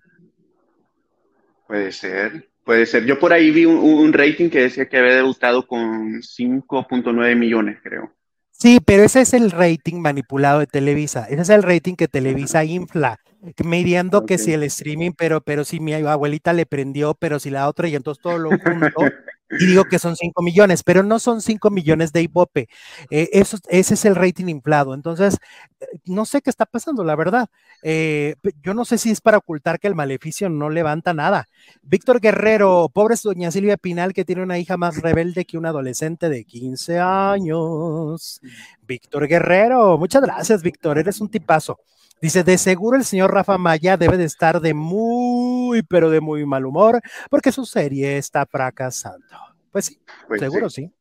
[1.67, 3.05] Puede ser, puede ser.
[3.05, 8.13] Yo por ahí vi un, rating que decía que había debutado con 5.9 millones, creo.
[8.61, 11.25] Sí, pero ese es el rating manipulado de Televisa.
[11.29, 13.17] Ese es el rating que Televisa infla,
[13.65, 17.69] midiendo que si el streaming, pero, pero si mi abuelita le prendió, pero si la
[17.69, 18.91] otra, y entonces todo lo junto.
[19.59, 22.69] y digo que son 5 millones, pero no son 5 millones de Ibope.
[23.11, 24.95] Eh, eso, ese es el rating inflado.
[24.95, 25.39] Entonces,
[25.81, 27.49] eh, no sé qué está pasando, la verdad.
[27.83, 31.47] Eh, yo no sé si es para ocultar que el maleficio no levanta nada.
[31.83, 36.29] Víctor Guerrero, pobre doña Silvia Pinal, que tiene una hija más rebelde que un adolescente
[36.29, 38.41] de 15 años.
[38.87, 41.81] Víctor Guerrero, muchas gracias, Víctor, eres un tipazo.
[42.21, 45.40] Dice, de seguro el señor Rafa Maya debe de estar de muy,
[45.89, 49.37] pero de muy mal humor, porque su serie está fracasando.
[49.71, 50.93] Pues sí, pues seguro sí.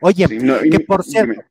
[0.00, 1.42] Oye, que por cierto,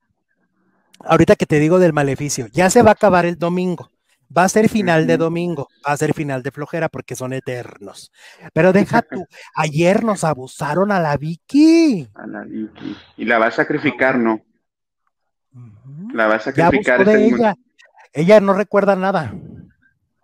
[1.00, 3.90] ahorita que te digo del maleficio, ya se va a acabar el domingo.
[4.36, 8.12] Va a ser final de domingo, va a ser final de flojera porque son eternos.
[8.54, 9.26] Pero deja tú,
[9.56, 12.08] ayer nos abusaron a la Vicky.
[12.14, 12.96] A la Vicky.
[13.18, 14.42] Y la va a sacrificar, ¿no?
[16.14, 17.06] La va a sacrificar.
[17.06, 17.56] Ya ella.
[18.14, 19.34] Ella no recuerda nada.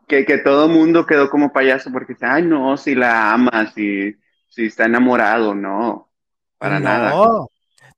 [0.08, 4.16] Que, que todo mundo quedó como payaso porque dice, ay, no, si la ama, si,
[4.48, 6.10] si está enamorado, no,
[6.58, 7.12] para nada.
[7.12, 7.50] No,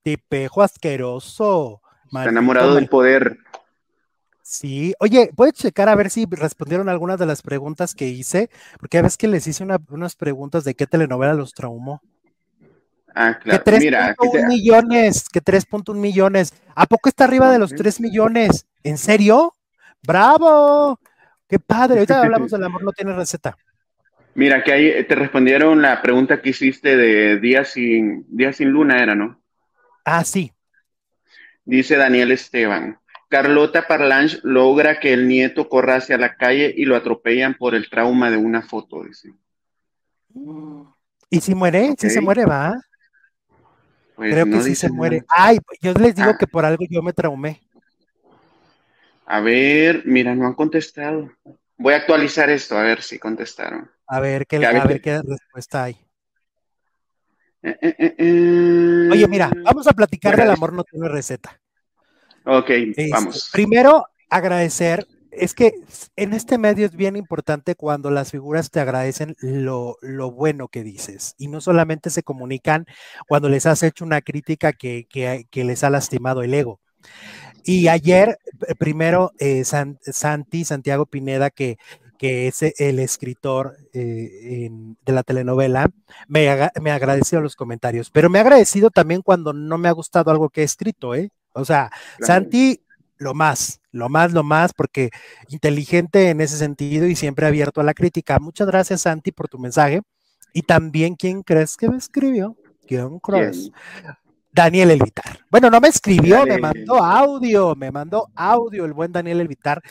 [0.02, 1.82] tipejo asqueroso.
[2.06, 3.38] Está enamorado del poder.
[4.42, 8.50] Sí, oye, ¿puedes checar a ver si respondieron algunas de las preguntas que hice?
[8.80, 12.02] Porque a veces que les hice unas preguntas de qué telenovela los traumó.
[13.14, 13.64] Ah, claro.
[13.64, 16.54] Que 3.1 millones, que 3.1 millones.
[16.74, 18.66] ¿A poco está arriba de los 3 millones?
[18.84, 19.54] ¿En serio?
[20.02, 21.00] ¡Bravo!
[21.50, 21.96] ¡Qué padre!
[21.96, 23.58] Ahorita hablamos del amor no tiene receta.
[24.36, 29.02] Mira, que ahí te respondieron la pregunta que hiciste de día sin, día sin luna,
[29.02, 29.42] era, ¿no?
[30.06, 30.54] Ah, sí.
[31.66, 33.00] Dice Daniel Esteban.
[33.30, 37.90] Carlota Parlange logra que el nieto corra hacia la calle y lo atropellan por el
[37.90, 39.34] trauma de una foto, dice.
[41.30, 41.96] ¿Y si muere?
[41.98, 42.80] ¿Si se muere, va?
[44.16, 45.24] Pues Creo que sí se muere.
[45.30, 46.38] Ay, yo les digo ah.
[46.38, 47.62] que por algo yo me traumé.
[49.32, 51.32] A ver, mira, no han contestado.
[51.78, 53.90] Voy a actualizar esto, a ver si contestaron.
[54.08, 55.94] A ver qué, a ver qué respuesta hay.
[57.62, 61.62] Eh, eh, eh, Oye, mira, vamos a platicar del amor no tiene receta.
[62.44, 62.72] Ok,
[63.12, 63.52] vamos.
[63.54, 65.06] Primero, agradecer.
[65.30, 65.74] Es que
[66.16, 70.84] en este medio es bien importante cuando las figuras te agradecen lo, lo bueno que
[70.84, 72.88] dices y no solamente se comunican
[73.28, 76.82] cuando les has hecho una crítica que, que les ha lastimado el ego.
[77.64, 78.38] Y ayer,
[78.68, 81.78] eh, primero, eh, Santi, Santiago Pineda, que,
[82.18, 84.70] que es el escritor eh,
[85.06, 85.90] de la telenovela,
[86.28, 86.48] me,
[86.82, 90.50] me agradeció los comentarios, pero me ha agradecido también cuando no me ha gustado algo
[90.50, 91.32] que he escrito, ¿eh?
[91.54, 91.92] O sea,
[92.22, 92.82] Santi,
[93.18, 95.10] lo más, lo más, lo más, porque
[95.50, 98.40] inteligente en ese sentido y siempre abierto a la crítica.
[98.40, 100.02] Muchas gracias, Santi, por tu mensaje.
[100.54, 102.56] Y también, ¿quién crees que me escribió?
[102.88, 103.72] ¿Quién crees?
[104.52, 105.40] Daniel Elvitar.
[105.50, 109.82] Bueno, no me escribió, me mandó audio, me mandó audio el buen Daniel Elvitar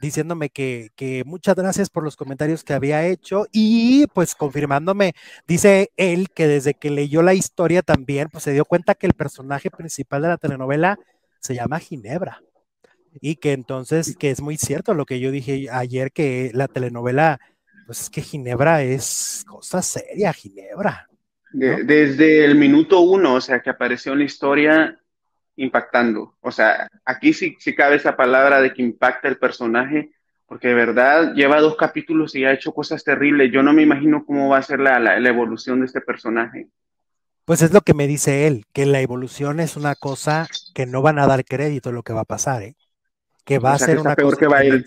[0.00, 5.14] diciéndome que, que, muchas gracias por los comentarios que había hecho y pues confirmándome,
[5.46, 9.14] dice él que desde que leyó la historia también, pues se dio cuenta que el
[9.14, 10.98] personaje principal de la telenovela
[11.40, 12.42] se llama Ginebra
[13.20, 17.38] y que entonces, que es muy cierto lo que yo dije ayer, que la telenovela,
[17.86, 21.08] pues es que Ginebra es cosa seria, Ginebra
[21.50, 25.00] desde el minuto uno, o sea, que apareció en la historia
[25.56, 26.36] impactando.
[26.40, 30.12] O sea, aquí sí, sí cabe esa palabra de que impacta el personaje,
[30.46, 33.52] porque de verdad lleva dos capítulos y ha hecho cosas terribles.
[33.52, 36.68] Yo no me imagino cómo va a ser la, la, evolución de este personaje.
[37.44, 41.02] Pues es lo que me dice él, que la evolución es una cosa que no
[41.02, 42.76] van a dar crédito a lo que va a pasar, ¿eh?
[43.44, 44.84] que va a ser una peor que va a ir.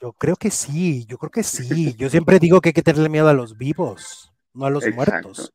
[0.00, 1.94] Yo creo que sí, yo creo que sí.
[1.98, 5.52] Yo siempre digo que hay que tenerle miedo a los vivos, no a los muertos.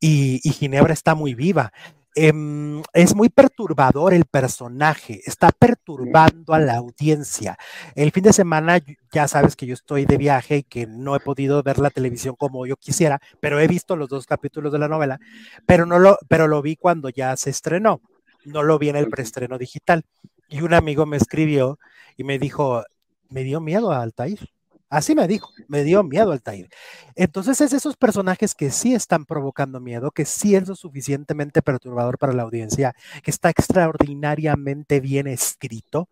[0.00, 1.72] Y, y, Ginebra está muy viva.
[2.14, 7.56] Em, es muy perturbador el personaje, está perturbando a la audiencia.
[7.94, 8.80] El fin de semana,
[9.10, 12.34] ya sabes que yo estoy de viaje y que no he podido ver la televisión
[12.36, 15.20] como yo quisiera, pero he visto los dos capítulos de la novela,
[15.64, 18.02] pero no lo, pero lo vi cuando ya se estrenó,
[18.44, 20.04] no lo vi en el preestreno digital.
[20.50, 21.78] Y un amigo me escribió
[22.18, 22.84] y me dijo,
[23.30, 24.50] me dio miedo a Altair.
[24.92, 26.68] Así me dijo, me dio miedo Altair.
[27.14, 32.18] Entonces es esos personajes que sí están provocando miedo, que sí es lo suficientemente perturbador
[32.18, 36.10] para la audiencia, que está extraordinariamente bien escrito,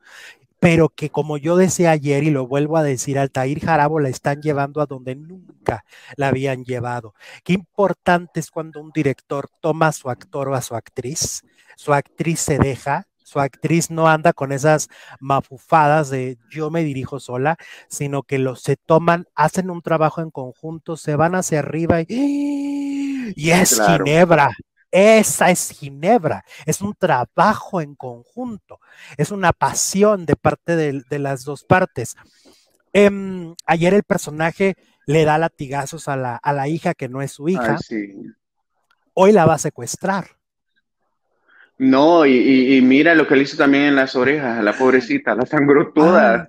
[0.61, 4.41] pero que como yo decía ayer y lo vuelvo a decir, Altair Jarabo la están
[4.41, 5.85] llevando a donde nunca
[6.17, 7.13] la habían llevado.
[7.45, 11.43] Qué importante es cuando un director toma a su actor o a su actriz,
[11.77, 14.89] su actriz se deja, su actriz no anda con esas
[15.21, 17.57] mafufadas de yo me dirijo sola,
[17.89, 23.33] sino que los se toman, hacen un trabajo en conjunto, se van hacia arriba y,
[23.37, 24.51] y es Ginebra.
[24.91, 28.81] Esa es Ginebra, es un trabajo en conjunto,
[29.17, 32.17] es una pasión de parte de, las dos partes.
[32.93, 34.75] Em, ayer el personaje
[35.07, 37.79] le da latigazos a la, a la hija que no es su hija.
[39.15, 40.40] Hoy la va a secuestrar.
[41.81, 45.95] No, y, mira lo que le hizo también en las orejas, la pobrecita, la sangró
[45.95, 46.35] toda.
[46.35, 46.49] Ah.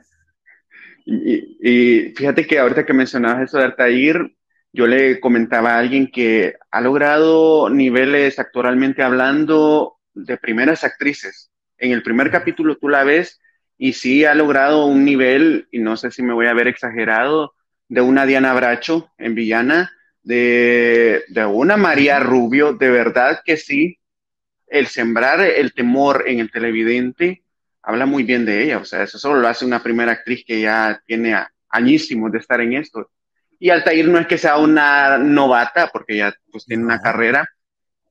[1.05, 4.35] Y, fíjate que ahorita que mencionabas eso de Altair,
[4.73, 11.49] yo le comentaba a alguien que ha logrado niveles actualmente hablando de primeras actrices.
[11.77, 13.39] En el primer capítulo tú la ves
[13.77, 17.53] y sí ha logrado un nivel, y no sé si me voy a ver exagerado,
[17.87, 19.93] de una Diana Bracho en Villana,
[20.23, 23.97] de, de una María Rubio, de verdad que sí,
[24.71, 27.43] el sembrar el temor en el televidente
[27.83, 28.77] habla muy bien de ella.
[28.77, 31.35] O sea, eso solo lo hace una primera actriz que ya tiene
[31.69, 33.11] añísimos de estar en esto.
[33.59, 37.47] Y Altair no es que sea una novata, porque ya pues tiene una carrera,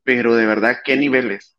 [0.04, 1.56] pero de verdad, ¿qué niveles?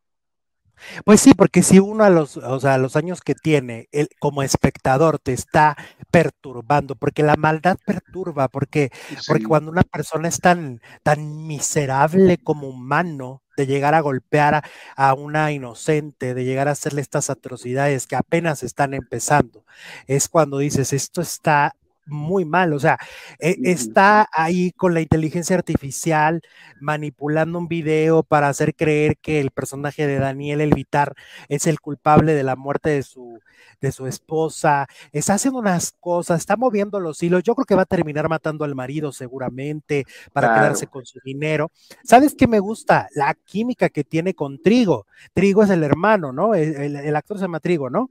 [1.04, 4.42] Pues sí, porque si uno a los, o sea, los años que tiene, él, como
[4.42, 5.76] espectador te está
[6.10, 8.90] perturbando, porque la maldad perturba, porque,
[9.26, 14.64] porque cuando una persona es tan, tan miserable como humano, de llegar a golpear
[14.96, 19.64] a, una inocente, de llegar a hacerle estas atrocidades que apenas están empezando,
[20.06, 21.74] es cuando dices, esto está
[22.06, 22.98] muy mal, o sea,
[23.38, 26.42] e, está ahí con la inteligencia artificial
[26.80, 31.14] manipulando un video para hacer creer que el personaje de Daniel Elvitar
[31.48, 33.38] es el culpable de la muerte de su,
[33.80, 37.82] de su esposa, está haciendo unas cosas, está moviendo los hilos, yo creo que va
[37.82, 41.70] a terminar matando al marido seguramente para quedarse con su dinero.
[42.04, 43.08] ¿Sabes qué me gusta?
[43.14, 45.06] La química que tiene con Trigo.
[45.34, 46.54] Trigo es el hermano, ¿no?
[46.54, 48.10] El, actor se llama Trigo, ¿no?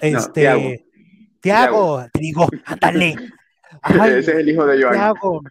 [0.00, 0.84] Este...
[1.44, 3.16] Tiago, Trigo, ándale.
[4.18, 4.94] Ese es el hijo de Joan.
[4.94, 5.42] Tiago,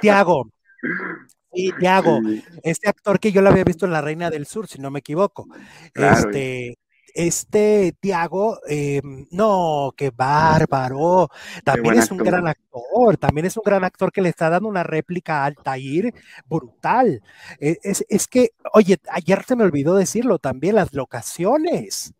[0.00, 0.46] Tiago.
[1.54, 2.18] Sí, Tiago.
[2.62, 5.00] Este actor que yo lo había visto en La Reina del Sur, si no me
[5.00, 5.46] equivoco.
[5.92, 6.78] este,
[7.12, 11.28] este Tiago, em, no, qué bárbaro.
[11.62, 14.82] También es un gran actor, también es un gran actor que le está dando una
[14.82, 16.14] réplica a Altair
[16.46, 17.20] brutal.
[17.60, 22.14] E, es, es que, oye, ayer se me olvidó decirlo también, las locaciones.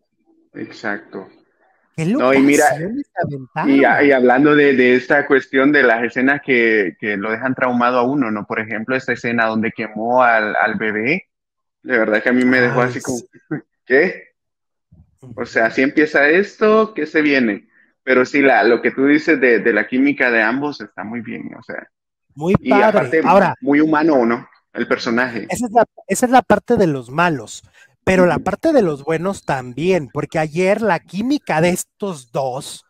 [0.53, 1.27] Exacto
[1.97, 2.65] no, y mira,
[3.67, 8.47] y, hablando de, esta cuestión de las escenas que, lo dejan traumado a uno, ¿no?
[8.47, 11.29] Por ejemplo, esta escena donde quemó al, bebé,
[11.83, 13.19] de verdad que a mí me dejó así como,
[13.87, 14.33] ¿qué?
[15.37, 17.69] O sea, si empieza esto, ¿qué se viene?
[18.03, 21.55] Pero sí, la, lo que tú dices de, la química de ambos está muy bien,
[21.59, 21.89] o sea.
[22.35, 23.21] Muy padre.
[23.25, 24.49] Ahora, muy humano, ¿no?
[24.73, 25.47] El personaje.
[25.51, 27.63] Esa es, la, esa es la parte de los malos.
[28.05, 32.85] Pero la parte de los buenos también, porque ayer la química de estos dos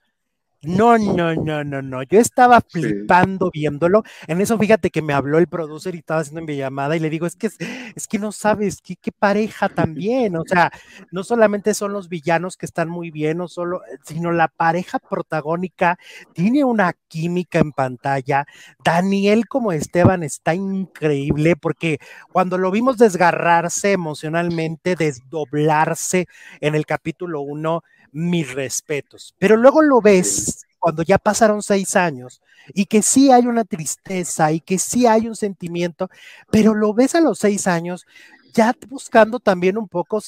[0.64, 2.02] no, no, no, no, no.
[2.05, 4.05] Yo estaba flipando viéndolo.
[4.28, 7.10] En eso, fíjate que me habló el producer y estaba haciendo mi llamada y le
[7.10, 7.51] digo, es que,
[7.97, 10.36] es que no sabes qué, qué pareja también.
[10.36, 10.70] O sea,
[11.10, 15.98] no solamente son los villanos que están muy bien, no solo, sino la pareja protagónica
[16.32, 18.47] tiene una química en pantalla.
[18.84, 21.98] Daniel como Esteban está increíble porque
[22.30, 26.26] cuando lo vimos desgarrarse emocionalmente, desdoblarse
[26.60, 27.82] en el capítulo uno,
[28.12, 29.34] mis respetos.
[29.39, 32.43] Pero luego lo ves cuando ya pasaron seis años
[32.74, 36.10] y que sí hay una tristeza y que sí hay un sentimiento,
[36.51, 38.06] pero lo ves a los seis años
[38.52, 40.20] ya buscando también un poco,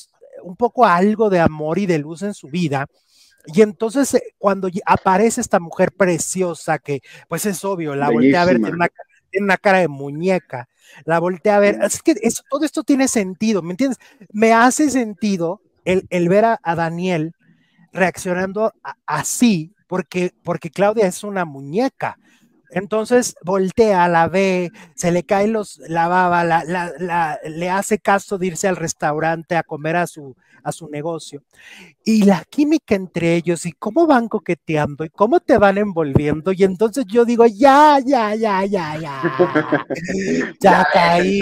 [0.42, 2.86] un poco algo de amor y de luz en su vida.
[3.46, 8.46] Y entonces eh, cuando aparece esta mujer preciosa que pues es obvio, la voltea a
[8.46, 8.76] ver, tiene
[9.44, 10.68] una, cara de muñeca,
[11.04, 12.14] la voltea a ver, es que
[12.48, 13.98] todo esto tiene sentido, ¿me entiendes?
[14.32, 17.34] Me hace sentido el, ver a Daniel
[17.94, 18.74] reaccionando
[19.06, 22.18] así porque, porque Claudia es una muñeca.
[22.70, 28.48] Entonces voltea, la ve, se le cae los, la baba, la, le hace caso de
[28.48, 31.42] irse al restaurante a comer a su, a su negocio.
[32.04, 36.52] Y la química entre ellos y cómo van coqueteando y cómo te van envolviendo.
[36.52, 39.22] Y entonces yo digo, ya, ya, ya, ya, ya.
[40.60, 41.40] ya caí.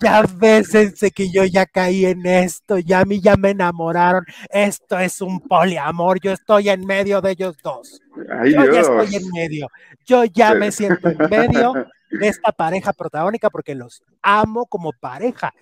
[0.00, 2.78] Ya vésense que yo ya caí en esto.
[2.78, 4.24] Ya a mí ya me enamoraron.
[4.48, 6.20] Esto es un poliamor.
[6.20, 8.00] Yo estoy en medio de ellos dos.
[8.16, 9.68] yo ya estoy en medio.
[10.06, 11.74] Yo ya me siento en medio
[12.10, 15.52] de esta pareja protagónica porque los amo como pareja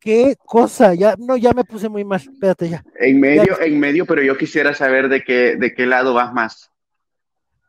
[0.00, 2.84] qué cosa, ya, no, ya me puse muy mal, espérate ya.
[2.98, 6.70] En medio, en medio, pero yo quisiera saber de qué, de qué lado vas más.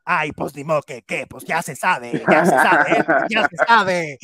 [0.06, 1.26] Ay, pues ni modo que, ¿qué?
[1.30, 4.18] Pues ya se sabe, ya se sabe, ya se sabe.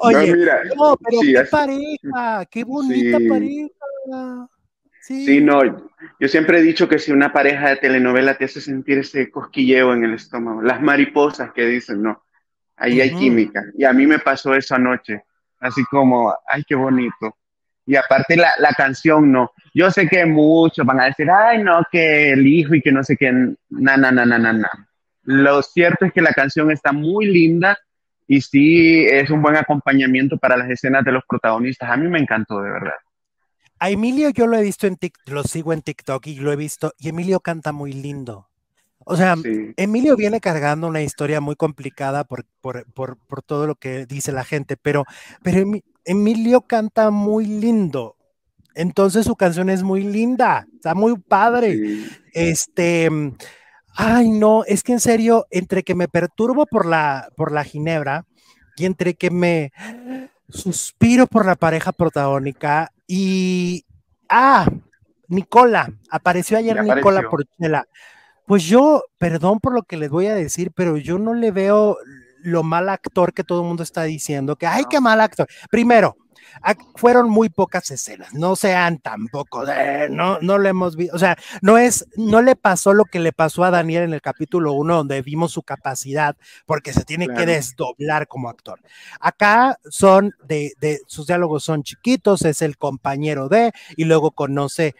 [0.00, 0.34] Oye,
[0.76, 4.48] no, pero qué pareja, qué bonita pareja.
[5.00, 5.26] Sí.
[5.26, 5.40] sí.
[5.40, 5.62] no,
[6.20, 9.94] yo siempre he dicho que si una pareja de telenovela te hace sentir ese cosquilleo
[9.94, 12.22] en el estómago, las mariposas que dicen, no,
[12.76, 13.64] ahí hay química.
[13.76, 15.24] Y a mí me pasó eso anoche
[15.62, 17.36] así como, ay, qué bonito.
[17.86, 19.50] Y aparte la, la canción, no.
[19.74, 23.02] Yo sé que muchos van a decir, ay, no, que el hijo y que no
[23.02, 24.88] sé qué, na, na, na, na, na, na.
[25.24, 27.78] Lo cierto es que la canción está muy linda
[28.26, 31.90] y sí es un buen acompañamiento para las escenas de los protagonistas.
[31.90, 32.94] A mí me encantó, de verdad.
[33.78, 36.56] A Emilio yo lo he visto en TikTok, lo sigo en TikTok y lo he
[36.56, 38.48] visto, y Emilio canta muy lindo.
[39.04, 39.36] O sea,
[39.76, 44.32] Emilio viene cargando una historia muy complicada por, por, por, por, todo lo que dice
[44.32, 45.04] la gente, pero,
[45.42, 45.64] pero
[46.04, 48.16] Emilio canta muy lindo.
[48.74, 51.78] Entonces su canción es muy linda, está muy padre.
[52.32, 53.08] Este,
[53.94, 58.24] ay no, es que en serio, entre que me perturbo por la, por la ginebra
[58.76, 59.72] y entre que me
[60.48, 63.84] suspiro por la pareja protagónica y,
[64.28, 64.66] ah,
[65.28, 67.86] Nicola, apareció ayer Nicola Porchela.
[68.46, 71.96] Pues yo, perdón por lo que les voy a decir, pero yo no le veo
[72.42, 75.46] lo mal actor que todo el mundo está diciendo, que, ay, qué mal actor.
[75.70, 76.16] Primero,
[76.96, 79.64] fueron muy pocas escenas, no sean tampoco,
[80.10, 83.32] no, no lo hemos visto, o sea, no es, no le pasó lo que le
[83.32, 86.36] pasó a Daniel en el capítulo 1, donde vimos su capacidad,
[86.66, 88.80] porque se tiene que desdoblar como actor.
[89.20, 94.94] Acá son de, de, sus diálogos son chiquitos, es el compañero de, y luego conoce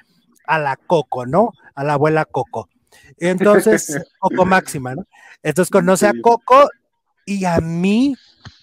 [0.47, 1.53] a la Coco, ¿no?
[1.75, 2.69] A la abuela Coco.
[3.19, 5.07] Entonces, Coco Máxima, ¿no?
[5.43, 6.69] Entonces conoce a Coco
[7.25, 8.17] y a mí,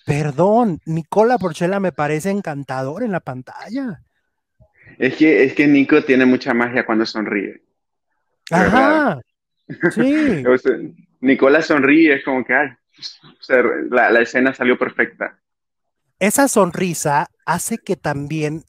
[0.06, 4.02] perdón, Nicola Porchela me parece encantador en la pantalla.
[4.98, 7.62] Es que, es que Nico tiene mucha magia cuando sonríe.
[8.52, 9.22] Ajá.
[9.92, 10.44] Sí.
[11.22, 12.70] Nicola sonríe, es como que ay,
[13.90, 15.38] la, la escena salió perfecta.
[16.20, 18.64] Esa sonrisa hace que también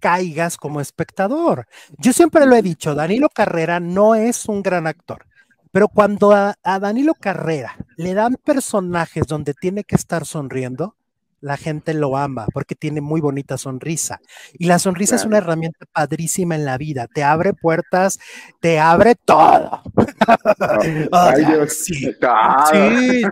[0.00, 1.66] caigas como espectador.
[1.98, 5.26] Yo siempre lo he dicho, Danilo Carrera no es un gran actor,
[5.70, 10.96] pero cuando a, Danilo Carrera le dan personajes donde tiene que estar sonriendo,
[11.40, 14.20] la gente lo ama porque tiene muy bonita sonrisa.
[14.52, 17.06] Y la sonrisa es una herramienta padrísima en la vida.
[17.12, 18.18] Te abre puertas,
[18.60, 19.82] te abre todo.
[21.68, 23.22] sí, sí,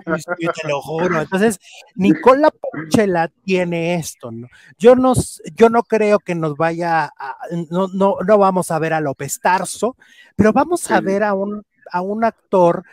[0.62, 1.20] te lo juro.
[1.20, 1.58] Entonces,
[1.94, 4.30] Nicola Porchela tiene esto.
[4.30, 4.48] ¿no?
[4.78, 5.14] Yo, no,
[5.54, 7.36] yo no creo que nos vaya, a,
[7.70, 9.96] no, no, no vamos a ver a López Tarso,
[10.36, 12.84] pero vamos a ver a un, a un actor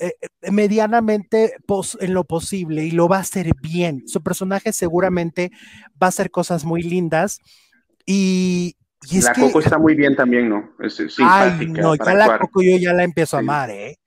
[0.00, 1.56] eh, eh, medianamente
[2.00, 4.02] en lo posible y lo va a hacer bien.
[4.06, 5.50] Su personaje seguramente
[6.02, 7.40] va a hacer cosas muy lindas
[8.06, 8.76] y,
[9.10, 10.70] la Coco está muy bien también, ¿no?
[10.80, 13.98] Es, ay, no, ya la Coco yo ya la empiezo a amar, ¿eh?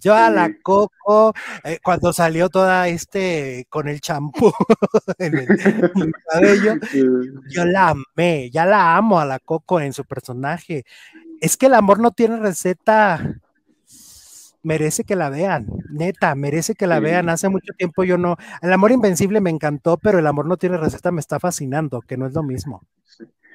[0.00, 1.34] Yo a la Coco,
[1.64, 4.52] eh, cuando salió toda este con el champú
[5.18, 5.46] en, el
[6.30, 6.74] cabello,
[7.50, 10.84] yo la amé, ya la amo a la Coco en su personaje.
[11.40, 13.40] Es que el amor no tiene receta
[14.68, 17.30] merece que la vean, neta, merece que la vean.
[17.30, 20.76] Hace mucho tiempo yo no, el amor invencible me encantó, pero el amor no tiene
[20.76, 22.86] receta, me está fascinando, que no es lo mismo.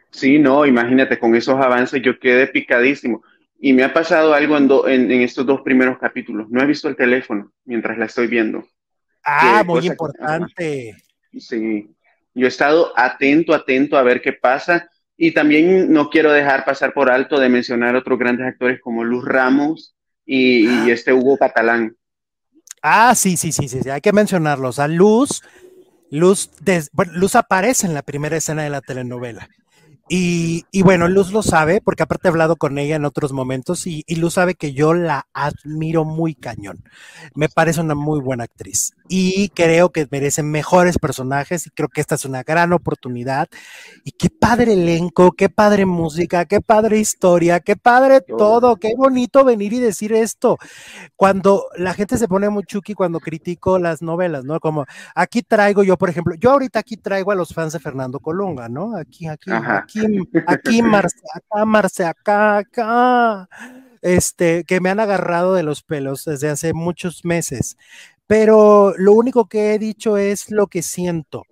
[0.10, 3.24] Sí, no, imagínate, con esos avances yo quedé picadísimo.
[3.60, 4.58] Y me ha pasado algo
[4.88, 6.50] en, en, estos dos primeros capítulos.
[6.50, 8.66] No he visto el teléfono mientras la estoy viendo.
[9.24, 10.96] Ah, muy importante.
[11.38, 11.96] sí,
[12.34, 14.90] yo he estado atento, atento a ver qué pasa.
[15.16, 19.24] Y también no quiero dejar pasar por alto de mencionar otros grandes actores como Luz
[19.24, 20.86] Ramos, y, ah.
[20.90, 21.96] este Hugo Catalán.
[22.82, 24.80] Ah, sí, sí, sí, sí, hay que mencionarlos.
[24.80, 25.42] A Luz,
[26.10, 26.52] Luz,
[27.14, 29.48] Luz aparece en la primera escena de la telenovela.
[30.10, 34.04] Y, bueno, Luz lo sabe, porque aparte he hablado con ella en otros momentos y,
[34.16, 36.84] Luz sabe que yo la admiro muy cañón.
[37.36, 42.02] Me parece una muy buena actriz y creo que merece mejores personajes y creo que
[42.02, 43.48] esta es una gran oportunidad.
[44.04, 49.44] Y qué padre elenco, qué padre música, qué padre historia, qué padre todo, qué bonito
[49.46, 50.58] venir y decir esto.
[51.16, 54.60] Cuando la gente se pone muy chuki cuando critico las novelas, ¿no?
[54.60, 54.86] Como
[55.16, 58.68] aquí traigo yo, por ejemplo, yo ahorita aquí traigo a los fans de Fernando Colunga,
[58.70, 58.98] ¿no?
[58.98, 63.50] Aquí, aquí, aquí aquí, aquí, Marce, acá, Marce, acá, acá,
[64.02, 67.78] este, que me han agarrado de los pelos desde hace muchos meses.
[68.28, 71.44] Pero lo único que he dicho es lo que siento.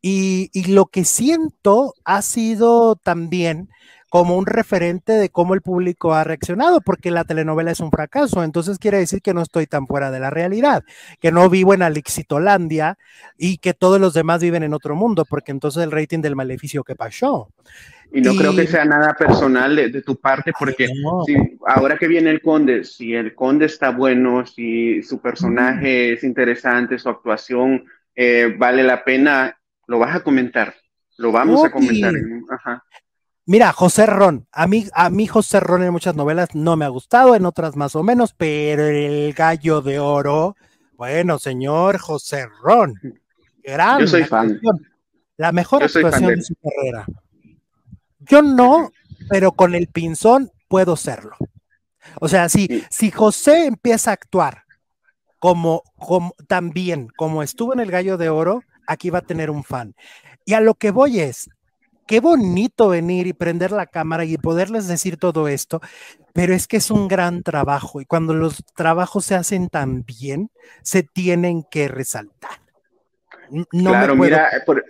[0.00, 3.68] Y, y lo que siento ha sido también
[4.08, 8.42] como un referente de cómo el público ha reaccionado, porque la telenovela es un fracaso.
[8.42, 10.82] Entonces quiere decir que no estoy tan fuera de la realidad,
[11.20, 12.98] que no vivo en Alixitolandia
[13.36, 16.84] y que todos los demás viven en otro mundo, porque entonces el rating del maleficio
[16.84, 17.48] que pasó.
[18.10, 20.88] Y no creo que sea nada personal de, tu parte, porque
[21.66, 26.98] ahora que viene el conde, si el conde está bueno, si su personaje es interesante,
[26.98, 30.74] su actuación eh, vale la pena, lo vas a comentar,
[31.18, 32.14] lo vamos a comentar.
[32.50, 32.82] Ajá.
[33.48, 36.88] Mira, José Ron, a mí, a mí José Ron en muchas novelas no me ha
[36.88, 40.54] gustado, en otras más o menos, pero el gallo de oro,
[40.98, 42.92] bueno, señor José Ron,
[43.62, 44.60] gran Yo soy fan.
[45.38, 46.42] La mejor actuación de...
[46.42, 47.06] su carrera.
[48.18, 48.90] Yo no,
[49.30, 51.34] pero con el pinzón puedo serlo.
[52.20, 54.64] O sea, si, si José empieza a actuar
[55.38, 59.64] como, como también como estuvo en el Gallo de Oro, aquí va a tener un
[59.64, 59.94] fan.
[60.44, 61.48] Y a lo que voy es,
[62.08, 65.80] qué bonito venir y prender la cámara y poderles decir todo esto,
[66.32, 70.50] pero es que es un gran trabajo y cuando los trabajos se hacen tan bien,
[70.82, 72.50] se tienen que resaltar.
[73.70, 74.82] claro, mira, por,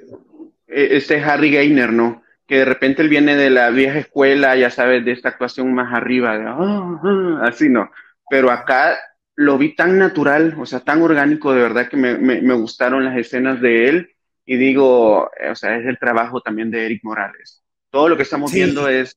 [0.69, 2.23] e, este Harry Gainer, ¿no?
[2.47, 5.93] Que de repente él viene de la vieja escuela, ya sabes, de esta actuación más
[5.93, 7.91] arriba, ah, ah", así no,
[8.31, 8.97] pero acá
[9.35, 13.17] lo vi tan natural, o sea, tan orgánico, de verdad que me, me gustaron las
[13.17, 14.15] escenas de él
[14.51, 17.63] y digo, o sea, es el trabajo también de Eric Morales.
[17.91, 19.15] Todo lo que estamos viendo es...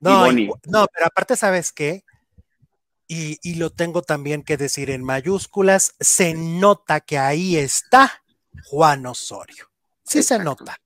[0.00, 2.04] no, no, pero aparte, ¿sabes qué?
[3.06, 8.22] Y, y, lo tengo también que decir en mayúsculas, se nota que ahí está
[8.64, 9.70] Juan Osorio.
[10.04, 10.78] Sí se nota,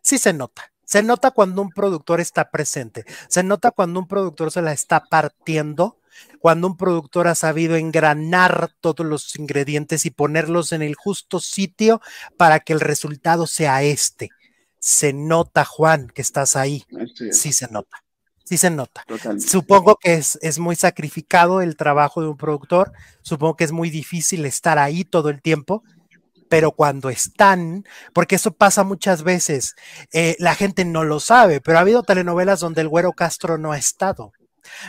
[0.00, 0.72] sí se nota.
[0.86, 5.04] Se nota cuando un productor está presente, se nota cuando un productor se la está
[5.04, 5.98] partiendo
[6.44, 12.02] cuando un productor ha sabido engranar todos los ingredientes y ponerlos en el justo sitio
[12.36, 14.28] para que el resultado sea este.
[14.78, 16.84] Se nota, Juan, que estás ahí.
[17.32, 18.04] Sí, se nota.
[18.44, 19.06] Sí se nota.
[19.38, 22.92] Supongo que es, es, muy sacrificado el trabajo de un productor.
[23.22, 25.82] Supongo que es muy difícil estar ahí todo el tiempo.
[26.50, 29.76] Pero cuando están, porque eso pasa muchas veces,
[30.12, 33.72] eh, la gente no lo sabe, pero ha habido telenovelas donde el güero Castro no
[33.72, 34.34] ha estado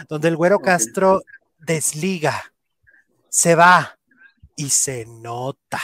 [0.10, 1.22] donde el güero Castro
[1.66, 2.54] desliga,
[3.30, 3.98] se va
[4.56, 5.82] y se nota.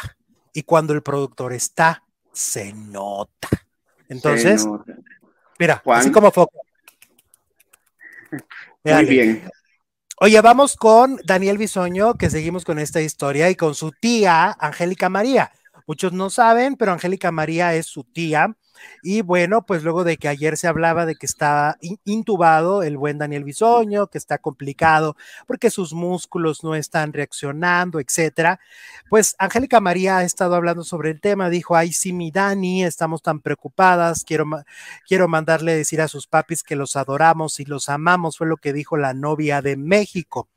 [0.53, 3.49] Y cuando el productor está, se nota.
[4.09, 4.67] Entonces,
[5.59, 6.61] mira, así como foco.
[8.83, 9.49] Muy bien.
[10.17, 15.09] Oye, vamos con Daniel Bisoño, que seguimos con esta historia, y con su tía, Angélica
[15.09, 15.51] María.
[15.87, 18.55] Muchos no saben, pero Angélica María es su tía
[19.03, 23.17] y bueno, pues luego de que ayer se hablaba de que está intubado el buen
[23.17, 25.15] Daniel Bisoño, que está complicado
[25.47, 28.59] porque sus músculos no están reaccionando, etcétera,
[29.09, 33.21] pues Angélica María ha estado hablando sobre el tema, dijo, ay, sí, mi Dani, estamos
[33.21, 34.45] tan preocupadas, quiero,
[35.07, 38.73] quiero mandarle decir a sus papis que los adoramos y los amamos, fue lo que
[38.73, 40.47] dijo la novia de México.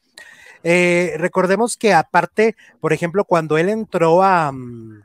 [0.62, 4.50] Eh, recordemos que aparte, por ejemplo, cuando él entró a...
[4.52, 5.02] Mm,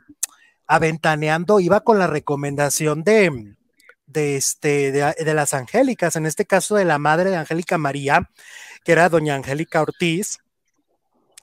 [0.70, 3.56] aventaneando, iba con la recomendación de,
[4.06, 8.30] de, este, de, las Angélicas, en este caso de la madre de Angélica María,
[8.84, 10.38] que era doña Angélica Ortiz.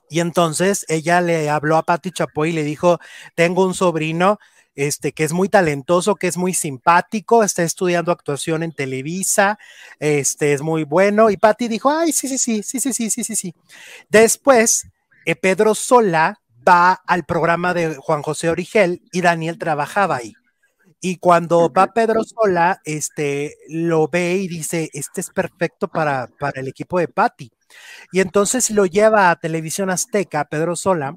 [0.08, 3.00] Y entonces ella le habló a Patti Chapoy y le dijo,
[3.34, 4.38] tengo un sobrino
[4.74, 9.58] este, que es muy talentoso, que es muy simpático, está estudiando actuación en Televisa,
[9.98, 11.28] este, es muy bueno.
[11.28, 13.54] Y Patti dijo, ay, sí, sí, sí, sí, sí, sí, sí, sí, sí.
[14.08, 14.88] Después,
[15.26, 20.34] eh, Pedro Sola va al programa de Juan José Origel y Daniel trabajaba ahí.
[21.00, 26.60] Y cuando va Pedro Sola, este, lo ve y dice, este es perfecto para, para
[26.60, 27.52] el equipo de Patti.
[28.10, 31.14] Y entonces lo lleva a Televisión Azteca, Pedro Sola,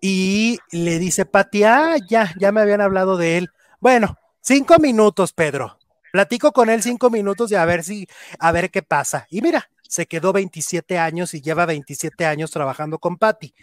[0.00, 3.50] y le dice, Patti, ah, ya, ya me habían hablado de él.
[3.80, 5.78] Bueno, cinco minutos, Pedro.
[6.12, 8.06] Platico con él cinco minutos y a ver si,
[8.38, 9.26] a ver qué pasa.
[9.30, 13.54] Y mira, se quedó 27 años y lleva 27 años trabajando con Patti.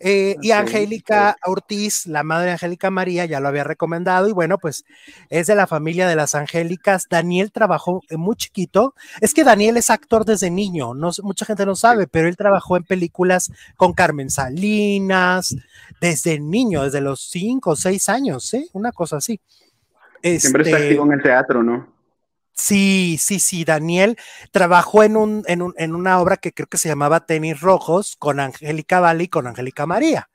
[0.00, 4.28] Eh, y Angélica Ortiz, la madre de Angélica María, ya lo había recomendado.
[4.28, 4.84] Y bueno, pues
[5.30, 7.06] es de la familia de las Angélicas.
[7.08, 8.94] Daniel trabajó muy chiquito.
[9.20, 10.94] Es que Daniel es actor desde niño.
[10.94, 15.56] No, mucha gente no sabe, pero él trabajó en películas con Carmen Salinas
[16.00, 18.68] desde niño, desde los cinco o seis años, ¿sí?
[18.72, 19.40] Una cosa así.
[20.22, 21.93] Siempre está este activo en el teatro, ¿no?
[22.56, 24.16] Sí, sí, sí, Daniel
[24.52, 28.16] trabajó en, un, en, un, en una obra que creo que se llamaba Tenis Rojos
[28.16, 30.28] con Angélica Valley y con Angélica María.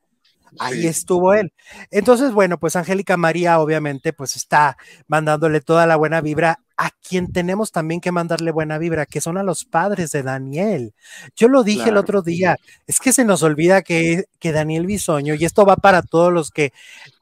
[0.58, 1.54] Ahí estuvo él.
[1.92, 4.78] Entonces, bueno, pues Angélica María obviamente pues está
[5.08, 9.38] mandándole toda la buena vibra a quien tenemos también que mandarle buena vibra, que son
[9.38, 10.94] a los padres de Daniel.
[11.36, 12.56] Yo lo dije el otro día,
[12.88, 16.52] es que se nos olvida que, que Daniel Bisoño, y esto va para todos los
[16.52, 16.72] que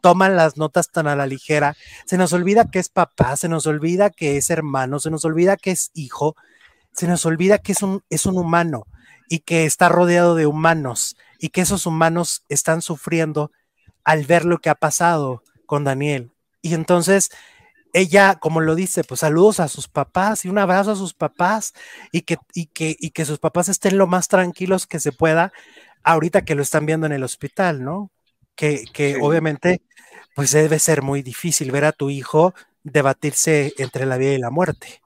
[0.03, 1.75] toman las notas tan a la ligera,
[2.05, 5.57] se nos olvida que es papá, se nos olvida que es hermano, se nos olvida
[5.57, 6.35] que es hijo,
[6.91, 8.85] se nos olvida que es un, es un humano
[9.27, 13.51] y que está rodeado de humanos y que esos humanos están sufriendo
[14.03, 16.31] al ver lo que ha pasado con Daniel.
[16.61, 17.31] Y entonces
[17.93, 21.73] ella, como lo dice, pues saludos a sus papás y un abrazo a sus papás
[22.11, 25.51] y que, y que, y que sus papás estén lo más tranquilos que se pueda
[26.03, 28.11] ahorita que lo están viendo en el hospital, ¿no?
[28.55, 29.81] Que, que obviamente,
[30.35, 32.53] pues debe ser muy difícil ver a tu hijo
[32.83, 35.01] debatirse entre la vida y la muerte.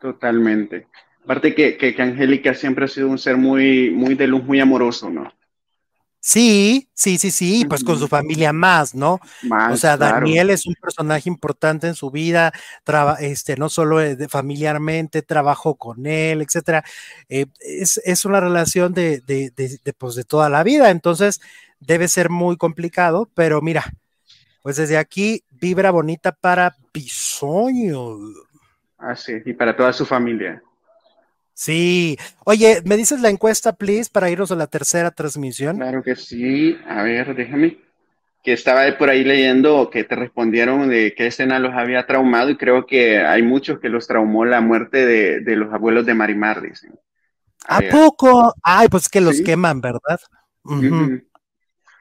[0.00, 0.86] Totalmente.
[1.24, 5.10] Aparte que, que, Angélica siempre ha sido un ser muy, muy de luz, muy amoroso,
[5.10, 5.32] ¿no?
[6.28, 9.20] Sí, sí, sí, sí, pues con su familia más, ¿no?
[9.70, 12.52] o sea, Daniel es un personaje importante en su vida,
[13.20, 16.82] este, no solo familiarmente, trabajo con él, etcétera.
[17.28, 21.40] Eh, es, una relación de, de, de, pues, de toda la vida, entonces
[21.78, 23.84] debe ser muy complicado, pero mira,
[24.62, 28.18] pues desde aquí, vibra bonita para Bisoño.
[28.98, 30.60] Así, y para toda su familia.
[31.56, 32.18] Sí.
[32.44, 35.78] Oye, ¿me dices la encuesta, please, para irnos a la tercera transmisión?
[35.78, 36.78] Claro que sí.
[36.86, 37.78] A ver, déjame.
[38.44, 42.58] Que estaba por ahí leyendo que te respondieron de qué escena los había traumado y
[42.58, 46.92] creo que hay muchos que los traumó la muerte de, los abuelos de Marimar, dicen.
[47.66, 48.54] A, poco?
[48.62, 50.20] Ay, pues que los queman, ¿verdad?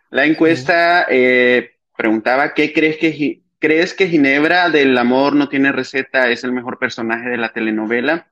[0.10, 6.30] La encuesta eh, preguntaba, ¿qué crees que, crees que Ginebra del amor no tiene receta
[6.30, 8.28] es el mejor personaje de la telenovela?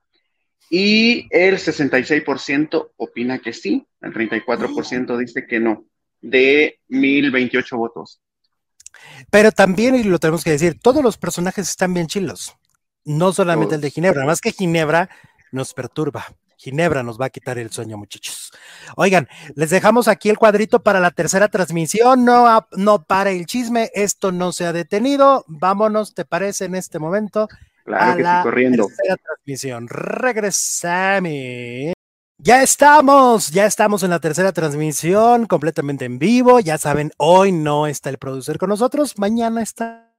[0.70, 5.84] Y el 66% opina que sí, el 34% dice que no,
[6.20, 8.20] de 1028 votos.
[9.30, 12.54] Pero también, y lo tenemos que decir, todos los personajes están bien chilos,
[13.04, 15.10] no solamente el de Ginebra, más que Ginebra
[15.52, 16.26] nos perturba.
[16.56, 18.50] Ginebra nos va a quitar el sueño, muchachos.
[18.96, 22.24] Oigan, les dejamos aquí el cuadrito para la tercera transmisión.
[22.24, 25.44] No, no para el chisme, esto no se ha detenido.
[25.46, 27.48] Vámonos, ¿te parece en este momento?
[27.84, 28.88] Claro que sí, corriendo.
[29.22, 29.88] transmisión.
[29.88, 31.44] Regresame.
[32.38, 36.60] Ya estamos, ya estamos en la tercera transmisión, completamente en vivo.
[36.60, 40.10] Ya saben, hoy no está el producer con nosotros, mañana está.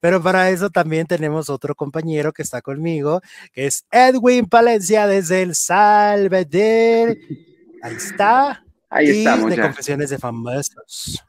[0.00, 5.42] Pero para eso también tenemos otro compañero que está conmigo, que es Edwin Palencia desde
[5.42, 7.16] El Salvador.
[7.82, 8.64] Ahí está.
[8.90, 9.50] Ahí estamos.
[9.50, 11.24] De Confesiones de Famosos.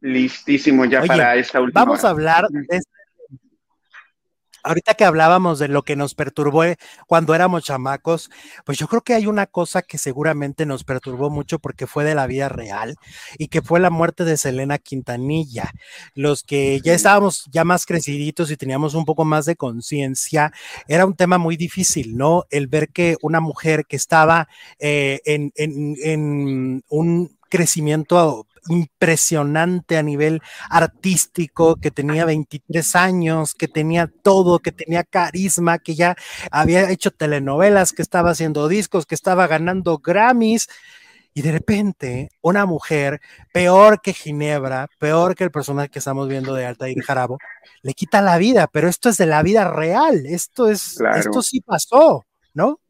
[0.00, 1.84] Listísimo ya para esta última.
[1.84, 2.98] Vamos a hablar de este
[4.68, 6.76] ahorita que hablábamos de lo que nos perturbó eh,
[7.06, 8.30] cuando éramos chamacos,
[8.64, 12.14] pues yo creo que hay una cosa que seguramente nos perturbó mucho porque fue de
[12.14, 12.96] la vida real
[13.38, 15.70] y que fue la muerte de Selena Quintanilla.
[16.14, 20.52] Los que ya estábamos ya más creciditos y teníamos un poco más de conciencia,
[20.86, 22.44] era un tema muy difícil, ¿no?
[22.50, 24.48] El ver que una mujer que estaba
[24.78, 30.40] eh, en, en, en un crecimiento impresionante a nivel
[30.70, 36.16] artístico, que tenía 23 años, que tenía todo, que tenía carisma, que ya
[36.50, 40.68] había hecho telenovelas, que estaba haciendo discos, que estaba ganando Grammys.
[41.34, 43.20] Y de repente, una mujer
[43.52, 47.38] peor que Ginebra, peor que el personaje que estamos viendo de Altair Jarabo,
[47.82, 51.60] le quita la vida, pero esto es de la vida real, esto es, esto sí
[51.60, 52.24] pasó,
[52.54, 52.80] ¿no?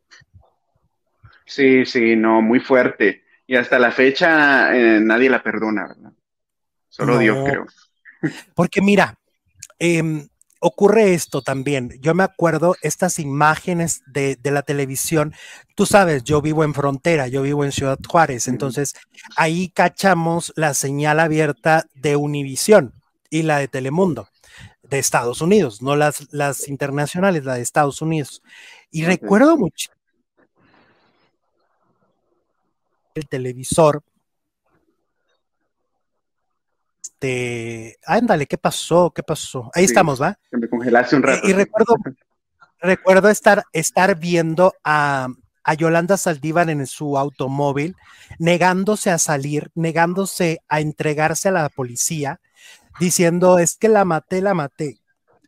[1.45, 3.25] Sí, sí, no, muy fuerte.
[3.49, 6.13] Y hasta la fecha eh, nadie la perdona, ¿verdad?
[6.91, 7.67] Solo Dios creo.
[8.55, 9.19] Porque mira,
[9.79, 10.29] em,
[10.61, 11.99] ocurre esto también.
[12.03, 15.33] Yo me acuerdo estas imágenes de, la televisión.
[15.75, 18.95] Tú sabes, yo vivo en frontera, yo vivo en Ciudad Juárez, entonces
[19.35, 22.93] ahí cachamos la señal abierta de Univisión
[23.31, 24.29] y la de Telemundo
[24.83, 28.43] de Estados Unidos, no las, las internacionales, la de Estados Unidos.
[28.91, 29.91] Y recuerdo mucho
[33.19, 34.03] el televisor.
[37.03, 39.13] Este, ándale, ¿qué pasó?
[39.15, 39.71] ¿Qué pasó?
[39.75, 40.39] Ahí estamos, ¿va?
[40.53, 41.47] me congelaste un rato.
[41.49, 41.97] Y, recuerdo,
[42.81, 45.29] recuerdo estar, estar viendo a,
[45.65, 47.97] a Yolanda Saldívar en su automóvil,
[48.39, 52.41] negándose a salir, negándose a entregarse a la policía,
[53.01, 54.99] diciendo, es que la maté, la maté,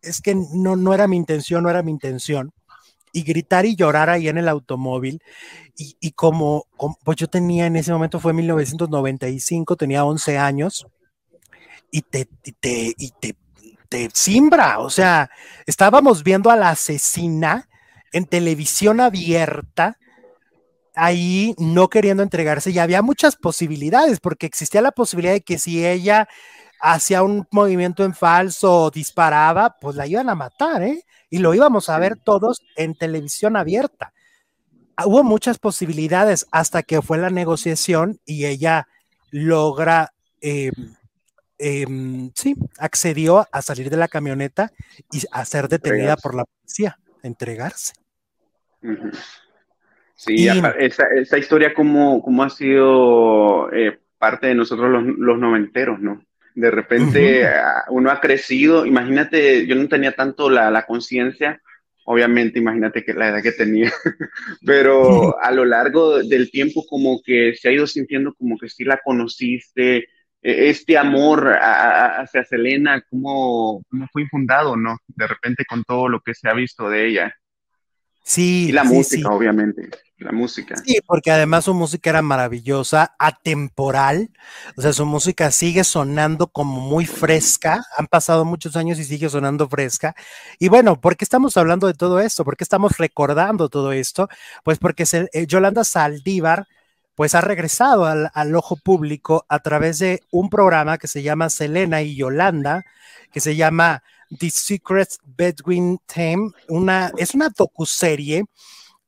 [0.02, 2.52] es que no, no era mi intención, no era mi intención.
[3.12, 5.23] Y gritar y llorar ahí en el automóvil.
[5.77, 6.66] Y, como,
[7.05, 10.87] pues yo tenía en ese momento, fue 1995, tenía 11 años,
[11.91, 13.37] y te, y te, y te,
[13.89, 15.31] te simbra, o sea,
[15.66, 17.69] estábamos viendo a la asesina
[18.12, 19.99] en televisión abierta,
[20.95, 25.87] ahí no queriendo entregarse y había muchas posibilidades, porque existía la posibilidad de que si
[25.87, 26.28] ella
[26.81, 31.05] hacía un movimiento en falso disparaba, pues la iban a matar, ¿eh?
[31.28, 34.12] Y lo íbamos a ver todos en televisión abierta.
[34.97, 38.89] Ah, hubo muchas posibilidades hasta que fue la negociación y ella
[39.31, 40.73] logra, em,
[41.59, 44.73] em, sí, accedió a salir de la camioneta
[45.12, 47.93] y a ser detenida por la policía, entregarse.
[50.15, 56.23] Sí, esa, historia como, como ha sido eh, parte de nosotros los, los noventeros, ¿no?
[56.55, 61.60] De repente ah, uno ha crecido, imagínate, yo no tenía tanto la, la conciencia,
[62.05, 63.93] obviamente, imagínate que la edad que tenía,
[64.66, 68.85] pero a lo largo del tiempo como que se ha ido sintiendo como que sí
[68.85, 70.09] la conociste,
[70.43, 74.97] e, este amor hacia Selena, ¿cómo, ¿cómo, fue infundado, no?
[75.06, 77.35] De repente con todo lo que se ha visto de ella.
[78.24, 78.66] Sí.
[78.68, 79.90] Y la música, obviamente.
[80.20, 80.76] La música.
[80.84, 84.30] Sí, porque además su música era maravillosa, atemporal.
[84.76, 87.82] O sea, su música sigue sonando como muy fresca.
[87.97, 90.14] Han pasado muchos años y sigue sonando fresca.
[90.59, 92.44] Y bueno, ¿por qué estamos hablando de todo esto?
[92.44, 94.28] ¿Por qué estamos recordando todo esto?
[94.62, 96.66] Pues porque eh, Yolanda Saldívar
[97.14, 101.48] pues ha regresado al, al, ojo público a través de un programa que se llama
[101.48, 102.84] Selena y Yolanda,
[103.32, 104.02] que se llama
[104.38, 108.44] The Secret Bedouin Theme, una, es una docuserie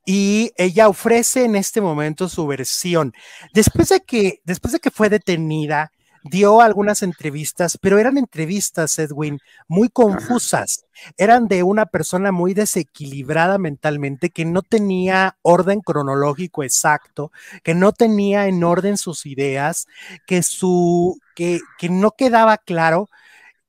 [0.04, 3.12] y ella ofrece en este momento su versión.
[3.54, 5.92] Después de que, después de que fue detenida,
[6.24, 9.38] dio algunas entrevistas, pero eran entrevistas, Edwin,
[9.68, 10.84] muy confusas.
[11.16, 17.92] Eran de una persona muy desequilibrada mentalmente, que no tenía orden cronológico exacto, que no
[17.92, 19.86] tenía en orden sus ideas,
[20.26, 23.08] que su, que, que no quedaba claro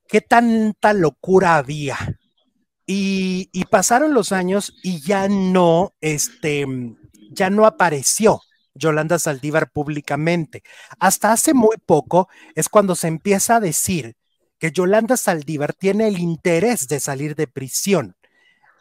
[0.07, 1.97] qué tanta locura había.
[2.85, 6.65] Y, pasaron los años y ya no, este,
[7.31, 8.41] ya no apareció
[8.75, 10.63] Yolanda Saldívar públicamente.
[10.99, 14.15] Hasta hace muy poco es cuando se empieza a decir
[14.59, 18.15] que Yolanda Saldívar tiene el interés de salir de prisión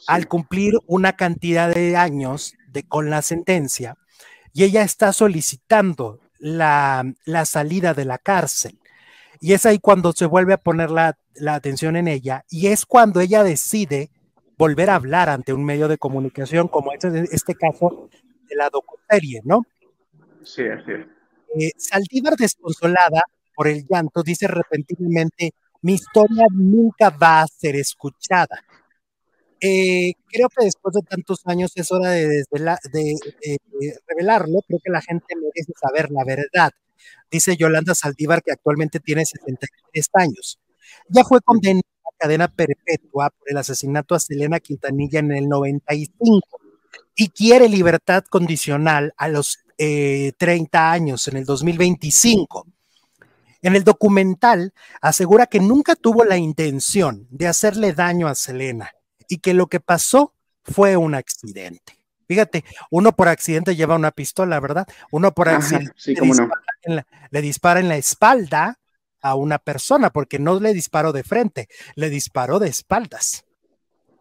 [0.06, 3.96] al cumplir una cantidad de años de, con la sentencia
[4.52, 8.78] y ella está solicitando la, la salida de la cárcel.
[9.44, 11.16] Y es ahí cuando se vuelve a poner la,
[11.48, 14.08] atención en ella y es cuando ella decide
[14.56, 18.08] volver a hablar ante un medio de comunicación, como es este caso
[18.48, 19.62] de la docuserie, ¿no?
[20.44, 21.06] Sí, así es.
[21.58, 23.22] Eh, Saldívar, desconsolada
[23.56, 25.50] por el llanto, dice repentinamente,
[25.80, 28.64] mi historia nunca va a ser escuchada.
[29.60, 33.16] Eh, creo que después de tantos años es hora de, de,
[34.06, 34.60] revelarlo.
[34.68, 36.70] Creo que la gente merece saber la verdad
[37.30, 40.58] dice Yolanda Saldívar, que actualmente tiene 73 años.
[41.08, 46.40] Ya fue condenada a cadena perpetua por el asesinato a Selena Quintanilla en el 95
[47.14, 52.66] y quiere libertad condicional a los 30 eh, años, en el 2025.
[53.62, 58.90] En el documental asegura que nunca tuvo la intención de hacerle daño a Selena
[59.28, 62.01] y que lo que pasó fue un accidente.
[62.32, 64.86] Fíjate, uno por accidente lleva una pistola, ¿verdad?
[65.10, 65.92] Uno por accidente
[67.30, 68.78] le, dispara en la, espalda
[69.20, 73.44] a una persona, porque no le disparó de frente, le disparó de espaldas.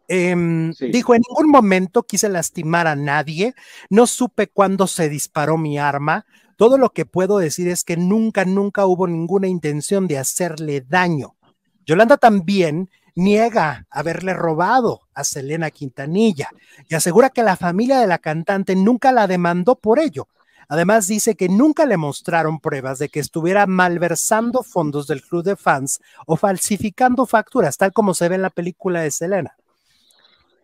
[0.10, 3.56] Em, dijo, en ningún momento quise lastimar a nadie,
[3.90, 6.26] no supe cuándo se disparó mi arma,
[6.58, 11.38] todo lo que puedo decir es que nunca, nunca hubo ninguna intención de hacerle daño.
[11.86, 16.50] Yolanda también niega haberle robado a Selena Quintanilla
[16.88, 20.28] y asegura que la familia de la cantante nunca la demandó por ello.
[20.68, 25.58] Además dice que nunca le mostraron pruebas de que estuviera malversando fondos del club de
[25.58, 29.56] fans o falsificando facturas, tal como se ve en la película de Selena.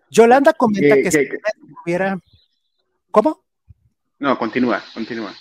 [0.10, 2.18] Yolanda comenta que, estuviera...
[3.11, 3.44] ¿Cómo?
[4.19, 5.34] No, continúa, continúa.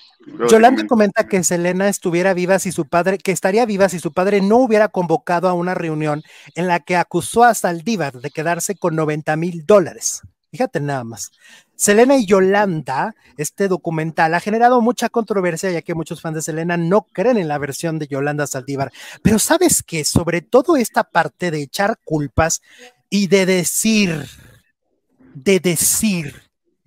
[0.51, 4.41] Yolanda comenta que Selena estuviera viva si su padre, que estaría viva si su padre
[4.41, 6.23] no hubiera convocado a una reunión
[6.55, 10.23] en la que acusó a Saldívar de quedarse con 90 mil dólares.
[10.51, 11.31] Fíjate nada más.
[11.77, 16.77] Selena y Yolanda, este documental ha generado mucha controversia ya que muchos fans de Selena
[16.77, 18.93] no creen en la versión de Yolanda Saldívar.
[19.23, 22.63] Pero sabes que sobre todo esta parte de echar culpas
[23.11, 24.27] y de decir,
[25.35, 26.43] de decir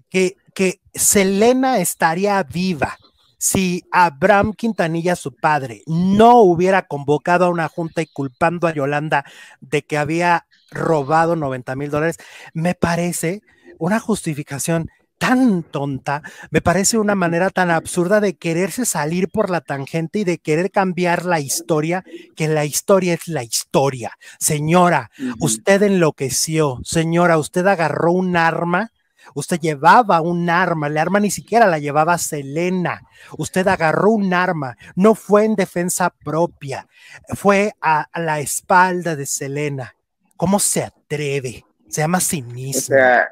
[0.09, 2.97] que que Selena estaría viva
[3.39, 9.25] si Abraham Quintanilla, su padre, no hubiera convocado a una junta y culpando a Yolanda
[9.61, 12.17] de que había robado 90 mil dólares,
[12.53, 13.41] me parece
[13.79, 19.61] una justificación tan tonta, me parece una manera tan absurda de quererse salir por la
[19.61, 22.03] tangente y de querer cambiar la historia,
[22.35, 24.13] que la historia es la historia.
[24.39, 28.91] Señora, usted enloqueció, señora, usted agarró un arma
[29.33, 33.01] Usted llevaba un arma, el arma ni siquiera la llevaba Selena.
[33.37, 36.87] Usted agarró un arma, no fue en defensa propia,
[37.35, 39.95] fue a, la espalda de Selena.
[40.37, 41.65] ¿Cómo se atreve?
[41.87, 42.95] Se llama cinismo.
[42.95, 43.29] O sea,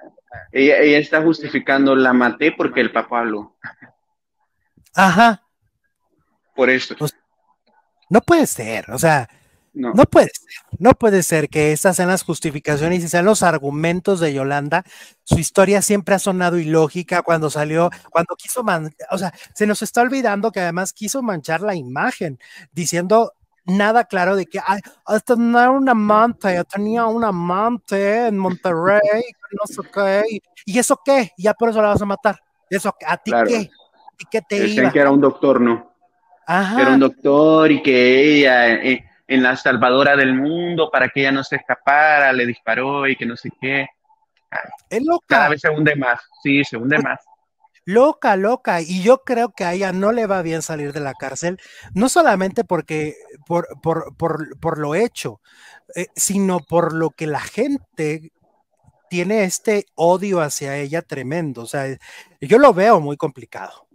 [0.51, 3.55] ella, está justificando, la maté porque el papá habló.
[4.93, 5.43] Ajá.
[6.55, 6.69] Por.
[6.97, 7.15] Pues,
[8.09, 9.29] no puede ser, o sea,
[9.77, 9.93] no.
[10.05, 10.47] puede ser,
[10.79, 14.83] no puede ser que estas sean las justificaciones y sean los argumentos de Yolanda.
[15.23, 18.65] Su historia siempre ha sonado ilógica cuando salió, cuando quiso,
[19.11, 22.39] o sea, se nos está olvidando que además quiso manchar la imagen,
[22.71, 23.33] diciendo
[23.65, 24.79] nada claro de que ay,
[25.25, 29.21] tener un amante, yo tenía un amante en Monterrey,
[29.51, 32.39] no sé qué, y eso qué, ya por eso la vas a matar.
[32.69, 33.69] Eso, ¿a ti qué?
[34.19, 35.93] ¿Y qué te Decían que era un doctor, ¿no?
[36.49, 36.81] Ajá.
[36.81, 41.31] era un doctor y que ella, eh, en la salvadora del mundo para que ella
[41.31, 43.87] no se escapara, le disparó y que no sé qué.
[44.89, 45.25] Es loca.
[45.27, 47.19] Cada vez se hunde más, sí, se hunde más.
[47.85, 48.81] Loca, loca.
[48.81, 51.57] Y yo creo que a ella no le va bien salir de la cárcel,
[51.93, 55.39] no solamente porque por, por, por, por lo hecho,
[55.95, 58.31] eh, sino por lo que la gente
[59.09, 61.61] tiene este odio hacia ella tremendo.
[61.61, 61.97] O sea,
[62.41, 63.87] yo lo veo muy complicado.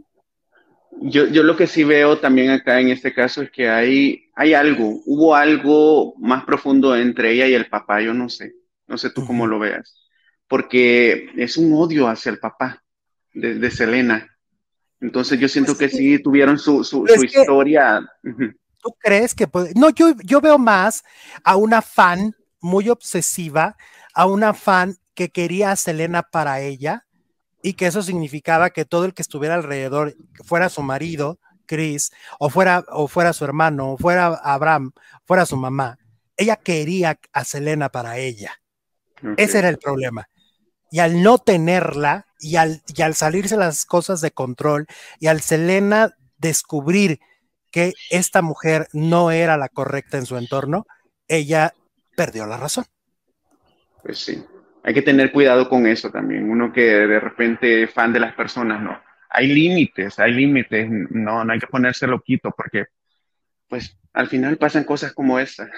[1.01, 4.55] Yo, yo lo que sí veo también acá en este caso es que hay, hay
[4.55, 8.55] algo, hubo algo más profundo entre ella y el papá, yo no sé,
[8.87, 10.09] no sé tú cómo lo veas,
[10.49, 12.83] porque es un odio hacia el papá
[13.35, 14.29] de, Selena.
[15.01, 18.01] Entonces yo siento pues que sí tuvieron su, su, historia.
[18.23, 19.73] ¿Tú crees que puede?
[19.75, 21.03] No, yo, yo veo más
[21.45, 23.77] a una fan muy obsesiva,
[24.15, 27.05] a una fan que quería a Selena para ella,
[27.63, 32.51] y que eso significaba que todo el que estuviera alrededor, fuera su marido, Chris, o
[32.51, 34.93] fuera, o fuera su hermano, o fuera Abraham,
[35.25, 35.99] fuera su mamá,
[36.37, 38.61] ella quería a Selena para ella.
[39.37, 40.29] Ese era el problema.
[40.91, 44.87] Y al no tenerla, y al, y al salirse las cosas de control,
[45.21, 47.21] y al Selena descubrir
[47.71, 50.87] que esta mujer no era la correcta en su entorno,
[51.29, 51.73] ella
[52.17, 52.85] perdió la razón.
[54.03, 54.45] Pues sí
[54.85, 56.51] hay que tener cuidado con eso también.
[56.51, 59.01] Uno que de repente es fan de las personas, no.
[59.33, 62.87] Hay límites, hay límites, no, no hay que ponerse loquito porque,
[63.69, 65.71] pues, al final pasan cosas como esta.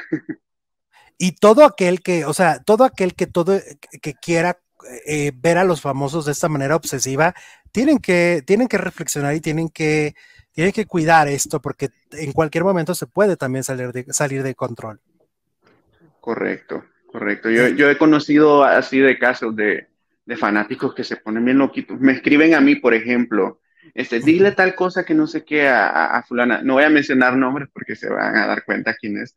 [1.16, 3.60] Y todo aquel que, o sea, todo aquel que todo
[4.02, 4.58] que quiera
[5.06, 7.34] eh, ver a los famosos de esta manera obsesiva,
[7.70, 10.14] tienen que, tienen que reflexionar y tienen que,
[10.52, 14.54] tienen que cuidar esto porque en cualquier momento se puede también salir de, salir de
[14.54, 15.00] control.
[16.20, 16.84] Correcto.
[17.06, 17.48] Correcto.
[17.48, 19.86] Yo, yo he conocido así de casos de,
[20.24, 21.98] de, fanáticos que se ponen bien loquitos.
[22.00, 23.60] Me escriben a mí, por ejemplo,
[23.94, 26.62] este, dile tal cosa que no sé qué a, a, fulana.
[26.62, 29.36] No voy a mencionar nombres porque se van a dar cuenta quién es.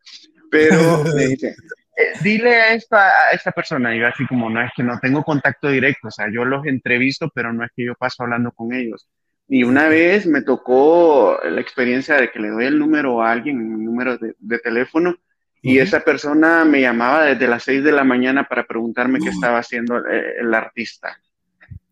[0.49, 1.55] Pero me dice,
[1.97, 3.95] eh, dile a esta, a esta persona.
[3.95, 6.07] Y yo así como, no es que no tengo contacto directo.
[6.07, 9.09] O sea, yo los entrevisto, pero no es que yo paso hablando con ellos.
[9.47, 13.59] Y una vez me tocó la experiencia de que le doy el número a alguien,
[13.59, 15.15] un número de, de teléfono,
[15.61, 19.59] y esa persona me llamaba desde las 6 de la mañana para preguntarme qué estaba
[19.59, 21.19] haciendo eh, el, artista.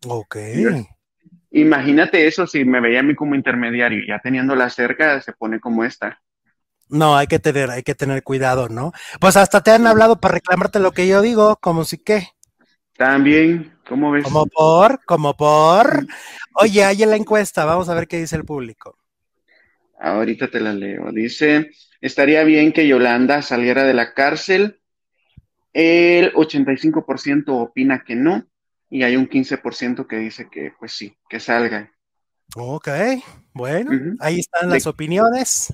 [0.06, 0.36] Ok.
[1.50, 5.84] imagínate eso si me veía a mí como intermediario, ya teniéndola cerca, se pone como
[5.84, 6.20] esta.
[6.88, 8.92] No, hay que tener, hay que tener cuidado, ¿no?
[9.20, 12.28] Pues hasta te han hablado para reclamarte lo que yo digo, como si qué.
[12.96, 14.24] También, ¿cómo ves?
[14.24, 16.06] Como por, como por.
[16.54, 18.96] Oye, hay en la encuesta, vamos a ver qué dice el público.
[19.98, 21.10] Ahorita te la leo.
[21.12, 21.70] Dice,
[22.00, 24.80] estaría bien que Yolanda saliera de la cárcel.
[25.72, 28.46] El 85% opina que no
[28.88, 31.92] y hay un 15% que dice que pues sí, que salga.
[32.54, 32.88] Ok,
[33.52, 33.90] bueno,
[34.20, 35.72] ahí están las opiniones.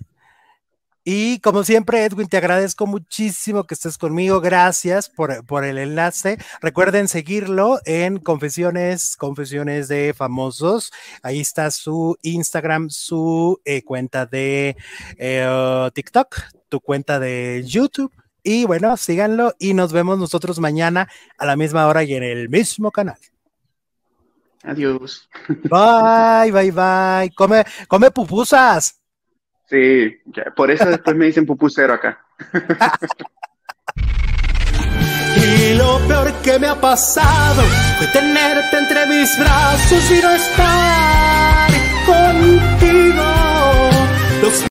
[1.05, 4.41] Y como siempre, Edwin, te agradezco muchísimo que estés conmigo.
[4.41, 6.39] Gracias por, el enlace.
[6.61, 10.93] Recuerden seguirlo en Confesiones, Confesiones de Famosos.
[11.23, 14.77] Ahí está su Instagram, su eh, cuenta de
[15.19, 16.37] eh, TikTok,
[16.69, 18.13] tu cuenta de YouTube.
[18.45, 22.49] Y bueno, síganlo y nos vemos nosotros mañana a la misma hora y en el
[22.49, 23.19] mismo canal.
[24.63, 25.29] Adiós.
[25.49, 27.33] Bye, bye, bye.
[27.35, 29.02] Come, come pupusas.
[29.73, 30.21] Sí,
[30.55, 32.19] por eso después me dicen pupusero acá.
[35.35, 37.63] Y lo peor que me ha pasado
[37.99, 41.71] fue tenerte entre mis brazos y no estar
[42.07, 43.52] contigo.